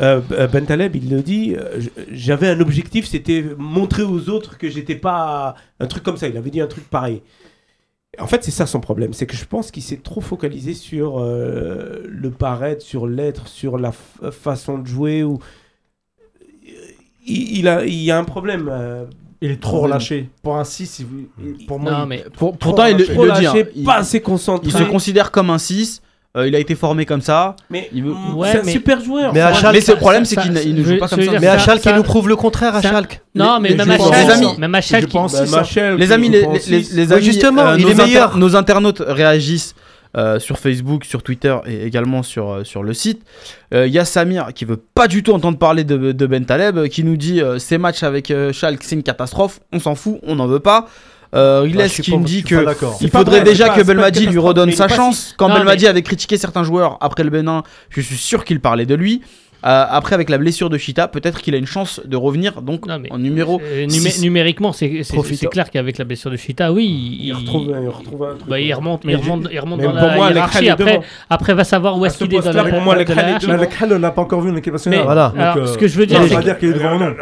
[0.00, 1.80] euh, Ben Taleb, il le dit, euh,
[2.10, 6.28] j'avais un objectif, c'était montrer aux autres que j'étais pas un truc comme ça.
[6.28, 7.22] Il avait dit un truc pareil.
[8.18, 11.18] En fait, c'est ça son problème, c'est que je pense qu'il s'est trop focalisé sur
[11.20, 15.22] euh, le paraître, sur l'être, sur la façon de jouer.
[15.22, 15.38] Ou...
[17.26, 18.68] Il, il a, il y a un problème.
[18.70, 19.04] euh,
[19.40, 20.30] Il est trop relâché.
[20.42, 21.06] Pour un 6, il-
[21.60, 21.92] il- pour moi.
[21.92, 23.46] Non, il- mais Pour- Pourtant, il, il trop le dit.
[23.46, 23.54] hein.
[23.84, 24.68] pas assez concentré.
[24.68, 26.02] il se considère comme un 6.
[26.36, 27.56] Euh, il a été formé comme ça.
[27.70, 29.32] Mais Il veut- Ouais, c'est un mais- super joueur.
[29.32, 31.22] Mais à Schalke- mais problème, ça- c'est qu'il ne- il ne je- joue pas comme
[31.22, 31.30] ça.
[31.30, 33.22] dire, Mais à Schalke, ça- il nous prouve le contraire à Schalke.
[33.34, 35.12] Non, mais les même à Schalke, amis, même à Schalke,
[35.98, 38.36] Les amis, les, amis, justement, euh, il nos, est meilleur.
[38.36, 39.74] nos internautes réagissent
[40.16, 43.20] euh, sur Facebook, sur Twitter et également sur, euh, sur le site.
[43.74, 46.46] Euh, Il y a Samir qui veut pas du tout entendre parler de, de Ben
[46.46, 49.94] Taleb, qui nous dit euh, ces matchs avec euh, Schalke c'est une catastrophe, on s'en
[49.94, 50.88] fout, on n'en veut pas.
[51.34, 52.64] Euh, Riles Bah, qui me dit que
[53.02, 55.34] il faudrait vrai, déjà que Belmadi lui redonne sa chance.
[55.36, 58.60] Quand Non, Belmadi mais- avait critiqué certains joueurs après le Bénin, je suis sûr qu'il
[58.60, 59.20] parlait de lui.
[59.66, 62.86] Euh, après, avec la blessure de Chita, peut-être qu'il a une chance de revenir donc
[62.86, 63.60] Non, mais en numéro.
[63.60, 65.02] euh, numé- numériquement, c'est
[65.50, 68.48] clair qu'avec la blessure de Chita, oui, il, Il retrouve, il retrouve un truc.
[68.48, 70.68] bah, il remonte, mais il remonte, il remonte Mais dans pour la moi, hiérarchie.
[70.68, 73.16] Après, après, va savoir où est-ce ce qu'il est dans la pour moi, de Leclerc
[73.16, 73.46] la est hiérarchie.
[73.48, 73.58] devant.
[73.58, 75.00] Mais le Krell, on l'a pas encore vu en équipe nationale.
[75.02, 75.28] Voilà.
[75.34, 76.98] Donc, Alors, euh, ce que je veux ça dire, c'est dire qu'il est devant ou
[77.00, 77.14] non.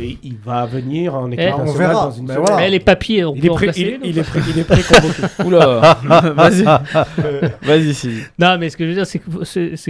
[0.00, 1.92] il- il va venir en équipe Eh, nationale on verra.
[2.06, 4.40] dans une Mais les papiers, on Il peut est en prêt, placer il, est prêt,
[4.50, 5.22] il est prêt convoqué.
[5.44, 5.98] Oula,
[6.36, 6.64] vas-y,
[7.62, 8.24] vas-y.
[8.38, 9.18] Non, mais ce que je veux dire, c'est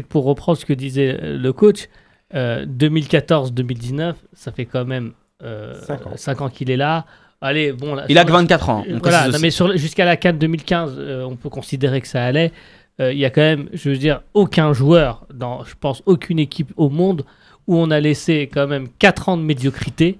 [0.02, 1.88] que, pour reprendre ce que disait euh, le coach,
[2.34, 5.12] euh, 2014-2019, ça fait quand même
[5.42, 6.12] euh, Cinq ans.
[6.16, 7.04] 5 ans qu'il est là.
[7.40, 8.84] Allez, bon, là, Il a que 24 ans.
[8.88, 12.52] on Voilà, non, mais jusqu'à la CAN 2015, euh, on peut considérer que ça allait.
[13.00, 16.38] Euh, Il y a quand même, je veux dire, aucun joueur, dans, je pense, aucune
[16.38, 17.24] équipe au monde
[17.66, 20.18] où on a laissé quand même 4 ans de médiocrité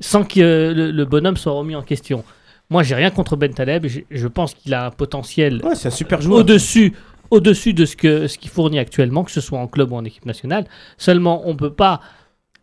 [0.00, 2.24] sans que euh, le, le bonhomme soit remis en question.
[2.70, 3.86] Moi, j'ai rien contre Ben Taleb.
[3.86, 6.40] Je, je pense qu'il a un potentiel Ouais, c'est un super joueur.
[6.40, 6.94] au-dessus
[7.30, 10.04] au-dessus de ce que ce qu'il fournit actuellement, que ce soit en club ou en
[10.04, 10.66] équipe nationale.
[10.98, 12.00] Seulement, on peut pas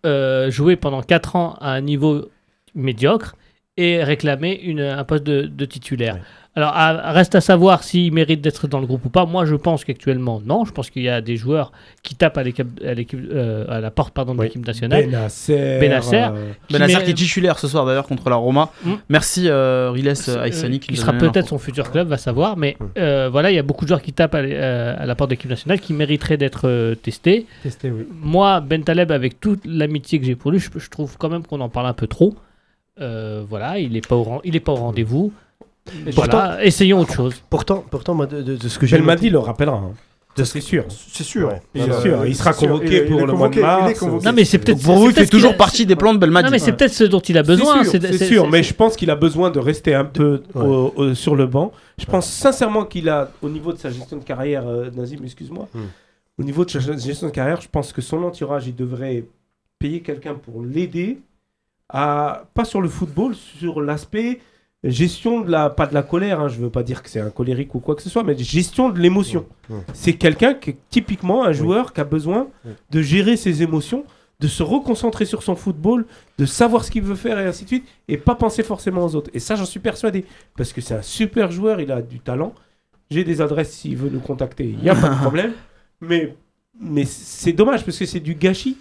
[0.05, 2.29] euh, jouer pendant 4 ans à un niveau
[2.75, 3.35] médiocre
[3.77, 6.17] et réclamer une, un poste de, de titulaire.
[6.53, 9.25] Alors, à- reste à savoir s'il mérite d'être dans le groupe ou pas.
[9.25, 10.65] Moi, je pense qu'actuellement, non.
[10.65, 11.71] Je pense qu'il y a des joueurs
[12.03, 14.47] qui tapent à, l'équipe, à, l'équipe, euh, à la porte pardon, de Oui.
[14.47, 15.05] l'équipe nationale.
[15.05, 15.79] Benacer.
[15.79, 16.23] Benacer.
[16.23, 18.69] euh, qui Benacer mé- qui est titulaire ce soir d'ailleurs contre la Roma.
[18.83, 18.91] Mm.
[19.07, 22.57] Merci euh, Riles euh, euh, qui sera peut-être son futur club, va savoir.
[22.57, 22.85] Mais Mm.
[22.97, 25.35] euh, voilà, il y a beaucoup de joueurs qui tapent à, euh, la porte de
[25.35, 27.45] l'équipe nationale qui mériteraient d'être euh, testés.
[27.63, 28.05] Testé, oui.
[28.21, 31.43] Moi, Ben Taleb, avec toute l'amitié que j'ai pour lui, je, je trouve quand même
[31.47, 32.35] qu'on en parle un peu trop.
[32.99, 35.31] Euh, voilà, il n'est pas au, il est pas au rendez-vous.
[36.13, 37.41] Voilà, essayons autre chose.
[37.49, 39.77] Pourtant, pourtant moi, de, de- de ce que j'ai Belmadi le rappellera.
[39.77, 39.93] hein.
[40.43, 40.85] C'est sûr.
[40.89, 41.49] C'est sûr.
[41.49, 41.61] Ouais.
[41.75, 43.61] C'est euh, sûr, il sera convoqué Il est- il pour est le mois de il
[43.61, 43.99] mars.
[43.99, 44.25] convoqué.
[44.25, 44.81] Non, mais c'est peut-être.
[44.81, 46.45] Pour vous, c'est il toujours partie des plans de Belmadi.
[46.45, 47.83] Non, mais c'est peut-être ce dont il a besoin.
[47.83, 50.61] C'est sûr, c'est sûr, mais je pense qu'il a besoin de rester un peu Ouais.
[50.65, 51.73] au- au- sur le banc.
[51.97, 55.67] Je pense sincèrement qu'il a, au niveau de sa gestion de carrière, euh, Nazim, excuse-moi,
[55.73, 55.79] Hmm.
[56.39, 59.25] au niveau de sa gestion de carrière, je pense que son entourage, il devrait
[59.79, 61.17] payer quelqu'un pour l'aider
[61.91, 64.39] à, pas sur le football, sur l'aspect
[64.83, 67.29] gestion de la, pas de la colère, hein, je veux pas dire que c'est un
[67.29, 69.45] colérique ou quoi que ce soit, mais gestion de l'émotion.
[69.93, 72.47] C'est quelqu'un qui est typiquement un joueur qui a besoin
[72.89, 74.05] de gérer ses émotions,
[74.39, 76.05] de se reconcentrer sur son football,
[76.39, 79.15] de savoir ce qu'il veut faire et ainsi de suite, et pas penser forcément aux
[79.15, 79.29] autres.
[79.35, 80.25] Et ça, j'en suis persuadé,
[80.57, 82.53] parce que c'est un super joueur, il a du talent.
[83.11, 85.53] J'ai des adresses s'il veut nous contacter, il n'y a pas de problème.
[85.99, 86.35] Mais,
[86.79, 88.77] mais c'est dommage, parce que c'est du gâchis.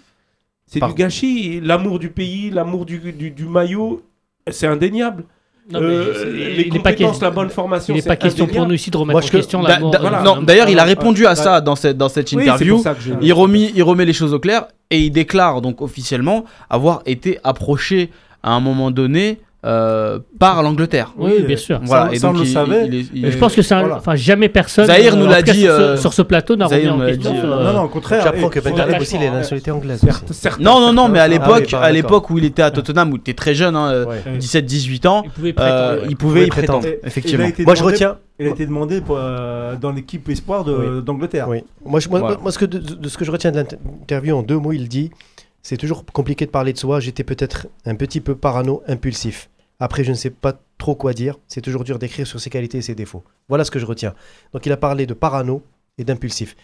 [0.71, 1.59] C'est du gâchis.
[1.61, 4.01] L'amour du pays, l'amour du, du, du maillot,
[4.49, 5.25] c'est indéniable.
[5.71, 8.03] Non, mais Euh, c'est- les il n'est pas, compétences, que- la bonne formation, il n'est
[8.03, 9.91] pas question pour nous ici de remettre Moi, en question Da- l'amour.
[9.91, 10.21] da- Voilà.
[10.23, 12.81] non, D'ailleurs, il a répondu à ça dans cette, dans cette interview.
[12.99, 17.01] je- il, remis, il remet les choses au clair et il déclare donc officiellement avoir
[17.05, 18.09] été approché
[18.43, 21.13] à un moment donné euh, par l'Angleterre.
[21.17, 21.79] Oui, Oui, bien sûr.
[21.83, 22.87] Voilà, ça, et ça, on donc le il- savait.
[22.87, 23.97] il est- il je pense que Voilà.
[23.97, 24.85] enfin jamais personne.
[24.85, 27.31] Zahir nous l'a dit, sur, ce- euh, sur ce plateau n'a remis en question.
[27.35, 28.23] euh, euh, Non, non, au contraire.
[28.23, 29.31] J'apprends que Ben sur Taleb l'attachement, aussi, il a hein.
[29.33, 29.99] la nationalité anglaise.
[29.99, 30.39] Certes, aussi.
[30.39, 30.59] certes.
[30.59, 33.17] Non, non, non, mais à Ah l'époque, à l'époque où il était à Tottenham, où
[33.17, 34.23] il était très jeune, hein, euh, Ouais.
[34.39, 37.43] 17-18 ans, Il pouvait euh, il y prétendre, effectivement.
[37.43, 38.17] il a été Moi, je demandé- retiens.
[38.39, 41.47] Il a été demandé pour, euh, dans l'équipe espoir d'Angleterre.
[41.47, 41.63] Oui.
[41.85, 42.37] Moi, je- moi, Voilà.
[42.41, 44.87] moi, ce que de, de ce que je retiens de l'interview en deux mots, il
[44.87, 45.11] dit
[45.63, 46.99] c'est toujours compliqué de parler de soi.
[46.99, 49.49] J'étais peut-être un petit peu parano, impulsif.
[49.79, 51.37] Après, je ne sais pas trop quoi dire.
[51.47, 53.23] C'est toujours dur d'écrire sur ses qualités et ses défauts.
[53.49, 54.13] Voilà ce que je retiens.
[54.53, 55.63] Donc, il a parlé de parano
[55.97, 56.55] et d'impulsif.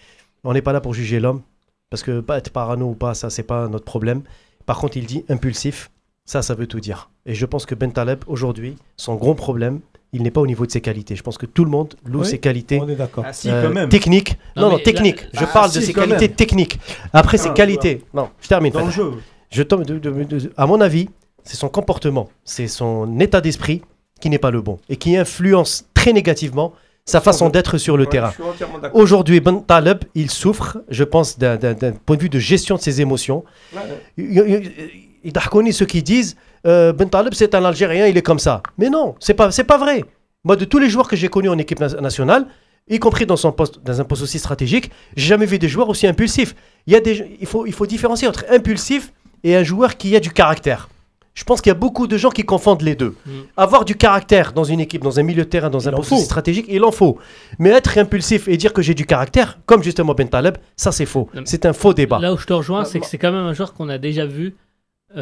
[0.44, 1.42] On n'est pas là pour juger l'homme,
[1.90, 4.22] parce que être parano ou pas, ça, c'est pas notre problème.
[4.66, 5.90] Par contre, il dit impulsif.
[6.26, 7.10] Ça, ça veut tout dire.
[7.26, 9.80] Et je pense que Ben Taleb, aujourd'hui, son gros problème,
[10.14, 11.16] il n'est pas au niveau de ses qualités.
[11.16, 13.24] Je pense que tout le monde loue Oui, ses qualités On est d'accord.
[13.28, 13.90] Ah, si, euh, quand même.
[13.90, 14.38] techniques.
[14.56, 15.28] Non, Non, non, techniques.
[15.34, 16.36] je Ah, parle de si, ses qualités même.
[16.36, 16.80] techniques.
[17.14, 18.04] Après, ses Ah, qualités.
[18.14, 18.72] Non, je termine.
[18.74, 18.96] Dans le Fatah.
[18.98, 19.12] jeu.
[19.50, 21.10] Je tombe de- de- de- à mon avis,
[21.44, 23.82] c'est son comportement, c'est son état d'esprit
[24.20, 26.74] qui n'est pas le bon et qui influence très négativement
[27.06, 28.30] sa façon d'être sur le Ouais, terrain.
[28.32, 29.00] je suis entièrement d'accord.
[29.00, 31.58] Aujourd'hui, Ben Taleb, il souffre, je pense, d'un-
[32.06, 33.46] point de vue de gestion de ses émotions.
[33.74, 34.04] Ouais, ouais.
[34.18, 34.60] Il y a-
[35.24, 36.36] il a connu ceux qui disent
[36.66, 38.62] euh, Ben Taleb, c'est un Algérien, il est comme ça.
[38.78, 40.04] Mais non, c'est pas, c'est pas vrai.
[40.44, 42.48] Moi, de tous les joueurs que j'ai connus en équipe na- nationale,
[42.90, 45.90] y compris dans, son poste, dans un poste aussi stratégique, j'ai jamais vu des joueurs
[45.90, 46.56] aussi impulsifs.
[46.88, 49.12] Il, y a des, il, faut, il faut différencier entre impulsif
[49.44, 50.88] et un joueur qui a du caractère.
[51.34, 53.14] Je pense qu'il y a beaucoup de gens qui confondent les deux.
[53.28, 53.32] Mm.
[53.58, 56.10] Avoir du caractère dans une équipe, dans un milieu de terrain, dans Il un poste
[56.10, 56.16] faut.
[56.16, 57.20] aussi stratégique, il en faut.
[57.60, 61.06] Mais être impulsif et dire que j'ai du caractère, comme justement Ben Taleb, ça c'est
[61.06, 61.30] faux.
[61.46, 62.18] C'est un faux débat.
[62.20, 64.00] Là où je te rejoins, c'est que moi- c'est quand même un joueur qu'on a
[64.00, 64.52] déjà vu euh,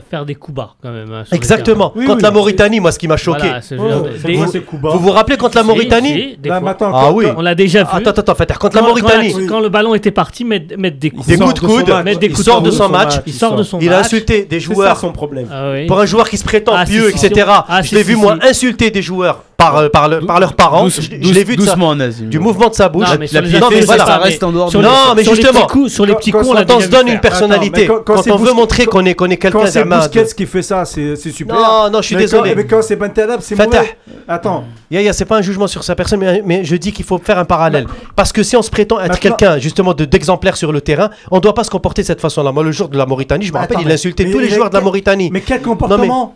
[0.09, 1.11] faire des coups bas, quand même.
[1.11, 1.91] hein, sur le Exactement.
[1.95, 3.47] Oui, Contre oui, la Mauritanie, moi, ce qui m'a choqué.
[3.77, 4.89] Voilà, des- moi, c'est Kuba.
[4.89, 6.65] Vous vous rappelez contre la Si, Mauritanie si, des Là, fois.
[6.69, 7.25] maintenant, Ah quand- oui.
[7.25, 7.89] quand- On l'a déjà vu.
[7.91, 10.97] Attends, attends, contre la Quand- Mauritanie, Quand, la- quand le ballon était parti, mettre, mettre
[10.97, 11.27] des coups.
[11.27, 12.03] Des sort coups de de son coude, match.
[12.05, 12.77] mettre des il coups sort de de coude.
[12.77, 14.97] son match, Il sort de son il a insulté des C'est ça joueurs.
[14.97, 15.47] son problème.
[15.51, 15.85] Ah oui.
[15.87, 17.47] Pour un joueur qui se prétend Ah, si, pieux, si, etc.
[17.67, 18.19] Ah, je l'ai si, vu, si.
[18.21, 20.83] moi, insulter des joueurs par, euh, par, le- par leurs parents.
[20.83, 22.27] Douce- Je, je douce- l'ai vu de ça, doucement, Nazim.
[22.29, 23.07] du mouvement de sa bouche.
[23.09, 24.03] Non, mais sur La les piété, non, mais affaires, voilà.
[24.05, 25.91] c'est ça reste en dehors sur du- les- Non, mais sur les justement, petits coups-
[25.93, 27.07] sur les quand- petits quand coups, on on l'a Quand on déjà se vu donne
[27.07, 27.21] une faire.
[27.21, 29.49] personnalité, Attends, mais quand- quand quand c'est on veut montrer qu'on est, qu'on est Quand
[29.51, 31.55] quelqu'un c'est Busquets qui fait ça, c'est super.
[31.55, 32.55] Non, non, je suis Mais quand- désolé.
[32.55, 33.97] Mais quand c'est Ben Taleb, c'est mauvais.
[34.27, 34.65] Attends.
[34.91, 37.37] Yaya, c'est pas un jugement sur sa personne, mais, mais je dis qu'il faut faire
[37.39, 37.85] un parallèle.
[38.15, 41.39] Parce que si on se prétend être quelqu'un, justement, de- d'exemplaire sur le terrain, on
[41.39, 42.51] doit pas se comporter de cette façon-là.
[42.51, 44.75] Moi, le jour de la Mauritanie, je me rappelle, il mais- tous les joueurs de
[44.75, 45.29] la Mauritanie.
[45.31, 46.35] Mais quel comportement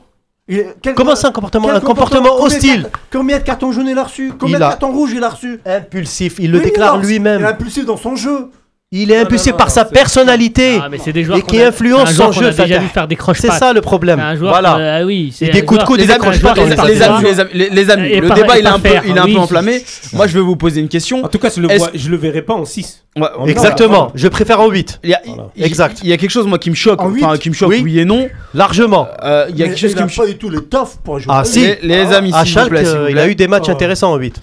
[0.82, 4.34] quel- Comment ça, un comportement Un comportement hostile Combien de cartons jaunes il a reçu
[4.40, 7.06] Combien Il de cartons rouges il a reçu Impulsif, il le Oui, déclare non, Il
[7.06, 7.46] est lui-même.
[7.46, 8.50] impulsif dans son jeu.
[8.92, 10.80] Il est Non, impulsé non, par sa personnalité.
[10.82, 12.80] Ah, mais des joueurs Et qui a- influence son qu'on jeu, a déjà Fatah.
[12.80, 14.18] vu faire des croches C'est ça le problème.
[14.18, 14.50] C'est un joueur.
[14.52, 14.98] Voilà.
[15.02, 16.70] ah oui, Et des coups de coude, des amis, décroche les, pas dans les- les
[16.72, 17.04] les parties.
[17.04, 19.40] amis, les Et le par- débat il est un peu, il est un oui, peu
[19.42, 19.84] enflammé.
[20.14, 21.24] Moi, je vais vous poser une question.
[21.24, 23.06] En tout cas, je le, Est-ce- vois, je le verrai pas en 6.
[23.16, 24.12] Ouais, Exactement.
[24.16, 25.00] Je préfère en 8.
[25.04, 25.44] Il y a, Voilà.
[25.56, 26.00] Exact.
[26.02, 27.82] Il y a quelque chose moi qui me choque, enfin qui me choque Oui.
[27.84, 28.28] oui et non.
[28.56, 29.08] Largement.
[29.24, 30.28] Euh, Il y a quelque chose qui me pas choque.
[30.30, 31.32] du tout l'étoffe pour jouer.
[31.36, 31.76] Ah, si.
[31.84, 33.72] Les, amis, s'il vous plaît, il a eu des matchs Oh.
[33.72, 34.42] intéressants en 8.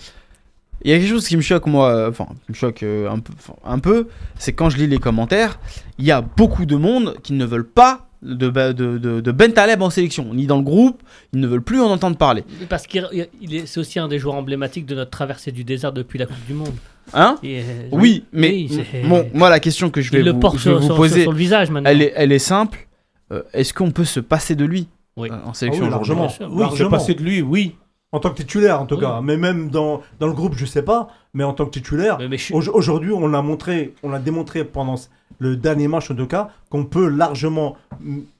[0.84, 3.10] Il y a quelque chose qui me choque moi, euh, enfin qui me choque euh,
[3.10, 4.08] un peu, enfin, un peu,
[4.38, 5.58] c'est quand je lis les commentaires,
[5.98, 9.52] il y a beaucoup de monde qui ne veulent pas de, de, de, de Ben
[9.52, 12.44] Taleb en sélection, ni dans le groupe, ils ne veulent plus en entendre parler.
[12.68, 13.06] Parce qu'il
[13.40, 16.26] il est- c'est aussi un des joueurs emblématiques de notre traversée du désert depuis la
[16.26, 16.74] Coupe du Monde.
[17.14, 17.36] Hein?
[17.42, 20.70] Et, euh, Oui, mais oui, bon, moi la question que je vais vous, porte je
[20.70, 21.88] vais sur, vous sur- poser, sur le visage maintenant.
[21.90, 22.88] elle est, elle est simple.
[23.32, 25.28] Euh, Est-ce qu'on peut se passer de lui Oui.
[25.44, 26.28] en sélection Ah oui, largement.
[26.50, 26.90] Oui, Largement.
[26.90, 27.76] passer de lui, oui.
[28.12, 29.00] En tant que titulaire, en tout Oui.
[29.00, 29.20] cas.
[29.22, 31.08] Mais même dans, dans le groupe, je sais pas.
[31.34, 34.10] Mais en tant que titulaire, Mais- mais je suis- au- aujourd'hui, on l'a montré, on
[34.10, 34.94] l'a démontré pendant
[35.38, 37.76] le dernier match, en tout cas, qu'on peut largement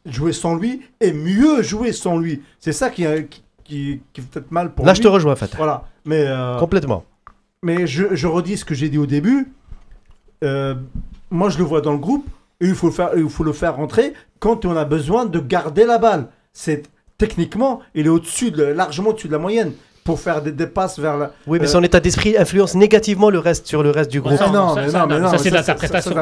[0.07, 2.43] jouer sans lui et mieux jouer sans lui.
[2.61, 4.97] C'est ça qui, euh, qui, qui, qui fait peut-être mal pour Là, lui.
[4.99, 5.57] je te rejoins, Fatah.
[5.57, 5.83] Voilà.
[6.05, 7.05] Mais, euh, Complètement.
[7.63, 9.53] mais je, je redis ce que j'ai dit au début.
[10.45, 10.77] Euh,
[11.31, 12.27] moi, je le vois dans le groupe.
[12.61, 15.39] Et il faut, le faire, il faut le faire rentrer quand on a besoin de
[15.41, 16.29] garder la balle.
[16.55, 16.85] C'est
[17.19, 19.73] techniquement, il est au-dessus, de, largement au-dessus de la moyenne
[20.05, 21.33] pour faire des, des passes vers la.
[21.49, 24.39] Oui, mais Euh, son état d'esprit influence négativement le reste sur le reste du groupe.
[24.39, 26.13] ça, Ah non, ça, mais ça, non, mais non, non, ça, c'est de l'interprétation.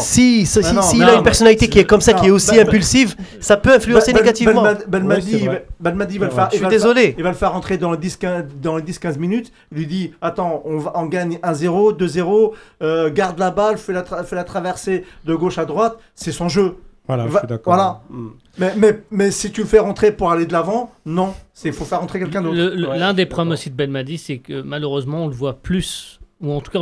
[0.00, 2.52] Si, si- non, s'il mais a une personnalité qui est comme ça, qui est aussi
[2.52, 4.62] ben- ben- impulsive, ça peut influencer Ben- négativement.
[4.62, 5.66] Ouais, Madi, c'est il va- vrai.
[5.78, 6.48] Ben Madi, il va le faire.
[6.50, 7.14] je il suis désolé.
[7.18, 9.52] Il va le faire rentrer dans les 10-15 dans les 10-15 minutes.
[9.72, 13.92] Il lui dit Attends, on, va, on gagne 1-0, 2-0, euh, garde la balle, fais
[13.92, 15.98] la, tra- fais la traversée de gauche à droite.
[16.14, 16.76] C'est son jeu.
[17.08, 17.74] Voilà, je suis d'accord.
[17.74, 18.00] voilà.
[18.10, 18.28] Mm.
[18.58, 21.34] Mais, mais, mais si tu le fais rentrer pour aller de l'avant, non.
[21.64, 22.86] Il faut faire rentrer quelqu'un d'autre.
[22.88, 26.20] Ouais, L'un des problèmes aussi de Ben Madi, c'est que malheureusement, on le voit plus,
[26.40, 26.78] ou en tout cas,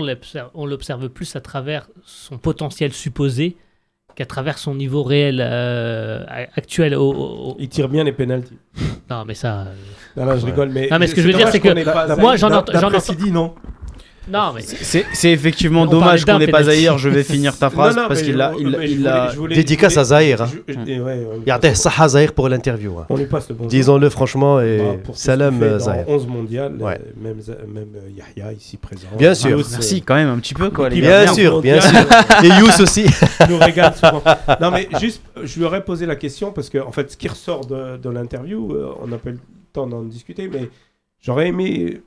[0.54, 3.56] on l'observe- plus à travers son potentiel supposé
[4.16, 6.24] qu'à travers son niveau réel euh,
[6.56, 6.94] actuel.
[6.94, 8.58] Au, au- au- Il tire bien les pénalties.
[9.10, 9.60] Non, mais ça.
[9.60, 9.74] euh,
[10.16, 10.88] Non, non, je rigole, mais.
[10.90, 13.54] Non, mais ce que je veux dire, c'est que moi, j'en entends- entends- Sidi, non.
[14.28, 14.62] Non, mais.
[14.62, 16.64] C'est c'est effectivement On dommage qu'on n'ait pas.
[16.64, 19.26] Zahir, je vais finir ta phrase Non, non, parce qu'il a, il, il voulais- a...
[19.30, 20.48] voulais- Dédicace à Zahir, hein.
[20.68, 22.98] ouais, ouais, Yardeh Saha Zahir pour l'interview.
[22.98, 23.06] hein.
[23.08, 23.66] On lui passe le bon.
[23.66, 26.04] Disons-le franchement et Bah, salam euh, Zahir.
[26.08, 26.98] 11 mondial, Ouais.
[27.00, 29.06] euh, même, Za- même euh, Yahya ici présent.
[29.16, 29.50] Bien sûr.
[29.58, 31.00] Yous, Merci quand même un petit peu quoi les.
[31.00, 32.06] Bien sûr, bien mondial,
[32.42, 33.06] Et Yous aussi.
[33.48, 34.22] nous régale souvent.
[34.60, 37.28] Non, mais juste, je lui aurais posé la question parce que, en fait, ce qui
[37.28, 39.38] ressort de, de l'interview, on n'a pas eu le
[39.72, 40.68] temps d'en discuter, mais
[41.22, 42.00] j'aurais aimé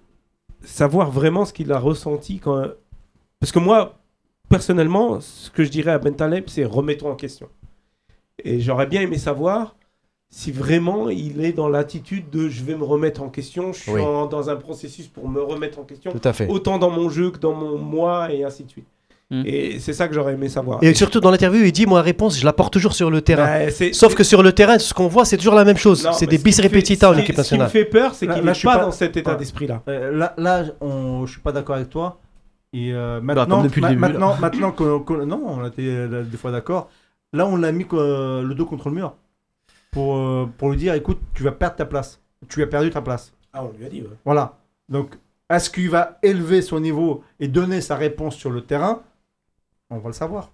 [0.64, 2.64] savoir vraiment ce qu'il a ressenti quand.
[3.40, 3.98] Parce que moi,
[4.50, 7.48] personnellement, ce que je dirais à Ben Taleb, c'est remettons en question.
[8.44, 9.76] Et j'aurais bien aimé savoir
[10.32, 13.92] si vraiment il est dans l'attitude de je vais me remettre en question, je suis
[13.92, 14.02] Oui.
[14.02, 16.48] en- dans un processus pour me remettre en question, Tout à fait.
[16.48, 18.88] autant dans mon jeu que dans mon moi et ainsi de suite.
[19.32, 19.44] Mm.
[19.46, 20.84] Et c'est ça que j'aurais aimé savoir.
[20.84, 23.22] Et surtout dans l'interview, il dit Moi, la réponse, je la porte toujours sur le
[23.22, 23.46] terrain.
[23.68, 26.08] Bah, Sauf que sur le terrain, ce qu'on voit, c'est toujours la même chose.
[26.14, 28.44] C'est des bis repetita en ce qui- équipe Ce qui me fait peur, c'est qu'il
[28.44, 29.84] n'est pas pas- dans cet état d'esprit-là.
[29.88, 32.20] Euh, là, là on, je suis pas d'accord avec toi.
[32.74, 34.76] Et euh, Bah, maintenant, le ma- début, maintenant, maintenant
[35.26, 36.90] non, on a été euh, des fois d'accord.
[37.34, 39.14] Là, on l'a mis euh, le dos contre le mur
[39.92, 42.20] pour, euh, pour lui dire, écoute, tu vas perdre ta place.
[42.48, 43.32] Tu as perdu ta place.
[43.54, 44.08] Ah, on lui a dit, ouais.
[44.26, 44.58] Voilà.
[44.88, 45.16] Donc,
[45.50, 49.02] est-ce qu'il va élever son niveau et donner sa réponse sur le terrain?
[49.90, 50.52] On va le savoir.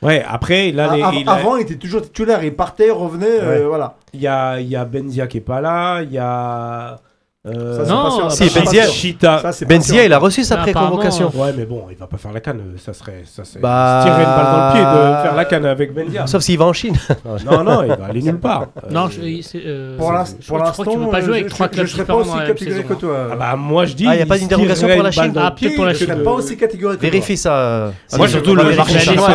[0.00, 2.42] Ouais, après, là, les- il, a- avant, il était toujours titulaire.
[2.42, 3.40] Il partait, revenait.
[3.40, 3.64] euh, Ouais.
[3.66, 3.96] voilà.
[4.12, 6.98] il y a, il y a Benzia qui est pas là, il y a.
[7.44, 8.48] euh, Ça, Non, pas sûr.
[8.48, 8.86] si, Benzia-.
[8.88, 9.52] Chita.
[9.52, 11.32] Ça, Benzia, il a reçu sa Bah, pré-convocation.
[11.34, 12.60] Ouais, mais bon, il va pas faire la canne.
[12.76, 13.22] Ça serait.
[13.26, 15.92] Ça serait Bah- se tirer une balle dans le pied de faire la canne avec
[15.92, 16.26] Benzia.
[16.28, 16.94] Sauf s'il va en Chine.
[17.50, 18.66] Non, non, il va aller nulle part.
[18.90, 21.86] Non, Euh, je, euh, Pour l'instant, je crois pas jouer euh, avec je- trois clubs
[21.86, 23.28] je serais pas aussi même catégorique que toi.
[23.32, 24.06] Ah bah, moi, je dis.
[24.08, 26.04] Ah, y a pas il d'interrogation pour la Chine Ah, peut-être pour la que Je
[26.04, 27.10] serais de- pas aussi catégorique que toi.
[27.10, 27.56] Vérifie ça.
[27.56, 29.28] euh, Moi, surtout, le vérifie marché chinois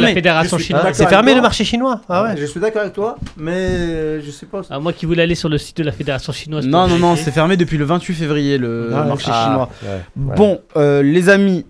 [0.00, 0.86] la Fédération chinoise.
[0.92, 4.30] C'est fermé le marché chinois Ah ouais Je suis d'accord avec toi, mais euh, je
[4.30, 4.60] sais pas.
[4.70, 6.64] Ah, moi qui voulais aller sur le site de la Fédération chinoise.
[6.66, 9.68] Non, non, non, c'est fermé depuis le 28 février le Ah, marché Ah, chinois.
[10.16, 11.64] Bon, euh, les amis,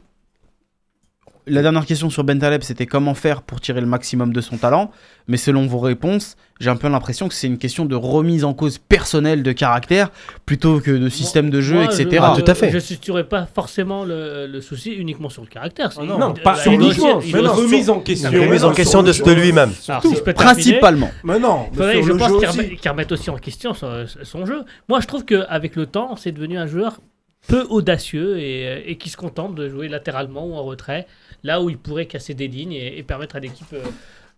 [1.49, 4.57] la dernière question sur Ben Taleb, c'était comment faire pour tirer le maximum de son
[4.57, 4.91] talent.
[5.27, 8.55] Mais selon vos réponses, j'ai un peu l'impression que c'est une question de remise en
[8.55, 10.11] cause personnelle de caractère
[10.47, 12.07] plutôt que de système de jeu, Moi, etc.
[12.11, 12.71] Je, Ah, tout à fait.
[12.71, 15.91] Je ne situerais pas forcément le, le souci uniquement sur le caractère.
[15.99, 17.21] Ah non, pas doit uniquement.
[17.33, 18.31] mais aussi- remise en question.
[18.33, 19.71] Une remise en question de, sur- de lui-même.
[19.73, 19.91] Si
[20.35, 21.11] Principalement.
[21.25, 22.59] Mais non, sur je le pense, qu'il aussi.
[22.59, 24.63] remet- remette aussi en question son, son jeu.
[24.89, 27.01] Moi, je trouve qu'avec le temps, c'est devenu un joueur
[27.49, 31.07] peu audacieux et, et qui se contente de jouer latéralement ou en retrait,
[31.43, 33.83] là où il pourrait casser des lignes et, et permettre à l'équipe euh,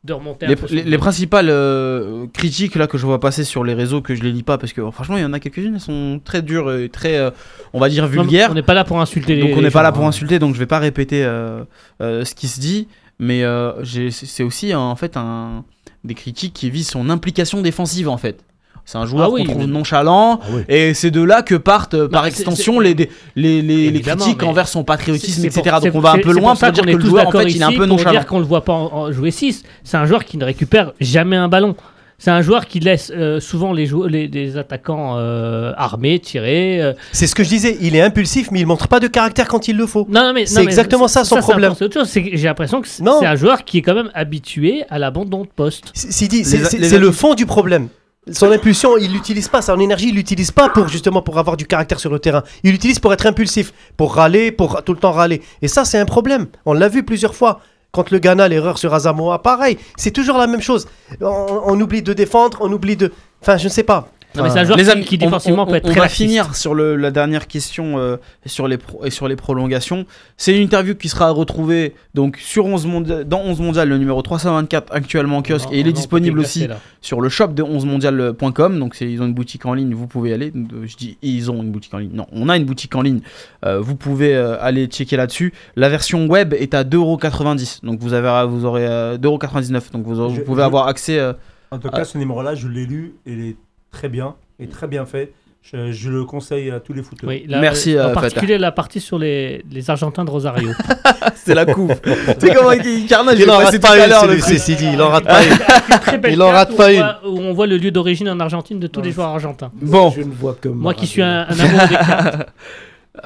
[0.05, 0.66] de remonter Les, un peu.
[0.74, 4.32] les- principales euh, critiques là que je vois passer sur les réseaux que je les
[4.32, 6.73] lis pas parce que oh, franchement il y en a quelques-unes elles sont très dures
[6.73, 7.31] et très euh,
[7.74, 9.70] on va dire Non, vulgaires On n'est pas là pour insulter les donc on n'est
[9.70, 10.09] pas là pour hein.
[10.09, 11.65] insulter donc je vais pas répéter euh,
[12.01, 12.89] euh, ce qui se dit
[13.19, 15.65] mais euh, c'est aussi en fait un,
[16.05, 18.43] des critiques qui visent son implication défensive en fait.
[18.85, 20.62] C'est un joueur Ah oui, qu'on trouve mais- nonchalant, Ah oui.
[20.69, 22.94] et c'est de là que partent par Bah, extension les,
[23.36, 25.77] les, les, critiques mais envers son patriotisme, C'est- c'est etc.
[25.81, 27.02] pour- Donc on va un peu loin pour ça pour dire qu'on que est le
[27.02, 28.11] tous joueur en d'accord fait il est un ici peu nonchalant.
[28.11, 29.62] dire qu'on le voit pas en- en jouer 6.
[29.85, 31.77] C'est un joueur qui ne récupère jamais un ballon.
[32.23, 36.82] C'est un joueur qui laisse euh, souvent les, jou- les, les attaquants euh, armés tirer.
[36.82, 36.93] euh.
[37.12, 39.69] C'est ce que je disais, il est impulsif, mais il montre pas de caractère quand
[39.69, 40.07] il le faut.
[40.11, 41.70] Non, non, mais C'est non, mais exactement ça, son c'est problème.
[41.70, 42.09] encore- C'est autre chose.
[42.11, 43.16] C'est que J'ai l'impression que c'est Non.
[43.20, 45.93] c'est un joueur qui est quand même habitué à l'abandon de poste.
[45.94, 47.89] Sidi, c'est le fond du problème.
[48.32, 51.66] Son impulsion, il l'utilise pas, son énergie, il l'utilise pas pour justement pour avoir du
[51.66, 52.43] caractère sur le terrain.
[52.62, 55.43] Il l'utilise pour être impulsif, pour râler, pour tout le temps râler.
[55.62, 56.47] Et ça, c'est un problème.
[56.66, 57.61] On l'a vu plusieurs fois.
[57.93, 60.86] Quand le Ghana, l'erreur sur Azamoa, pareil, c'est toujours la même chose.
[61.20, 63.12] On, on oublie de défendre, on oublie de.
[63.43, 64.09] Enfin, je ne sais pas.
[64.36, 65.90] Non, mais c'est un joueur Les qui, amis, qui on- défensivement on, peut être on
[65.90, 66.23] très va laxiste.
[66.28, 68.16] finir sur le- la dernière question euh,
[68.47, 70.07] sur les pro- et sur les prolongations.
[70.36, 74.23] C'est une interview qui sera retrouvée donc sur 11 mondia- dans 11 mondial le numéro
[74.23, 76.78] 324 actuellement en kiosque Non, et il est non, disponible aussi là.
[77.01, 78.78] sur le shop de 11mondial.com.
[78.78, 80.52] Donc c'est ils ont une boutique en ligne, vous pouvez y aller.
[80.55, 82.12] Euh, Je dis ils ont une boutique en ligne.
[82.15, 83.20] Non, on a une boutique en ligne.
[83.65, 85.52] Euh, vous pouvez euh, aller checker là-dessus.
[85.77, 87.81] La version web est à 2,90€.
[87.85, 89.90] Donc vous avez vous aurez euh, 2,99€.
[89.93, 91.32] Donc vous, Je- pouvez je- avoir accès euh,
[91.73, 93.57] En tout cas, ce numéro-là, je l'ai lu et il est
[93.91, 95.33] très bien, et très bien fait.
[95.62, 97.29] Je, je le conseille à tous les footeurs.
[97.29, 100.71] Oui, Merci, En euh, particulier la partie sur les, les Argentins de Rosario.
[101.35, 101.95] c'est la couve.
[102.03, 105.25] tu sais comment il- Carnage Il il en rate pas une, c'est il en rate
[105.27, 106.33] pas une.
[106.33, 107.05] Il en rate pas une.
[107.27, 109.71] Où on voit le lieu d'origine en Argentine de tous les joueurs argentins.
[109.75, 110.11] Bon.
[110.11, 112.49] Je ne vois que Moi qui suis un, un amoureux des cartes.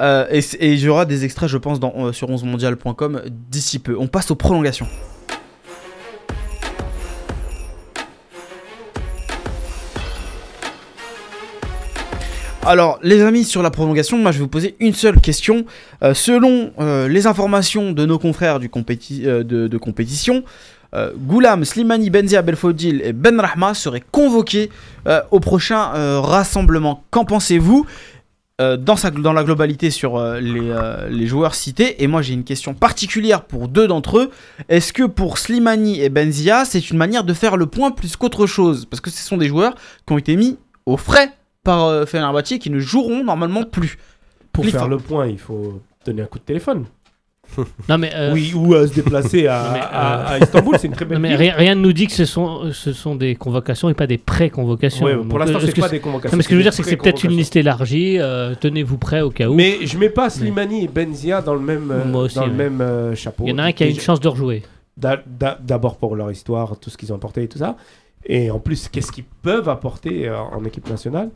[0.01, 3.97] Euh, et il y aura des extraits, je pense, dans, euh, sur 11mondial.com d'ici peu.
[3.99, 4.89] On passe aux prolongations.
[12.67, 15.67] Alors, les amis, sur la prolongation, moi je vais vous poser une seule question.
[16.03, 18.71] Euh, selon euh, les informations de nos confrères du
[19.25, 20.45] euh, de, compétition,
[21.17, 24.71] Goulam, Slimani, Benzia, Belfodil et Ben Rahma seraient convoqués
[25.33, 27.03] au prochain rassemblement.
[27.11, 27.85] Qu'en pensez-vous
[28.61, 30.73] dans, la globalité sur les,
[31.11, 32.01] les joueurs cités?
[32.05, 34.31] Et moi, j'ai une question particulière pour deux d'entre eux.
[34.69, 38.47] Est-ce que pour Slimani et Benzia, c'est une manière de faire le point plus qu'autre
[38.47, 38.87] chose?
[38.87, 39.75] Parce que ce sont des joueurs
[40.07, 41.33] qui ont été mis au frais
[41.65, 43.99] par euh, Fenerbahçe qui ne joueront normalement plus.
[44.53, 46.85] Pour faire le point, il faut donner un coup de téléphone.
[47.91, 50.87] Non mais, euh, Oui, ou à se déplacer à, Mais, euh, à- à Istanbul, c'est
[50.87, 53.17] une très belle non, mais rien, rien ne nous dit que ce sont, ce sont
[53.17, 55.05] des convocations et pas des pré-convocations.
[55.05, 56.35] Ouais, pour l'instant, euh, est-ce c'est pas des convocations.
[56.35, 58.17] Non, mais ce que je veux dire, c'est que c'est peut-être une liste élargie.
[58.19, 59.55] euh, Tenez-vous prêts au cas où.
[59.55, 62.81] Mais je mets pas Slimani et Benzia dans le même, euh, aussi, dans le même
[62.81, 63.45] euh, chapeau.
[63.47, 64.63] Il y en a un qui a une chance de rejouer.
[64.97, 67.77] d'a- d'a- D'abord pour leur histoire, tout ce qu'ils ont apporté et tout ça.
[68.27, 71.29] Et en plus, qu'est-ce qu'ils peuvent apporter euh, en équipe nationale?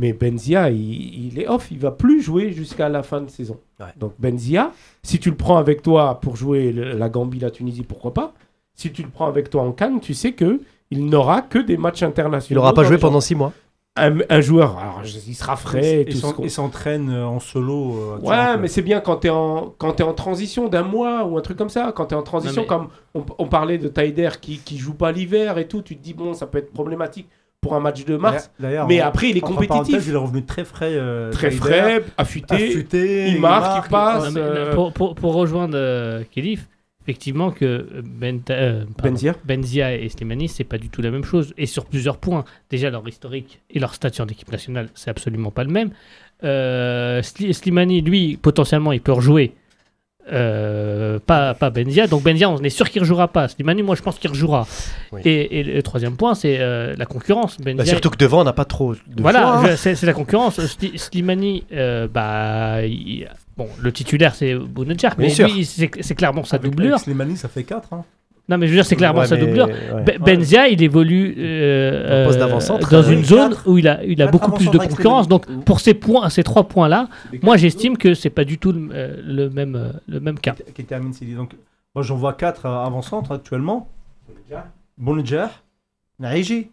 [0.00, 3.58] Mais Benzia, il, il est off, il va plus jouer jusqu'à la fin de saison.
[3.78, 3.86] Ouais.
[3.98, 4.72] Donc Benzia,
[5.02, 8.32] si tu le prends avec toi pour jouer le- la Gambie, la Tunisie, pourquoi pas
[8.74, 10.60] Si tu le prends avec toi en Cannes, tu sais que
[10.90, 12.58] il n'aura que des matchs internationaux.
[12.58, 13.52] Il n'aura pas joué pendant six mois.
[13.96, 14.78] un, un joueur.
[14.78, 17.96] Alors, il sera frais et s'entraîne euh, en solo.
[17.96, 21.36] euh, Ouais, mais c'est bien quand t'es en quand t'es en transition d'un mois ou
[21.36, 21.92] un truc comme ça.
[21.94, 25.12] Quand t'es en transition, mais- comme on, on parlait de Taider qui qui joue pas
[25.12, 27.28] l'hiver et tout, tu te dis bon, ça peut être problématique
[27.60, 28.50] pour un match de mars.
[28.58, 30.04] D'ailleurs, Mais après, il est compétitif.
[30.06, 30.92] Il est revenu très frais.
[30.94, 32.54] euh, Très frais, affûté.
[32.54, 34.24] affûté, il marque, il passe.
[34.24, 36.68] Non, mais, euh, pour, pour, pour rejoindre euh, Khelif,
[37.02, 39.34] effectivement que Benta- euh, pardon, Benzia.
[39.44, 41.52] Benzia et Slimani, c'est pas du tout la même chose.
[41.58, 45.50] Et sur plusieurs points, déjà leur historique et leur statut en équipe nationale, c'est absolument
[45.50, 45.90] pas le même.
[46.44, 49.52] Euh, Sli- Slimani, lui, potentiellement, il peut rejouer.
[50.32, 52.06] Euh, pas, pas Benzia.
[52.06, 53.48] Donc Benzia, on est sûr qu'il rejouera pas.
[53.48, 54.66] Slimani, moi, je pense qu'il rejouera.
[55.12, 55.20] Oui.
[55.24, 57.56] Et, et le troisième point, c'est euh, la concurrence.
[57.58, 59.76] Benzia, Bah, surtout que devant, on n'a pas trop de voilà, choix, hein.
[59.76, 60.58] c'est c'est la concurrence.
[60.60, 65.48] Sli- Slimani, euh, bah, il- bon, le titulaire c'est Bounedjah, mais Bien sûr.
[65.48, 66.94] lui, c'est c'est clairement sa Avec- doublure.
[66.94, 67.92] Avec Slimani, ça fait 4.
[67.92, 68.04] Hein.
[68.50, 69.66] Non, mais je veux dire, c'est clairement Ouais, sa doublure.
[69.68, 70.02] ouais.
[70.04, 72.48] Be- Benzia, il évolue euh, euh,
[72.90, 73.68] dans euh, une zone quatre.
[73.68, 75.28] où il a, il a Quatre beaucoup plus de concurrence.
[75.28, 77.08] Donc, pour ces points, ces trois points-là,
[77.42, 80.54] moi, j'estime que c'est pas du tout le, euh, le même, le même cas.
[80.74, 81.34] qui, termine Sidi.
[81.34, 81.54] Donc,
[81.94, 83.88] moi, j'en vois 4 avant-centre actuellement.
[84.98, 85.50] Bounedjah,
[86.18, 86.68] Naïji,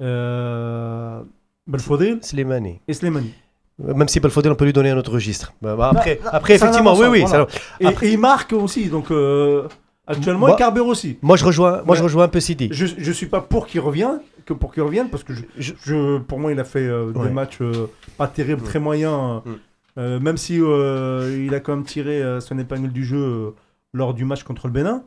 [0.00, 1.20] euh,
[1.66, 2.80] Belfodil Slimani.
[2.88, 3.32] et Slimani.
[3.78, 5.52] Même si Belfodil, on peut lui donner un autre registre.
[5.62, 7.20] Bah, bah, après, Bah, après c'est un effectivement, oui, oui.
[7.20, 7.46] voilà.
[7.48, 8.86] ça- Et, Après- et il marque aussi.
[8.88, 9.68] Donc, euh,
[10.08, 11.18] actuellement, Moi- il carbure aussi.
[11.22, 12.68] Moi, je rejoins, moi, je rejoins un peu Sidi.
[12.72, 15.74] Je, je suis pas pour qu'il revienne, que pour qu'il revienne, parce que je, Je-
[15.84, 17.26] je- pour moi, il a fait euh, Ouais.
[17.28, 17.86] des matchs euh,
[18.16, 19.42] pas terribles, très moyens.
[19.44, 19.50] Mm.
[19.98, 23.50] Euh, même si euh, il a quand même tiré euh, son épingle du jeu euh,
[23.92, 25.02] lors du match contre le Bénin.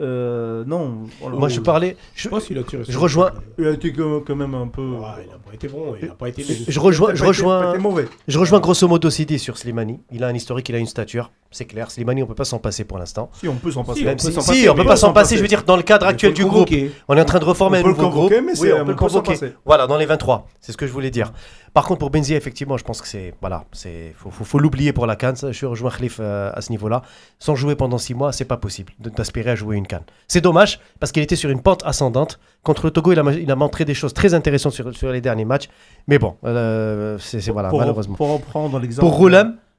[0.00, 1.02] Euh, non.
[1.32, 1.96] Moi, je parlais.
[2.14, 2.82] Je, Je sais pas s'il a tiré.
[2.88, 4.82] je rejoins, Il a été quand même un peu.
[4.82, 6.42] Ouais, il a pas été bon, il a pas été.
[6.66, 8.06] je rejoins, je rejoins, été mauvais.
[8.26, 10.00] je rejoins grosso modo Sidi sur Slimani.
[10.10, 11.30] Il a un historique, il a une stature.
[11.52, 11.90] c'est clair.
[11.92, 13.30] Slimani, on peut pas s'en passer pour l'instant.
[13.34, 14.00] Si, on peut s'en passer.
[14.00, 15.22] Si, Même peut si, s'en si, passer, on peut pas on s'en passer.
[15.22, 15.36] passer.
[15.36, 16.68] Je veux dire, dans le cadre actuel du groupe,
[17.08, 18.30] on est en train de reformer On un nouveau groupe.
[18.32, 19.34] mais Oui, c'est- on on peut le convoquer.
[19.64, 20.48] Voilà, dans les 23.
[20.60, 21.32] C'est ce que je voulais dire.
[21.72, 23.34] Par contre, pour Benzia, effectivement, je pense que c'est.
[23.40, 24.12] Voilà, c'est.
[24.16, 25.36] Faut, faut, faut l'oublier pour la Cannes.
[25.50, 27.02] Je rejoins Khalif euh, à ce niveau-là.
[27.40, 29.83] Sans jouer pendant 6 mois, c'est pas possible de t'aspirer à jouer une
[30.28, 32.38] C'est dommage parce qu'il était sur une pente ascendante.
[32.62, 35.20] Contre le Togo, il a, il a montré des choses très intéressantes sur, sur les
[35.20, 35.68] derniers matchs.
[36.08, 38.14] Mais bon, euh, c'est c'est- voilà, pour, malheureusement.
[38.16, 39.06] Pour reprendre l'exemple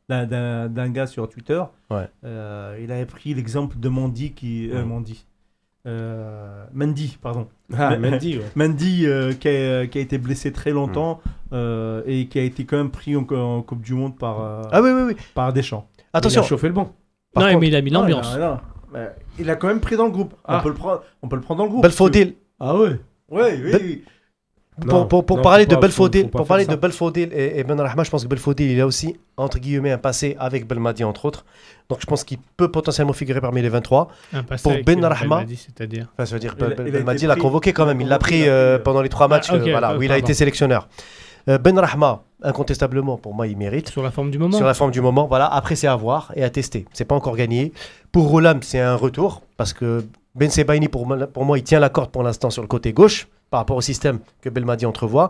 [0.08, 2.08] d'un- d'un d'un gars sur Twitter, Ouais.
[2.26, 4.70] euh, il avait pris l'exemple de Mandy qui.
[4.70, 4.84] euh, Ouais.
[4.86, 5.26] Mandy.
[5.88, 7.48] Euh, Mendy, pardon.
[7.78, 8.44] Ah, Mendy, ouais.
[8.56, 11.22] Mendy euh, qui, a, qui a été blessé très longtemps
[11.54, 14.62] euh, et qui a été quand même pris en, en Coupe du Monde par, euh,
[14.72, 15.16] ah oui, oui, oui.
[15.36, 15.88] par Deschamps.
[16.14, 16.92] Attention, Il a chauffé le banc.
[17.34, 18.36] Par non, contre- mais il a mis l'ambiance.
[18.96, 19.08] Non,
[19.40, 20.34] il a- quand même pris dans le groupe.
[20.46, 20.58] Ah.
[20.60, 21.84] On, peut le prendre, on peut le prendre dans le groupe.
[21.84, 22.36] Belfodil.
[22.60, 23.00] Ah ouais
[23.30, 24.04] Oui, oui, Bel- oui.
[24.82, 26.72] Pour, Non, pour, pour non, parler de Belfodil, pour parler ça.
[26.72, 29.92] de Belfodil et, et Ben Rahma, je pense que Belfodil, il a aussi, entre guillemets,
[29.92, 31.46] un passé avec Belmadi, entre autres.
[31.88, 34.10] Donc je pense qu'il peut potentiellement figurer parmi les 23.
[34.34, 35.38] Un passé Pour avec, Ben euh, Rahma.
[35.38, 36.08] Belmadi, c'est-à-dire.
[36.14, 38.02] Enfin, ça veut dire, Il a Belmadi l'a convoqué quand même.
[38.02, 40.12] Il l'a pris euh, pris, pendant les trois matchs, Ah, ok, voilà, euh, où il
[40.12, 40.26] a pardon.
[40.26, 40.90] été sélectionneur.
[41.48, 43.90] Euh, Ben Rahma, incontestablement, pour moi, il mérite.
[43.90, 44.58] Sur la forme du moment.
[44.58, 45.46] Sur la forme du moment, voilà.
[45.46, 46.86] Après, c'est à voir et à tester.
[46.94, 47.72] C'est pas encore gagné.
[48.12, 50.04] Pour Roulam, c'est un retour parce que
[50.36, 52.94] Ben Sebaini, pour, moi- pour moi, il tient la corde pour l'instant sur le côté
[52.94, 55.30] gauche par rapport au système que Belmadi entrevoit.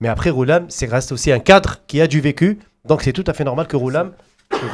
[0.00, 2.58] Mais après, Roulam, c'est reste aussi un cadre qui a du vécu.
[2.84, 4.12] Donc, c'est tout à fait normal que Roulam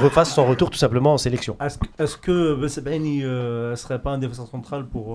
[0.00, 1.56] refasse son retour tout simplement en sélection.
[1.62, 5.14] Est-ce que- est-ce que Bessebeni euh, serait pas un défenseur central pour,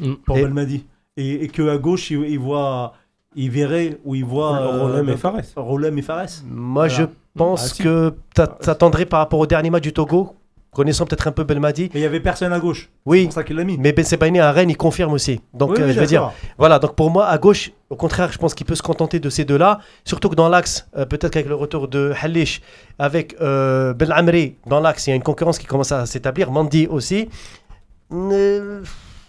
[0.00, 0.14] euh, Mm.
[0.24, 0.86] pour Et- Belmadi?
[1.18, 2.94] Et, et que à gauche, il, il voit.
[3.34, 4.58] Il verrait où il voit.
[4.58, 5.36] Euh, et Fares.
[5.56, 6.26] Rolem et Fares.
[6.50, 6.94] Moi, Voilà.
[7.04, 7.04] je
[7.36, 7.82] pense Ah, si.
[7.82, 10.34] que t'a- t'attendrais par rapport au dernier match du Togo,
[10.70, 11.90] connaissant peut-être un peu Belmadi.
[11.94, 12.90] Mais il y avait personne à gauche.
[12.90, 13.76] C'est Oui, pour ça qu'il l'a mis.
[13.78, 15.40] mais Ben Sebaini à Rennes, il confirme aussi.
[15.54, 16.30] Donc, Oui, euh, je veux dire.
[16.58, 19.28] Voilà, donc pour moi, à gauche, au contraire, je pense qu'il peut se contenter de
[19.30, 19.80] ces deux-là.
[20.04, 22.60] Surtout que dans l'axe, euh, peut-être qu'avec le retour de Halish,
[22.98, 26.50] avec euh, Ben Amri, dans l'axe, il y a une concurrence qui commence à s'établir.
[26.50, 27.28] Mandi aussi.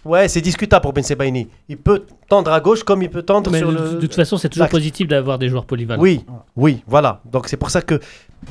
[0.04, 1.48] Ouais, c'est discutable pour Ben Sebaini.
[1.68, 3.94] Il peut tendre à gauche comme il peut tendre Mais sur de, le.
[3.94, 6.02] de toute façon, c'est toujours positif d'avoir des joueurs polyvalents.
[6.02, 6.24] Oui,
[6.56, 7.20] oui, voilà.
[7.30, 7.98] Donc c'est pour ça que.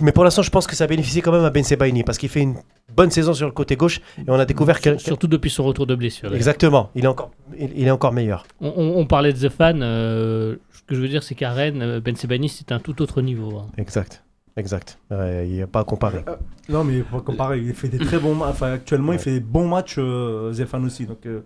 [0.01, 2.29] Mais pour l'instant, je pense que ça bénéficie quand même à Ben Sebaini parce qu'il
[2.29, 2.55] fait une
[2.95, 4.97] bonne saison sur le côté gauche et on a découvert que.
[4.97, 6.33] Surtout depuis son retour de blessure.
[6.33, 8.45] Exactement, il est encore, il, est encore meilleur.
[8.59, 9.81] On, on- on parlait de The Fan.
[9.83, 13.21] euh, ce que je veux dire, c'est qu'à Rennes, Ben Sebani, c'est un tout autre
[13.21, 13.57] niveau.
[13.59, 13.67] hein.
[13.77, 14.23] Exact,
[14.57, 14.97] exact.
[15.11, 16.23] Euh, il n'y a pas à comparer.
[16.69, 17.59] Non, mais faut comparer.
[17.59, 18.49] Il fait des très bons matchs.
[18.51, 19.15] Enfin, actuellement, Ouais.
[19.15, 21.05] il fait des bons matchs, euh, Zéphane aussi.
[21.05, 21.41] Donc, euh,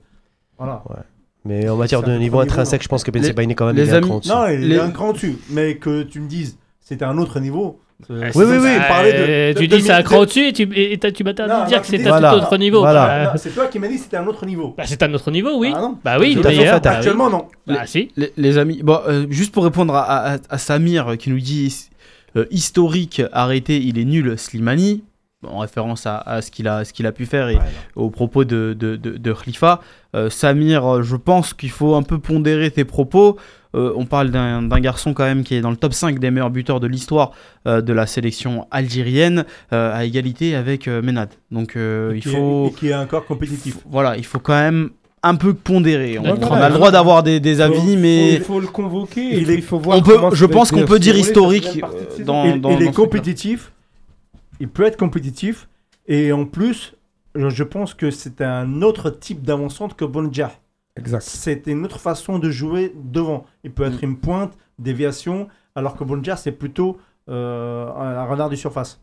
[0.58, 0.84] voilà.
[1.46, 2.84] Mais en matière de niveau intrinsèque, non.
[2.84, 4.30] je pense que Ben Les- Sebaini quand même les est un amis- cran au-dessus.
[4.32, 5.38] Non, il Les- est un cran dessus.
[5.52, 7.80] Mais que tu me dises, c'était un autre niveau.
[8.04, 8.70] Ah, c'est oui, oui, oui.
[8.76, 11.08] tu parlais de- Euh, tu de- dis c'est un cran au-dessus et tu, et tu
[11.08, 12.30] à non, dire que c'est un Voilà.
[12.32, 12.80] tout autre niveau.
[12.80, 13.32] Voilà.
[13.32, 14.76] Bah, c'est toi qui m'as dit que c'était un autre niveau.
[14.78, 15.72] bah, c'est un autre niveau, oui.
[15.76, 16.76] Ah non bah oui, d'ailleurs.
[16.76, 16.90] Fatah.
[16.90, 16.98] bah oui.
[16.98, 17.48] Actuellement, non.
[17.66, 18.12] Bah si.
[18.16, 21.40] Les, les amis, bon, euh, juste pour répondre à, à- à Samir euh, qui nous
[21.40, 21.90] dit
[22.36, 25.04] euh, historique arrêté, il est nul Slimani,
[25.46, 27.60] en référence à, à ce qu'il a, ce qu'il a pu faire et
[27.96, 29.82] aux propos de, de, de, de Khalifa.
[30.16, 33.38] Euh, Samir, je pense qu'il faut un peu pondérer tes propos.
[33.76, 36.50] Euh, on parle d'un garçon quand même qui est dans le top 5 des meilleurs
[36.50, 37.32] buteurs de l'histoire
[37.68, 41.30] euh, de la sélection algérienne, à égalité avec Menad.
[41.52, 42.68] Donc Et il qui est- faut...
[42.70, 43.78] et qui est encore compétitif.
[43.90, 44.90] Voilà, il faut quand même
[45.28, 46.18] un peu pondérer.
[46.20, 46.66] On, Ouais, on voilà.
[46.66, 48.34] a le droit d'avoir des, des avis, Faut- mais...
[48.36, 49.22] Il faut le convoquer.
[49.22, 51.82] et Il puis est- il faut voir on peut, je pense qu'on peut dire historique
[51.84, 53.72] euh, dans, il, dans, il dans est compétitif.
[54.60, 55.68] Il peut être compétitif.
[56.08, 56.94] Et en plus,
[57.36, 60.52] je, je pense que c'est un autre type d'avant-centre que Bonja.
[60.98, 61.22] Exact.
[61.22, 63.46] C'est une autre façon de jouer devant.
[63.64, 66.98] Il peut être une pointe, déviation, alors que Bonja, c'est plutôt
[67.30, 69.00] euh, un renard de surface.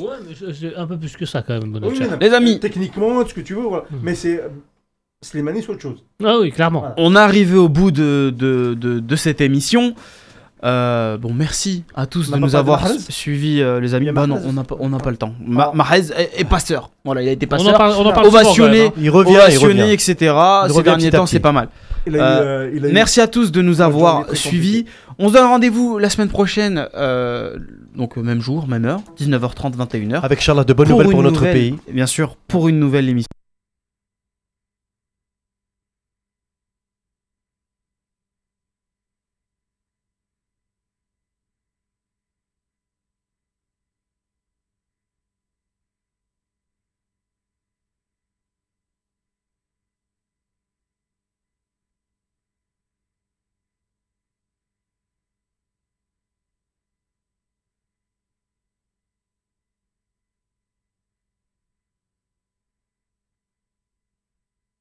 [0.00, 2.58] Ouais, mais c'est un peu plus que ça quand même, Oui, non, Les amis.
[2.60, 3.84] Techniquement, ce que tu veux, voilà.
[3.90, 3.96] Hmm.
[4.02, 4.42] Mais c'est.
[5.22, 6.04] Slimani, c'est autre chose.
[6.24, 6.80] Ah oui, clairement.
[6.80, 6.94] Voilà.
[6.98, 9.94] On est arrivé au bout de, de, de, de cette émission.
[10.64, 14.10] Euh, bon, merci à tous On de nous avoir suivis, euh, les Il amis.
[14.12, 15.34] Bah non, on n'a pas, on n'a pas le temps.
[15.44, 15.70] Ma Ah.
[15.74, 16.90] Mahrez est, est passeur.
[17.04, 17.78] Voilà, il a été On en passeur.
[17.78, 18.92] parle, on en parle souvent, ovationné, hein.
[18.96, 19.92] Il revient, il ovationné, revient.
[19.92, 20.14] etc.
[20.68, 21.68] Il Ces derniers temps, c'est pas mal.
[22.06, 24.84] Il a eu, Euh, il a eu- Merci à tous de nous avoir suivis.
[25.18, 27.56] On se donne rendez-vous la semaine prochaine, euh,
[27.96, 30.20] donc même jour, même heure, 19h30, 21h.
[30.24, 31.74] Avec Charlotte, de bonnes nouvelles pour notre nouvelle- pays.
[31.92, 33.28] Bien sûr, pour une nouvelle émission.